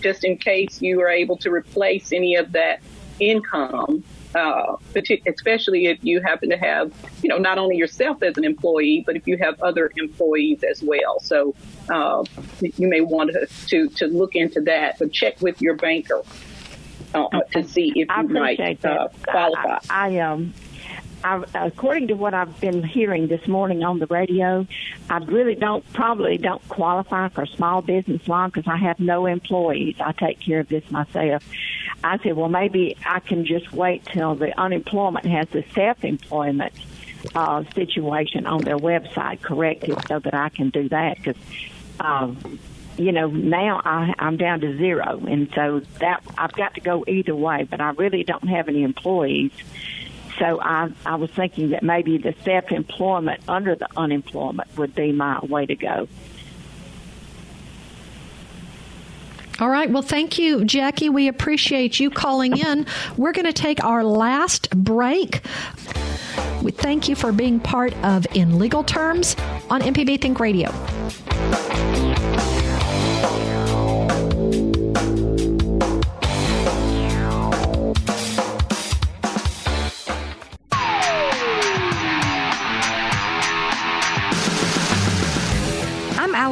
just 0.01 0.25
in 0.25 0.37
case 0.37 0.83
you 0.83 1.01
are 1.01 1.09
able 1.09 1.37
to 1.39 1.51
replace 1.51 2.13
any 2.13 2.37
of 2.37 2.53
that 2.53 2.81
income. 3.21 4.05
Uh, 4.35 4.77
especially 5.27 5.87
if 5.87 5.99
you 6.03 6.21
happen 6.21 6.51
to 6.51 6.57
have, 6.57 6.93
you 7.23 7.29
know, 7.29 7.39
not 7.39 7.57
only 7.57 7.77
yourself 7.77 8.23
as 8.23 8.37
an 8.37 8.45
employee, 8.45 9.03
but 9.07 9.17
if 9.17 9.27
you 9.27 9.39
have 9.39 9.61
other 9.63 9.91
employees 9.97 10.63
as 10.63 10.83
well. 10.83 11.19
So 11.21 11.55
uh, 11.89 12.25
you 12.61 12.89
may 12.89 13.01
want 13.01 13.33
to, 13.33 13.47
to, 13.69 13.89
to 13.97 14.07
look 14.07 14.37
into 14.37 14.61
that, 14.63 14.99
but 14.99 15.13
check 15.13 15.41
with 15.41 15.63
your 15.63 15.77
banker 15.77 16.23
uh, 17.15 17.29
to 17.53 17.67
see 17.67 17.93
if 17.97 18.09
you 18.09 18.29
might 18.29 18.85
uh, 18.85 19.09
qualify. 19.27 19.79
I, 19.89 20.15
I 20.15 20.19
um 20.19 20.53
I, 21.25 21.43
according 21.55 22.09
to 22.09 22.15
what 22.15 22.35
I've 22.35 22.61
been 22.61 22.83
hearing 22.83 23.27
this 23.27 23.47
morning 23.47 23.83
on 23.83 23.99
the 23.99 24.07
radio, 24.07 24.67
I 25.11 25.19
really 25.19 25.55
don't 25.55 25.91
probably 25.93 26.39
don't 26.39 26.67
qualify 26.69 27.29
for 27.29 27.47
small 27.47 27.83
business 27.83 28.27
loan 28.29 28.51
because 28.51 28.69
I 28.69 28.77
have 28.77 29.01
no 29.01 29.27
employees. 29.27 29.97
I 30.01 30.13
take 30.13 30.41
care 30.41 30.61
of 30.61 30.69
this 30.69 30.89
myself. 30.91 31.43
I 32.05 32.19
said, 32.19 32.37
well, 32.37 32.49
maybe 32.49 32.97
I 33.05 33.21
can 33.21 33.45
just 33.45 33.73
wait 33.73 34.05
till 34.07 34.35
the 34.35 34.59
unemployment 34.59 35.27
has 35.27 35.49
the 35.49 35.65
self-employment 35.75 36.73
uh, 37.35 37.65
situation 37.75 38.47
on 38.47 38.63
their 38.63 38.79
website 38.79 39.43
corrected 39.43 39.97
so 40.07 40.21
that 40.21 40.35
I 40.35 40.49
can 40.51 40.71
do 40.71 40.89
that 40.91 41.17
because 41.17 41.37
um, 42.01 42.61
you 42.99 43.13
know, 43.13 43.29
now 43.29 43.81
I, 43.85 44.13
I'm 44.19 44.37
down 44.37 44.61
to 44.61 44.77
zero, 44.77 45.23
and 45.27 45.49
so 45.55 45.81
that 46.01 46.23
I've 46.37 46.53
got 46.53 46.75
to 46.75 46.81
go 46.81 47.05
either 47.07 47.35
way. 47.35 47.63
But 47.63 47.81
I 47.81 47.91
really 47.91 48.25
don't 48.25 48.49
have 48.49 48.69
any 48.69 48.83
employees, 48.83 49.53
so 50.39 50.61
I 50.61 50.93
I 51.05 51.17
was 51.17 51.31
thinking 51.31 51.71
that 51.71 51.83
maybe 51.83 52.19
the 52.19 52.35
self 52.45 52.71
employment 52.73 53.41
under 53.49 53.75
the 53.75 53.89
unemployment 53.97 54.77
would 54.77 54.95
be 54.95 55.13
my 55.13 55.39
way 55.45 55.67
to 55.67 55.75
go. 55.75 56.09
All 59.61 59.69
right. 59.69 59.91
Well, 59.91 60.03
thank 60.03 60.39
you, 60.39 60.65
Jackie. 60.65 61.09
We 61.09 61.27
appreciate 61.27 61.99
you 61.99 62.11
calling 62.11 62.57
in. 62.57 62.87
We're 63.17 63.33
going 63.33 63.47
to 63.47 63.53
take 63.53 63.83
our 63.83 64.05
last 64.05 64.71
break. 64.71 65.41
We 66.63 66.71
thank 66.71 67.09
you 67.09 67.17
for 67.17 67.33
being 67.33 67.59
part 67.59 67.93
of 68.05 68.25
In 68.35 68.59
Legal 68.59 68.85
Terms 68.85 69.35
on 69.69 69.81
MPB 69.81 70.21
Think 70.21 70.39
Radio. 70.39 70.71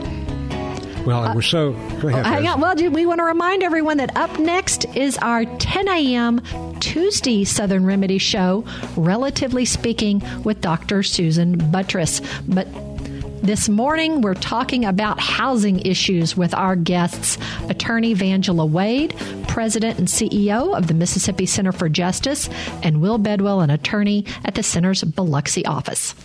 Well, 1.06 1.32
we're 1.34 1.42
so. 1.42 1.72
Go 2.00 2.08
ahead. 2.08 2.26
Oh, 2.26 2.28
hang 2.28 2.48
on. 2.48 2.60
Well, 2.60 2.74
we 2.76 3.06
want 3.06 3.18
to 3.18 3.24
remind 3.24 3.62
everyone 3.62 3.98
that 3.98 4.16
up 4.16 4.36
next 4.38 4.84
is 4.96 5.18
our 5.18 5.44
10 5.44 5.88
a.m. 5.88 6.40
Tuesday 6.82 7.44
Southern 7.44 7.86
Remedy 7.86 8.18
show, 8.18 8.64
relatively 8.96 9.64
speaking, 9.64 10.20
with 10.42 10.60
Dr. 10.60 11.04
Susan 11.04 11.56
Buttross. 11.56 12.20
But 12.52 12.66
this 13.40 13.68
morning, 13.68 14.20
we're 14.20 14.34
talking 14.34 14.84
about 14.84 15.20
housing 15.20 15.78
issues 15.86 16.36
with 16.36 16.52
our 16.54 16.74
guests, 16.74 17.38
attorney 17.68 18.16
Vangela 18.16 18.68
Wade, 18.68 19.14
president 19.46 20.00
and 20.00 20.08
CEO 20.08 20.76
of 20.76 20.88
the 20.88 20.94
Mississippi 20.94 21.46
Center 21.46 21.70
for 21.70 21.88
Justice, 21.88 22.48
and 22.82 23.00
Will 23.00 23.18
Bedwell, 23.18 23.60
an 23.60 23.70
attorney 23.70 24.26
at 24.44 24.56
the 24.56 24.64
center's 24.64 25.04
Biloxi 25.04 25.64
office 25.64 26.16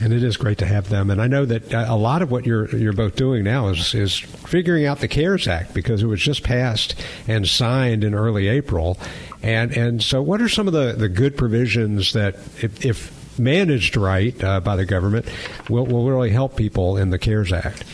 and 0.00 0.12
it 0.12 0.22
is 0.22 0.36
great 0.36 0.58
to 0.58 0.66
have 0.66 0.88
them. 0.88 1.10
And 1.10 1.20
I 1.20 1.26
know 1.26 1.44
that 1.44 1.72
uh, 1.72 1.86
a 1.88 1.96
lot 1.96 2.22
of 2.22 2.30
what 2.30 2.46
you're 2.46 2.74
you're 2.76 2.92
both 2.92 3.16
doing 3.16 3.44
now 3.44 3.68
is 3.68 3.94
is 3.94 4.18
figuring 4.18 4.86
out 4.86 5.00
the 5.00 5.08
CARES 5.08 5.48
Act 5.48 5.74
because 5.74 6.02
it 6.02 6.06
was 6.06 6.20
just 6.20 6.42
passed 6.42 6.94
and 7.26 7.48
signed 7.48 8.04
in 8.04 8.14
early 8.14 8.48
April, 8.48 8.98
and 9.42 9.76
and 9.76 10.02
so 10.02 10.22
what 10.22 10.40
are 10.40 10.48
some 10.48 10.66
of 10.66 10.72
the 10.72 10.92
the 10.92 11.08
good 11.08 11.36
provisions 11.36 12.12
that 12.12 12.34
if, 12.62 12.84
if 12.84 13.18
managed 13.38 13.96
right 13.96 14.42
uh, 14.42 14.60
by 14.60 14.76
the 14.76 14.84
government, 14.84 15.26
will, 15.68 15.86
will 15.86 16.08
really 16.08 16.30
help 16.30 16.56
people 16.56 16.96
in 16.96 17.10
the 17.10 17.18
CARES 17.18 17.52
Act. 17.52 17.84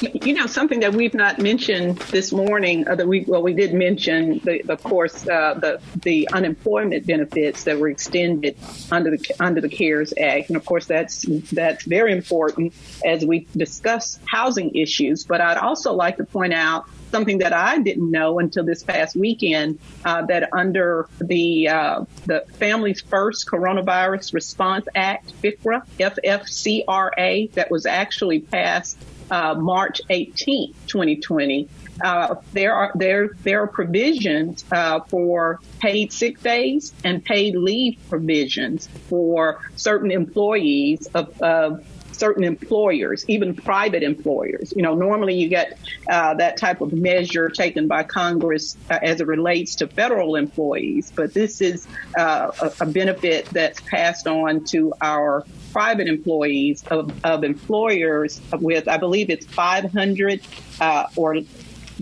You 0.00 0.32
know, 0.34 0.46
something 0.46 0.78
that 0.80 0.94
we've 0.94 1.14
not 1.14 1.40
mentioned 1.40 1.98
this 2.12 2.32
morning, 2.32 2.86
uh, 2.86 2.94
that 2.94 3.08
we 3.08 3.24
well, 3.26 3.42
we 3.42 3.52
did 3.52 3.74
mention, 3.74 4.38
the, 4.44 4.62
of 4.68 4.80
course, 4.80 5.26
uh, 5.26 5.54
the 5.54 5.80
the 5.96 6.28
unemployment 6.32 7.04
benefits 7.04 7.64
that 7.64 7.80
were 7.80 7.88
extended 7.88 8.56
under 8.92 9.10
the 9.10 9.34
under 9.40 9.60
the 9.60 9.68
CARES 9.68 10.14
Act, 10.16 10.50
and 10.50 10.56
of 10.56 10.64
course, 10.64 10.86
that's 10.86 11.22
that's 11.50 11.84
very 11.84 12.12
important 12.12 12.74
as 13.04 13.24
we 13.24 13.48
discuss 13.56 14.20
housing 14.30 14.72
issues. 14.76 15.24
But 15.24 15.40
I'd 15.40 15.58
also 15.58 15.92
like 15.94 16.18
to 16.18 16.24
point 16.24 16.54
out 16.54 16.84
something 17.10 17.38
that 17.38 17.52
I 17.52 17.78
didn't 17.78 18.08
know 18.08 18.38
until 18.38 18.64
this 18.64 18.84
past 18.84 19.16
weekend 19.16 19.80
uh, 20.04 20.26
that 20.26 20.50
under 20.52 21.08
the 21.20 21.70
uh, 21.70 22.04
the 22.26 22.44
Families 22.52 23.00
First 23.00 23.48
Coronavirus 23.48 24.32
Response 24.32 24.86
Act, 24.94 25.32
FICRA, 25.42 25.82
FFCRA, 25.98 27.50
that 27.54 27.68
was 27.68 27.84
actually 27.84 28.38
passed 28.38 28.96
uh, 29.30 29.54
March 29.54 30.00
18, 30.10 30.74
2020. 30.86 31.68
Uh, 32.02 32.36
there 32.52 32.74
are 32.74 32.92
there 32.94 33.28
there 33.42 33.62
are 33.62 33.66
provisions 33.66 34.64
uh, 34.70 35.00
for 35.00 35.60
paid 35.80 36.12
sick 36.12 36.40
days 36.42 36.92
and 37.04 37.24
paid 37.24 37.56
leave 37.56 37.98
provisions 38.08 38.88
for 39.08 39.60
certain 39.74 40.10
employees 40.10 41.08
of, 41.14 41.40
of 41.42 41.84
certain 42.18 42.44
employers, 42.44 43.24
even 43.28 43.54
private 43.54 44.02
employers. 44.02 44.72
You 44.76 44.82
know, 44.82 44.94
normally 44.94 45.34
you 45.34 45.48
get 45.48 45.78
uh, 46.10 46.34
that 46.34 46.56
type 46.56 46.80
of 46.80 46.92
measure 46.92 47.48
taken 47.48 47.86
by 47.86 48.02
Congress 48.02 48.76
uh, 48.90 48.98
as 49.02 49.20
it 49.20 49.26
relates 49.26 49.76
to 49.76 49.86
federal 49.86 50.36
employees, 50.36 51.12
but 51.14 51.34
this 51.34 51.60
is 51.60 51.86
uh, 52.18 52.50
a, 52.60 52.72
a 52.80 52.86
benefit 52.86 53.46
that's 53.46 53.80
passed 53.82 54.26
on 54.26 54.64
to 54.66 54.92
our 55.00 55.44
private 55.72 56.08
employees 56.08 56.84
of, 56.90 57.12
of 57.24 57.44
employers 57.44 58.40
with, 58.52 58.88
I 58.88 58.96
believe 58.96 59.30
it's 59.30 59.46
500 59.46 60.40
uh, 60.80 61.06
or 61.16 61.36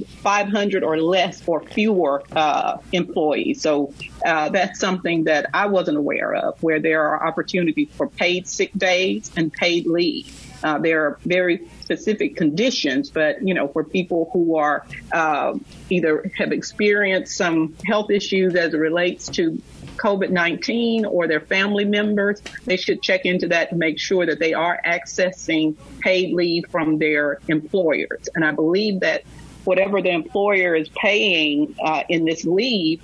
500 0.05 0.83
or 0.83 0.99
less 0.99 1.43
or 1.47 1.61
fewer 1.61 2.23
uh, 2.33 2.79
employees. 2.93 3.63
So 3.63 3.93
uh, 4.25 4.49
that's 4.51 4.81
something 4.81 5.25
that 5.25 5.51
I 5.55 5.67
wasn't 5.67 5.99
aware 5.99 6.35
of, 6.35 6.63
where 6.63 6.81
there 6.81 7.03
are 7.07 7.27
opportunities 7.27 7.89
for 7.93 8.09
paid 8.09 8.47
sick 8.47 8.73
days 8.77 9.31
and 9.37 9.53
paid 9.53 9.87
leave. 9.87 10.43
Uh, 10.63 10.79
there 10.79 11.05
are 11.05 11.19
very 11.25 11.69
specific 11.81 12.37
conditions, 12.37 13.11
but 13.11 13.47
you 13.47 13.55
know, 13.55 13.69
for 13.69 13.85
people 13.85 14.31
who 14.33 14.57
are 14.57 14.87
uh, 15.13 15.55
either 15.91 16.31
have 16.37 16.53
experienced 16.53 17.37
some 17.37 17.75
health 17.85 18.11
issues 18.11 18.55
as 18.55 18.75
it 18.75 18.79
relates 18.79 19.29
to 19.29 19.61
COVID-19 19.97 21.07
or 21.07 21.27
their 21.27 21.41
family 21.41 21.85
members, 21.85 22.41
they 22.65 22.77
should 22.77 23.03
check 23.03 23.25
into 23.25 23.49
that 23.49 23.71
to 23.71 23.77
make 23.77 23.99
sure 23.99 24.27
that 24.27 24.39
they 24.39 24.55
are 24.55 24.81
accessing 24.85 25.77
paid 26.01 26.35
leave 26.35 26.65
from 26.71 26.99
their 26.99 27.39
employers. 27.49 28.29
And 28.35 28.45
I 28.45 28.53
believe 28.53 29.01
that 29.01 29.23
whatever 29.67 30.01
the 30.01 30.11
employer 30.11 30.75
is 30.75 30.89
paying 30.91 31.75
uh, 31.83 32.03
in 32.09 32.25
this 32.25 32.45
leave 32.45 33.03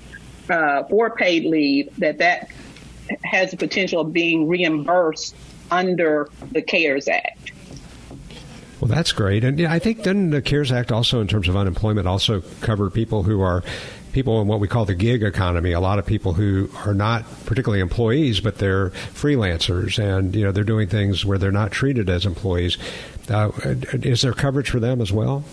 uh, 0.49 0.85
for 0.85 1.11
paid 1.11 1.45
leave, 1.45 1.95
that 1.97 2.19
that 2.19 2.51
has 3.25 3.51
the 3.51 3.57
potential 3.57 4.03
of 4.03 4.13
being 4.13 4.49
reimbursed 4.49 5.35
under 5.71 6.29
the 6.53 6.63
CARES 6.63 7.09
Act. 7.09 7.53
Well, 8.81 8.89
that's 8.89 9.13
great, 9.13 9.45
and 9.45 9.61
I 9.65 9.79
think 9.79 10.03
then 10.03 10.31
the 10.31 10.43
CARES 10.43 10.73
Act 10.73 10.91
also, 10.91 11.21
in 11.21 11.29
terms 11.29 11.49
of 11.49 11.57
unemployment, 11.57 12.09
also 12.09 12.43
cover 12.61 12.91
people 12.91 13.23
who 13.23 13.41
are 13.41 13.63
people 14.13 14.41
in 14.41 14.47
what 14.47 14.61
we 14.61 14.69
call 14.69 14.85
the 14.85 14.95
gig 14.95 15.23
economy. 15.23 15.73
A 15.73 15.81
lot 15.81 15.99
of 15.99 16.07
people 16.07 16.35
who 16.35 16.69
are 16.85 16.95
not 16.95 17.25
particularly 17.47 17.81
employees, 17.81 18.41
but 18.41 18.59
they're 18.59 18.91
freelancers, 18.91 19.99
and 19.99 20.35
you 20.35 20.45
know 20.45 20.53
they're 20.53 20.65
doing 20.65 20.89
things 20.89 21.25
where 21.25 21.39
they're 21.39 21.53
not 21.53 21.71
treated 21.71 22.11
as 22.11 22.27
employees. 22.27 22.77
Uh, 23.31 23.51
is 23.93 24.23
there 24.23 24.33
coverage 24.33 24.71
for 24.71 24.81
them 24.81 25.01
as 25.01 25.13
well? 25.13 25.45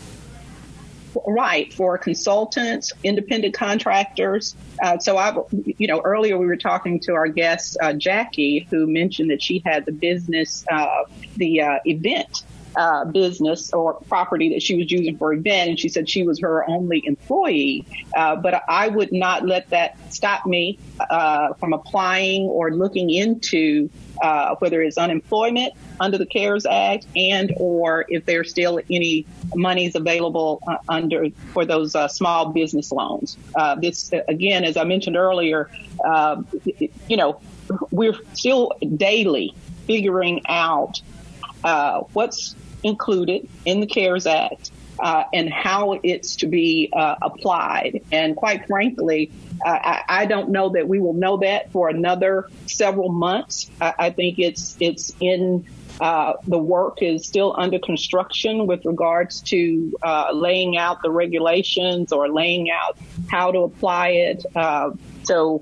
Right 1.26 1.74
for 1.74 1.98
consultants, 1.98 2.92
independent 3.04 3.54
contractors. 3.54 4.56
Uh, 4.82 4.98
so 5.00 5.18
I, 5.18 5.36
you 5.78 5.88
know, 5.88 6.02
earlier 6.02 6.38
we 6.38 6.46
were 6.46 6.58
talking 6.58 7.00
to 7.02 7.14
our 7.14 7.28
guest 7.28 7.78
uh, 7.82 7.94
Jackie, 7.94 8.68
who 8.70 8.88
mentioned 8.88 9.30
that 9.32 9.42
she 9.42 9.62
had 9.66 9.86
the 9.86 9.92
business, 9.92 10.66
uh, 10.72 11.04
the 11.38 11.62
uh, 11.62 11.80
event. 11.86 12.44
Uh, 12.76 13.04
business 13.06 13.74
or 13.74 13.96
property 14.08 14.50
that 14.50 14.62
she 14.62 14.76
was 14.76 14.92
using 14.92 15.18
for 15.18 15.34
event, 15.34 15.72
and 15.72 15.80
she 15.80 15.90
said 15.90 16.08
she 16.08 16.24
was 16.24 16.40
her 16.40 16.70
only 16.70 17.02
employee. 17.06 17.84
Uh, 18.16 18.36
but 18.36 18.62
I 18.70 18.88
would 18.88 19.12
not 19.12 19.46
let 19.46 19.70
that 19.72 19.98
stop 20.14 20.46
me 20.46 20.78
from 21.60 21.74
applying 21.74 22.44
or 22.44 22.72
looking 22.72 23.10
into 23.10 23.90
uh, 24.22 24.56
whether 24.60 24.82
it's 24.82 24.98
unemployment 24.98 25.74
under 26.00 26.18
the 26.18 26.26
CARES 26.26 26.66
Act 26.66 27.06
and 27.16 27.54
or 27.58 28.06
if 28.10 28.26
there's 28.26 28.50
still 28.50 28.80
any 28.90 29.26
monies 29.56 29.96
available 29.96 30.62
uh, 30.68 30.78
under 30.88 31.30
for 31.54 31.66
those 31.66 31.96
uh, 31.96 32.08
small 32.08 32.50
business 32.50 32.92
loans. 32.92 33.38
Uh, 33.56 33.76
this 33.76 34.12
again, 34.28 34.64
as 34.64 34.78
I 34.78 34.84
mentioned 34.84 35.18
earlier, 35.18 35.70
uh, 36.04 36.42
you 37.08 37.18
know, 37.18 37.40
we're 37.92 38.18
still 38.34 38.74
daily 38.96 39.54
figuring 39.88 40.42
out 40.48 41.02
uh, 41.64 42.02
what's 42.14 42.56
included 42.84 43.48
in 43.66 43.80
the 43.82 43.88
CARES 43.88 44.26
Act 44.26 44.72
uh, 45.00 45.24
and 45.34 45.52
how 45.52 46.00
it's 46.04 46.38
to 46.38 46.48
be 46.48 46.92
uh, 46.94 47.16
applied. 47.22 48.02
And 48.12 48.36
quite 48.36 48.68
frankly, 48.68 49.32
uh, 49.66 49.70
I, 49.70 50.04
I, 50.10 50.26
don't 50.26 50.50
know 50.50 50.70
that 50.70 50.88
we 50.88 51.00
will 51.00 51.14
know 51.14 51.38
that 51.38 51.72
for 51.72 51.90
another 51.90 52.50
several 52.66 53.10
months. 53.10 53.70
I, 53.80 53.94
I 54.00 54.10
think 54.10 54.40
it's 54.40 54.76
it's 54.80 55.14
in 55.20 55.66
uh, 56.02 56.34
the 56.48 56.58
work 56.58 57.02
is 57.02 57.26
still 57.26 57.54
under 57.58 57.78
construction 57.80 58.68
with 58.68 58.86
regards 58.86 59.42
to 59.42 59.94
uh, 60.02 60.32
laying 60.34 60.78
out 60.78 61.02
the 61.02 61.12
regulations 61.12 62.14
or 62.14 62.30
laying 62.30 62.70
out 62.70 62.98
how 63.30 63.52
to 63.52 63.60
apply 63.60 64.10
it. 64.10 64.46
So 65.30 65.62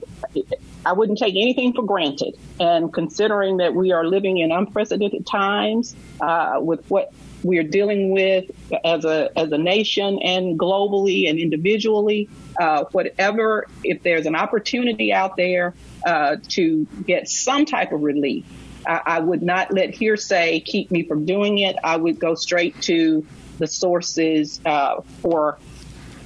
I 0.85 0.93
wouldn't 0.93 1.17
take 1.17 1.35
anything 1.35 1.73
for 1.73 1.83
granted. 1.83 2.35
And 2.57 2.93
considering 2.93 3.57
that 3.57 3.75
we 3.75 3.91
are 3.91 4.05
living 4.05 4.37
in 4.37 4.49
unprecedented 4.49 5.27
times 5.27 5.93
uh, 6.21 6.59
with 6.61 6.89
what 6.89 7.11
we 7.43 7.57
are 7.57 7.63
dealing 7.63 8.11
with 8.11 8.45
as 8.85 9.03
a 9.03 9.29
as 9.37 9.51
a 9.51 9.57
nation 9.57 10.19
and 10.23 10.57
globally 10.57 11.29
and 11.29 11.37
individually, 11.37 12.29
uh, 12.57 12.85
whatever, 12.93 13.67
if 13.83 14.03
there's 14.03 14.25
an 14.25 14.37
opportunity 14.37 15.11
out 15.11 15.35
there 15.35 15.73
uh, 16.05 16.37
to 16.47 16.87
get 17.05 17.27
some 17.27 17.65
type 17.65 17.91
of 17.91 18.01
relief, 18.01 18.45
I, 18.87 19.01
I 19.05 19.19
would 19.19 19.43
not 19.43 19.73
let 19.73 19.93
hearsay 19.93 20.61
keep 20.61 20.91
me 20.91 21.03
from 21.03 21.25
doing 21.25 21.57
it. 21.57 21.75
I 21.83 21.97
would 21.97 22.19
go 22.19 22.35
straight 22.35 22.81
to 22.83 23.27
the 23.57 23.67
sources 23.67 24.61
uh, 24.65 25.01
for 25.21 25.57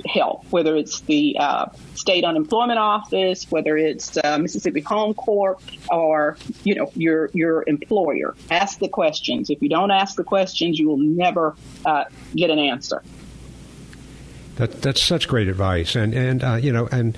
help, 0.05 0.45
whether 0.51 0.75
it's 0.75 1.01
the 1.01 1.37
uh, 1.39 1.67
state 1.95 2.23
unemployment 2.23 2.79
office, 2.79 3.49
whether 3.49 3.77
it's 3.77 4.17
uh, 4.17 4.37
Mississippi 4.39 4.81
Home 4.81 5.13
Corp, 5.13 5.61
or 5.89 6.37
you 6.63 6.75
know 6.75 6.91
your 6.95 7.29
your 7.33 7.63
employer. 7.67 8.35
Ask 8.49 8.79
the 8.79 8.89
questions. 8.89 9.49
If 9.49 9.61
you 9.61 9.69
don't 9.69 9.91
ask 9.91 10.15
the 10.15 10.23
questions, 10.23 10.79
you 10.79 10.87
will 10.87 10.97
never 10.97 11.55
uh, 11.85 12.05
get 12.35 12.49
an 12.49 12.59
answer. 12.59 13.03
That, 14.55 14.81
that's 14.81 15.01
such 15.01 15.27
great 15.27 15.47
advice, 15.47 15.95
and 15.95 16.13
and 16.13 16.43
uh, 16.43 16.55
you 16.55 16.71
know 16.71 16.87
and 16.91 17.17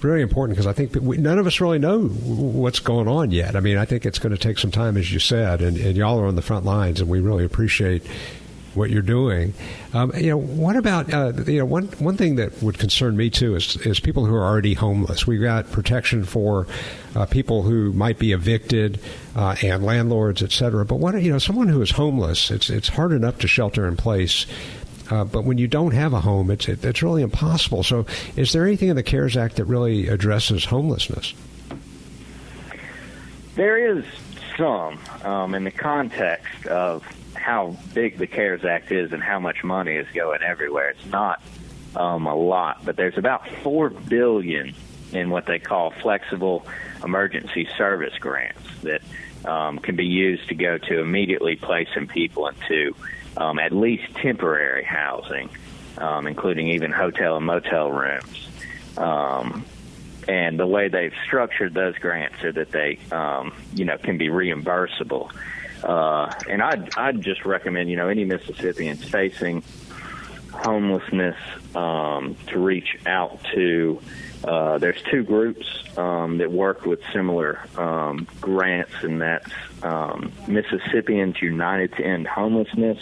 very 0.00 0.22
important 0.22 0.56
because 0.56 0.66
I 0.66 0.72
think 0.72 0.94
we, 1.00 1.18
none 1.18 1.38
of 1.38 1.46
us 1.46 1.60
really 1.60 1.78
know 1.78 2.08
what's 2.08 2.80
going 2.80 3.06
on 3.06 3.30
yet. 3.30 3.54
I 3.54 3.60
mean, 3.60 3.76
I 3.76 3.84
think 3.84 4.06
it's 4.06 4.18
going 4.18 4.32
to 4.32 4.38
take 4.38 4.58
some 4.58 4.70
time, 4.70 4.96
as 4.96 5.12
you 5.12 5.18
said, 5.18 5.60
and, 5.60 5.76
and 5.76 5.96
y'all 5.96 6.18
are 6.18 6.26
on 6.26 6.36
the 6.36 6.42
front 6.42 6.64
lines, 6.64 7.00
and 7.00 7.08
we 7.08 7.20
really 7.20 7.44
appreciate 7.44 8.02
what 8.74 8.90
you're 8.90 9.02
doing. 9.02 9.54
Um, 9.92 10.12
you 10.16 10.30
know, 10.30 10.36
what 10.38 10.76
about 10.76 11.12
uh, 11.12 11.32
you 11.46 11.58
know 11.58 11.64
one 11.64 11.86
one 11.98 12.16
thing 12.16 12.36
that 12.36 12.62
would 12.62 12.78
concern 12.78 13.16
me 13.16 13.30
too 13.30 13.56
is 13.56 13.76
is 13.78 14.00
people 14.00 14.26
who 14.26 14.34
are 14.34 14.44
already 14.44 14.74
homeless. 14.74 15.26
We've 15.26 15.42
got 15.42 15.70
protection 15.70 16.24
for 16.24 16.66
uh, 17.14 17.26
people 17.26 17.62
who 17.62 17.92
might 17.92 18.18
be 18.18 18.32
evicted 18.32 19.00
uh, 19.34 19.56
and 19.62 19.84
landlords, 19.84 20.42
et 20.42 20.52
cetera. 20.52 20.84
But 20.84 20.96
what 20.96 21.20
you 21.22 21.32
know, 21.32 21.38
someone 21.38 21.68
who 21.68 21.82
is 21.82 21.90
homeless, 21.90 22.50
it's 22.50 22.70
it's 22.70 22.88
hard 22.88 23.12
enough 23.12 23.38
to 23.38 23.48
shelter 23.48 23.86
in 23.86 23.96
place 23.96 24.46
uh, 25.10 25.24
but 25.24 25.44
when 25.44 25.58
you 25.58 25.66
don't 25.66 25.92
have 25.92 26.12
a 26.12 26.20
home, 26.20 26.50
it's 26.50 26.68
it, 26.68 26.84
it's 26.84 27.02
really 27.02 27.22
impossible. 27.22 27.82
So, 27.82 28.06
is 28.36 28.52
there 28.52 28.64
anything 28.64 28.88
in 28.88 28.96
the 28.96 29.02
CARES 29.02 29.36
Act 29.36 29.56
that 29.56 29.64
really 29.64 30.08
addresses 30.08 30.64
homelessness? 30.64 31.34
There 33.56 33.98
is 33.98 34.04
some 34.56 34.98
um, 35.24 35.54
in 35.54 35.64
the 35.64 35.70
context 35.70 36.66
of 36.66 37.04
how 37.40 37.76
big 37.94 38.18
the 38.18 38.26
CARES 38.26 38.64
Act 38.64 38.92
is 38.92 39.12
and 39.12 39.22
how 39.22 39.40
much 39.40 39.64
money 39.64 39.94
is 39.94 40.06
going 40.14 40.42
everywhere. 40.42 40.90
It's 40.90 41.06
not 41.06 41.42
um, 41.96 42.26
a 42.26 42.34
lot, 42.34 42.84
but 42.84 42.96
there's 42.96 43.18
about 43.18 43.48
four 43.62 43.90
billion 43.90 44.74
in 45.12 45.30
what 45.30 45.46
they 45.46 45.58
call 45.58 45.90
flexible 45.90 46.66
emergency 47.02 47.68
service 47.76 48.16
grants 48.18 48.60
that 48.82 49.02
um, 49.44 49.78
can 49.78 49.96
be 49.96 50.06
used 50.06 50.48
to 50.48 50.54
go 50.54 50.78
to 50.78 51.00
immediately 51.00 51.56
placing 51.56 52.06
people 52.06 52.46
into 52.46 52.94
um, 53.36 53.58
at 53.58 53.72
least 53.72 54.14
temporary 54.16 54.84
housing, 54.84 55.48
um, 55.98 56.26
including 56.26 56.68
even 56.68 56.92
hotel 56.92 57.36
and 57.36 57.46
motel 57.46 57.90
rooms. 57.90 58.48
Um, 58.96 59.64
and 60.28 60.60
the 60.60 60.66
way 60.66 60.88
they've 60.88 61.14
structured 61.24 61.74
those 61.74 61.96
grants 61.96 62.44
are 62.44 62.52
that 62.52 62.70
they, 62.70 62.98
um, 63.10 63.52
you 63.74 63.84
know, 63.84 63.96
can 63.96 64.18
be 64.18 64.28
reimbursable. 64.28 65.32
Uh, 65.82 66.32
and 66.48 66.62
I'd, 66.62 66.96
I'd 66.96 67.20
just 67.22 67.44
recommend, 67.44 67.90
you 67.90 67.96
know, 67.96 68.08
any 68.08 68.24
Mississippians 68.24 69.04
facing 69.04 69.62
homelessness 70.52 71.36
um, 71.74 72.36
to 72.48 72.58
reach 72.58 72.98
out 73.06 73.38
to. 73.54 74.00
Uh, 74.42 74.78
there's 74.78 75.00
two 75.02 75.22
groups 75.22 75.66
um, 75.98 76.38
that 76.38 76.50
work 76.50 76.86
with 76.86 77.00
similar 77.12 77.60
um, 77.76 78.26
grants, 78.40 78.92
and 79.02 79.20
that's 79.20 79.50
um, 79.82 80.32
Mississippians 80.48 81.40
United 81.42 81.92
to 81.96 82.04
End 82.04 82.26
Homelessness 82.26 82.98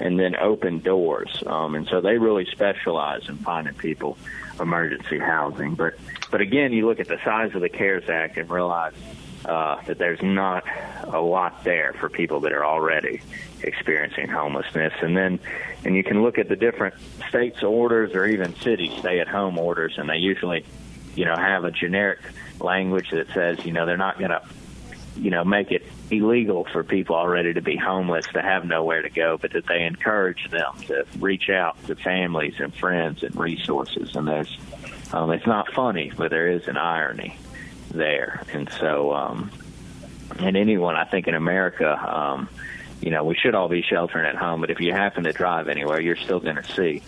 and 0.00 0.18
then 0.18 0.36
Open 0.36 0.80
Doors. 0.80 1.42
Um, 1.46 1.74
and 1.74 1.86
so 1.88 2.00
they 2.00 2.18
really 2.18 2.46
specialize 2.46 3.28
in 3.28 3.36
finding 3.38 3.74
people 3.74 4.18
emergency 4.60 5.18
housing. 5.18 5.74
But 5.74 5.94
but 6.30 6.40
again, 6.40 6.72
you 6.72 6.86
look 6.86 7.00
at 7.00 7.08
the 7.08 7.18
size 7.24 7.54
of 7.54 7.60
the 7.60 7.68
CARES 7.68 8.08
Act 8.08 8.36
and 8.36 8.50
realize 8.50 8.94
uh, 9.46 9.80
that 9.86 9.98
there's 9.98 10.22
not 10.22 10.64
a 11.04 11.20
lot 11.20 11.62
there 11.64 11.94
for 11.94 12.08
people 12.08 12.40
that 12.40 12.52
are 12.52 12.64
already 12.64 13.20
experiencing 13.62 14.28
homelessness. 14.28 14.92
And 15.00 15.16
then, 15.16 15.38
and 15.84 15.94
you 15.94 16.02
can 16.02 16.22
look 16.22 16.38
at 16.38 16.48
the 16.48 16.56
different 16.56 16.94
states' 17.28 17.62
orders 17.62 18.12
or 18.14 18.26
even 18.26 18.54
city 18.56 18.92
stay-at-home 18.98 19.58
orders, 19.58 19.98
and 19.98 20.08
they 20.08 20.18
usually, 20.18 20.64
you 21.14 21.24
know, 21.24 21.36
have 21.36 21.64
a 21.64 21.70
generic 21.70 22.18
language 22.60 23.10
that 23.10 23.28
says, 23.28 23.64
you 23.64 23.72
know, 23.72 23.86
they're 23.86 23.96
not 23.96 24.18
going 24.18 24.30
to 24.30 24.42
you 25.18 25.30
know, 25.30 25.44
make 25.44 25.70
it 25.70 25.82
illegal 26.10 26.66
for 26.70 26.84
people 26.84 27.16
already 27.16 27.54
to 27.54 27.62
be 27.62 27.74
homeless 27.74 28.26
to 28.34 28.42
have 28.42 28.66
nowhere 28.66 29.00
to 29.00 29.08
go, 29.08 29.38
but 29.38 29.52
that 29.52 29.66
they 29.66 29.84
encourage 29.84 30.50
them 30.50 30.74
to 30.86 31.06
reach 31.18 31.48
out 31.48 31.74
to 31.86 31.96
families 31.96 32.54
and 32.58 32.74
friends 32.74 33.22
and 33.22 33.34
resources. 33.34 34.14
And 34.14 34.28
there's, 34.28 34.58
um, 35.14 35.30
it's 35.30 35.46
not 35.46 35.72
funny, 35.72 36.12
but 36.14 36.30
there 36.30 36.48
is 36.48 36.68
an 36.68 36.76
irony 36.76 37.38
there. 37.90 38.42
And 38.52 38.68
so, 38.80 39.12
um, 39.14 39.50
and 40.38 40.56
anyone, 40.56 40.96
I 40.96 41.04
think 41.04 41.28
in 41.28 41.34
America, 41.34 41.96
um, 41.96 42.48
you 43.00 43.10
know, 43.10 43.24
we 43.24 43.34
should 43.34 43.54
all 43.54 43.68
be 43.68 43.82
sheltering 43.82 44.26
at 44.26 44.36
home, 44.36 44.60
but 44.60 44.70
if 44.70 44.80
you 44.80 44.92
happen 44.92 45.24
to 45.24 45.32
drive 45.32 45.68
anywhere, 45.68 46.00
you're 46.00 46.16
still 46.16 46.40
going 46.40 46.56
to 46.56 46.72
see 46.72 47.02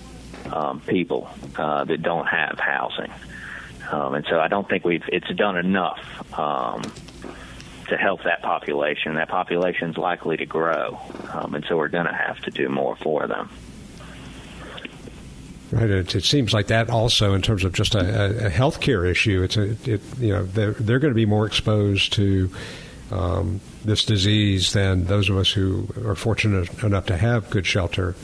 um, 0.53 0.81
people 0.81 1.31
uh, 1.57 1.85
that 1.85 2.03
don't 2.03 2.27
have 2.27 2.59
housing. 2.59 3.13
Um, 3.91 4.15
and 4.15 4.27
so 4.29 4.39
I 4.39 4.49
don't 4.49 4.69
think 4.69 4.85
we've, 4.85 5.05
it's 5.09 5.33
done 5.35 5.57
enough 5.57 6.39
um, 6.39 6.83
to 7.89 7.97
help 7.97 8.25
that 8.25 8.43
population. 8.43 9.15
That 9.15 9.29
population 9.29 9.91
is 9.91 9.97
likely 9.97 10.37
to 10.37 10.47
grow, 10.47 10.99
um, 11.33 11.55
and 11.55 11.65
so 11.67 11.77
we're 11.77 11.89
going 11.89 12.07
to 12.07 12.13
have 12.13 12.39
to 12.41 12.51
do 12.51 12.69
more 12.69 12.97
for 12.97 13.27
them. 13.27 13.49
Right. 15.71 15.91
It, 15.91 16.15
it, 16.15 16.25
seems 16.25 16.55
like 16.55 16.69
that 16.69 16.89
also, 16.89 17.35
in 17.35 17.43
terms 17.43 17.63
of 17.63 17.75
just 17.75 17.95
a, 17.95 18.47
a 18.47 18.51
healthcare 18.51 19.07
issue, 19.09 19.43
it's 19.43 19.59
a, 19.59 19.77
it, 19.85 20.01
you 20.19 20.33
know 20.33 20.45
they're 20.45 20.73
they're 20.73 20.99
going 20.99 21.13
to 21.13 21.17
be 21.17 21.27
more 21.27 21.47
exposed 21.47 22.15
to 22.15 22.51
um, 23.11 23.61
this 23.85 24.05
disease 24.05 24.73
than 24.73 25.05
those 25.05 25.29
of 25.29 25.37
us 25.37 25.51
who 25.51 25.87
are 26.07 26.15
fortunate 26.15 26.83
enough 26.83 27.07
to 27.07 27.17
have 27.17 27.51
good 27.51 27.67
shelter. 27.67 28.15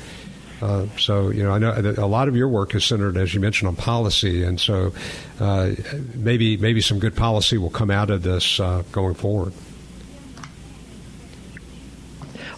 Uh, 0.62 0.86
so 0.96 1.28
you 1.28 1.42
know, 1.42 1.50
I 1.50 1.58
know 1.58 1.94
a 1.98 2.06
lot 2.06 2.28
of 2.28 2.36
your 2.36 2.48
work 2.48 2.74
is 2.74 2.84
centered, 2.84 3.18
as 3.18 3.34
you 3.34 3.40
mentioned, 3.40 3.68
on 3.68 3.76
policy, 3.76 4.42
and 4.42 4.58
so 4.58 4.94
uh, 5.38 5.72
maybe 6.14 6.56
maybe 6.56 6.80
some 6.80 6.98
good 6.98 7.14
policy 7.14 7.58
will 7.58 7.70
come 7.70 7.90
out 7.90 8.08
of 8.08 8.22
this 8.22 8.58
uh, 8.58 8.82
going 8.90 9.14
forward. 9.14 9.52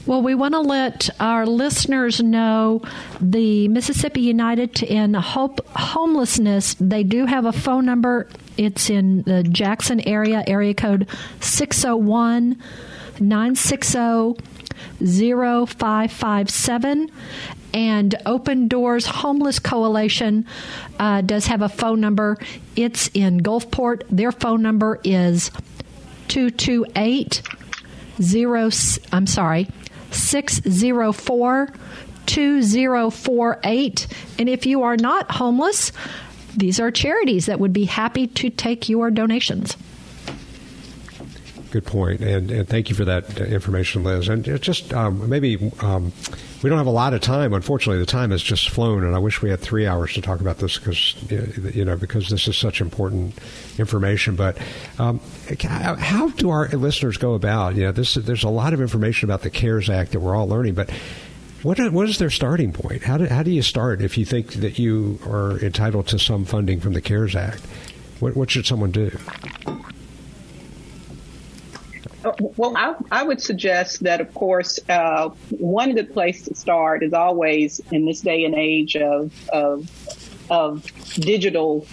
Well, 0.07 0.23
we 0.23 0.37
want 0.37 0.55
to 0.55 0.61
let 0.61 1.11
our 1.19 1.45
listeners 1.47 2.23
know 2.23 2.81
the 3.21 3.67
Mississippi 3.67 4.21
United 4.21 4.85
in 4.85 5.15
Hope 5.15 5.67
Homelessness. 5.71 6.77
They 6.79 7.03
do 7.03 7.27
have 7.27 7.45
a 7.45 7.51
phone 7.51 7.87
number. 7.87 8.29
It's 8.57 8.89
in 8.89 9.23
the 9.23 9.43
Jackson 9.43 10.01
area, 10.07 10.45
area 10.47 10.75
code 10.75 11.09
601 11.41 12.57
960 13.19 14.41
0557 15.01 17.11
and 17.75 18.15
Open 18.27 18.69
Doors 18.69 19.07
Homeless 19.07 19.59
Coalition 19.59 20.47
uh, 21.01 21.23
does 21.23 21.49
have 21.49 21.63
a 21.63 21.69
phone 21.69 22.01
number. 22.01 22.39
It's 22.77 23.11
in 23.13 23.41
Gulfport. 23.41 24.03
Their 24.09 24.31
phone 24.31 24.63
number 24.63 25.01
is 25.03 25.51
228 26.29 27.43
0 28.23 28.71
I'm 29.11 29.27
sorry 29.27 29.67
604 30.17 31.73
2048 32.27 34.07
and 34.39 34.49
if 34.49 34.67
you 34.67 34.83
are 34.83 34.97
not 34.97 35.31
homeless 35.31 35.93
these 36.57 36.81
are 36.81 36.91
charities 36.91 37.47
that 37.47 37.61
would 37.61 37.73
be 37.73 37.85
happy 37.85 38.27
to 38.27 38.51
take 38.51 38.89
your 38.89 39.11
donations 39.11 39.77
good 41.71 41.85
point, 41.85 42.21
and, 42.23 42.51
and 42.51 42.69
thank 42.69 42.89
you 42.89 42.95
for 42.95 43.05
that 43.05 43.39
information, 43.39 44.03
Liz. 44.03 44.29
And 44.29 44.45
just 44.63 44.95
um, 44.95 45.29
maybe 45.29 45.71
um, 45.81 46.13
we 46.63 46.71
don't 46.71 46.79
have 46.79 46.87
a 46.87 46.91
lot 46.91 47.13
of 47.15 47.21
time. 47.21 47.53
Unfortunately, 47.53 47.99
the 47.99 48.07
time 48.07 48.31
has 48.31 48.43
just 48.43 48.71
flown, 48.71 49.05
and 49.05 49.15
I 49.15 49.19
wish 49.19 49.43
we 49.43 49.51
had 49.51 49.61
three 49.61 49.87
hours 49.87 50.15
to 50.15 50.23
talk 50.23 50.41
about 50.41 50.59
this 50.59 50.79
because 50.79 51.15
you 51.31 51.85
know 51.85 51.97
because 51.97 52.29
this 52.29 52.49
is 52.49 52.57
such 52.57 52.81
important 52.81 53.39
information. 53.79 54.37
But 54.37 54.59
um, 54.99 55.21
how 55.99 56.29
do 56.31 56.51
our 56.51 56.69
listeners 56.69 57.19
go 57.19 57.35
about? 57.35 57.75
You 57.77 57.85
know, 57.85 57.93
this 57.93 58.15
there's 58.15 58.45
a 58.45 58.49
lot 58.49 58.73
of 58.73 58.81
information 58.81 59.29
about 59.29 59.43
the 59.43 59.51
CARES 59.51 59.91
Act 59.91 60.13
that 60.13 60.21
we're 60.21 60.35
all 60.35 60.49
learning, 60.49 60.75
but 60.75 60.91
What 61.63 61.79
what 61.93 62.09
is 62.09 62.19
their 62.19 62.31
starting 62.31 62.73
point? 62.73 63.03
How 63.03 63.17
do 63.19 63.27
how 63.27 63.43
do 63.43 63.51
you 63.51 63.63
start 63.63 64.01
if 64.03 64.17
you 64.19 64.25
think 64.25 64.55
that 64.55 64.79
you 64.79 65.19
are 65.27 65.59
entitled 65.61 66.07
to 66.09 66.19
some 66.19 66.45
funding 66.45 66.81
from 66.81 66.93
the 66.93 67.01
CARES 67.01 67.35
Act? 67.37 67.63
What 68.21 68.37
what 68.37 68.51
should 68.51 68.67
someone 68.67 68.93
do? 68.93 69.11
Uh, 72.27 72.33
well, 72.57 72.77
I, 72.77 72.95
I, 73.13 73.23
would 73.23 73.41
suggest 73.41 74.03
that, 74.03 74.21
of 74.21 74.35
course, 74.35 74.81
uh, 74.89 75.29
one 75.51 75.95
good 75.95 76.13
place 76.13 76.43
to 76.47 76.57
start 76.57 77.05
is 77.05 77.13
always 77.13 77.81
in 77.93 78.05
this 78.05 78.21
day 78.21 78.45
and 78.45 78.55
age 78.57 78.97
of, 78.97 79.33
of, 79.51 79.89
of 80.51 80.85
digital 81.15 81.87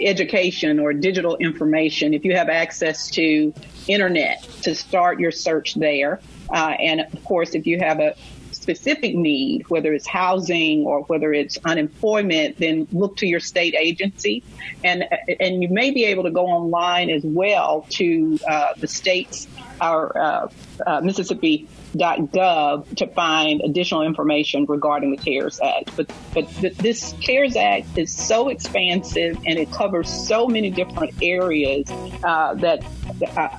education 0.00 0.78
or 0.78 0.94
digital 0.94 1.36
information. 1.36 2.14
If 2.14 2.24
you 2.24 2.34
have 2.34 2.48
access 2.48 3.10
to 3.10 3.52
internet, 3.86 4.42
to 4.62 4.74
start 4.74 5.20
your 5.20 5.32
search 5.32 5.74
there. 5.74 6.20
Uh, 6.48 6.74
and 6.80 7.00
of 7.00 7.22
course, 7.24 7.54
if 7.54 7.66
you 7.66 7.78
have 7.78 8.00
a 8.00 8.14
specific 8.68 9.14
need, 9.14 9.66
whether 9.70 9.94
it's 9.94 10.06
housing 10.06 10.84
or 10.84 11.00
whether 11.04 11.32
it's 11.32 11.56
unemployment, 11.64 12.58
then 12.58 12.86
look 12.92 13.16
to 13.16 13.26
your 13.26 13.40
state 13.40 13.74
agency. 13.74 14.42
And, 14.84 15.08
and 15.40 15.62
you 15.62 15.70
may 15.70 15.90
be 15.90 16.04
able 16.04 16.24
to 16.24 16.30
go 16.30 16.44
online 16.46 17.08
as 17.08 17.22
well 17.24 17.86
to 17.90 18.38
uh, 18.46 18.74
the 18.76 18.86
state's, 18.86 19.48
our 19.80 20.18
uh, 20.18 20.48
uh, 20.86 21.00
Mississippi 21.00 21.66
gov 21.96 22.94
to 22.96 23.06
find 23.08 23.60
additional 23.62 24.02
information 24.02 24.64
regarding 24.66 25.10
the 25.10 25.16
CARES 25.16 25.60
Act. 25.60 25.96
But 25.96 26.10
but 26.34 26.48
th- 26.48 26.76
this 26.76 27.14
CARES 27.20 27.56
Act 27.56 27.96
is 27.96 28.14
so 28.14 28.48
expansive 28.48 29.36
and 29.46 29.58
it 29.58 29.70
covers 29.72 30.08
so 30.08 30.46
many 30.46 30.70
different 30.70 31.14
areas 31.22 31.90
uh, 32.24 32.54
that 32.54 32.84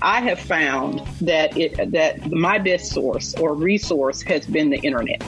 I 0.02 0.22
have 0.22 0.40
found 0.40 1.02
that 1.22 1.58
it 1.58 1.92
that 1.92 2.32
my 2.32 2.60
best 2.60 2.92
source 2.92 3.34
or 3.36 3.54
resource 3.54 4.22
has 4.24 4.46
been 4.46 4.70
the 4.70 4.78
internet. 4.78 5.22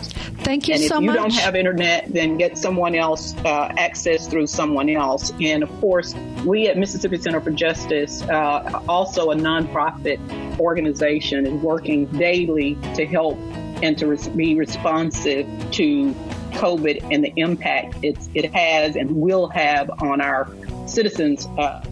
Thank 0.44 0.68
you 0.68 0.76
and 0.76 0.84
so 0.84 0.96
much. 1.00 1.02
If 1.02 1.02
you 1.02 1.08
much. 1.08 1.16
don't 1.16 1.44
have 1.44 1.56
internet, 1.56 2.12
then 2.14 2.38
get 2.38 2.58
someone 2.58 2.96
else 2.96 3.36
uh, 3.46 3.74
access 3.78 4.28
through 4.28 4.48
someone 4.48 4.90
else. 4.90 5.32
And 5.40 5.64
of 5.64 5.70
course, 5.80 6.16
we 6.46 6.68
at 6.68 6.78
Mississippi 6.78 7.18
Center 7.18 7.42
for 7.42 7.52
Justice, 7.52 8.22
uh, 8.24 8.82
also 8.88 9.32
a 9.32 9.36
nonprofit 9.36 10.20
organization, 10.60 11.46
is 11.46 11.54
working 11.62 12.06
daily 12.08 12.78
to 12.96 13.06
help 13.06 13.38
and 13.84 13.98
to 13.98 14.16
be 14.32 14.56
responsive 14.56 15.48
to 15.72 16.14
COVID 16.52 17.12
and 17.12 17.24
the 17.24 17.34
impact 17.38 17.96
it 18.04 18.54
has 18.54 18.96
and 18.96 19.16
will 19.16 19.48
have 19.50 19.90
on 20.02 20.22
our 20.22 20.50
citizens. 20.88 21.48
Uh, 21.58 21.84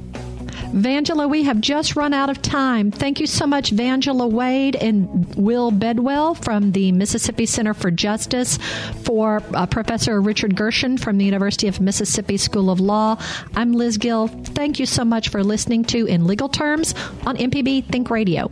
Vangela, 0.74 1.28
we 1.28 1.44
have 1.44 1.60
just 1.62 1.96
run 1.96 2.14
out 2.14 2.30
of 2.30 2.44
time. 2.44 2.92
Thank 2.92 3.20
you 3.20 3.26
so 3.26 3.48
much, 3.48 3.72
Vangela 3.72 4.30
Wade 4.30 4.76
and 4.76 5.36
Will 5.36 5.72
Bedwell 5.72 6.36
from 6.36 6.74
the 6.74 6.92
Mississippi 6.92 7.48
Center 7.48 7.74
for 7.74 7.90
Justice, 7.90 8.58
for 9.04 9.42
uh, 9.56 9.66
Professor 9.66 10.22
Richard 10.22 10.56
Gershon 10.56 10.98
from 10.98 11.18
the 11.18 11.26
University 11.26 11.68
of 11.68 11.82
Mississippi 11.82 12.38
School 12.38 12.70
of 12.70 12.80
Law. 12.80 13.18
I'm 13.56 13.74
Liz 13.74 13.98
Gill. 13.98 14.28
Thank 14.28 14.80
you 14.80 14.86
so 14.86 15.04
much 15.04 15.30
for 15.30 15.44
listening 15.44 15.86
to 15.86 16.06
In 16.06 16.28
Legal 16.28 16.50
Terms 16.50 16.94
on 17.26 17.36
MPB 17.36 17.86
Think 17.86 18.12
Radio. 18.12 18.52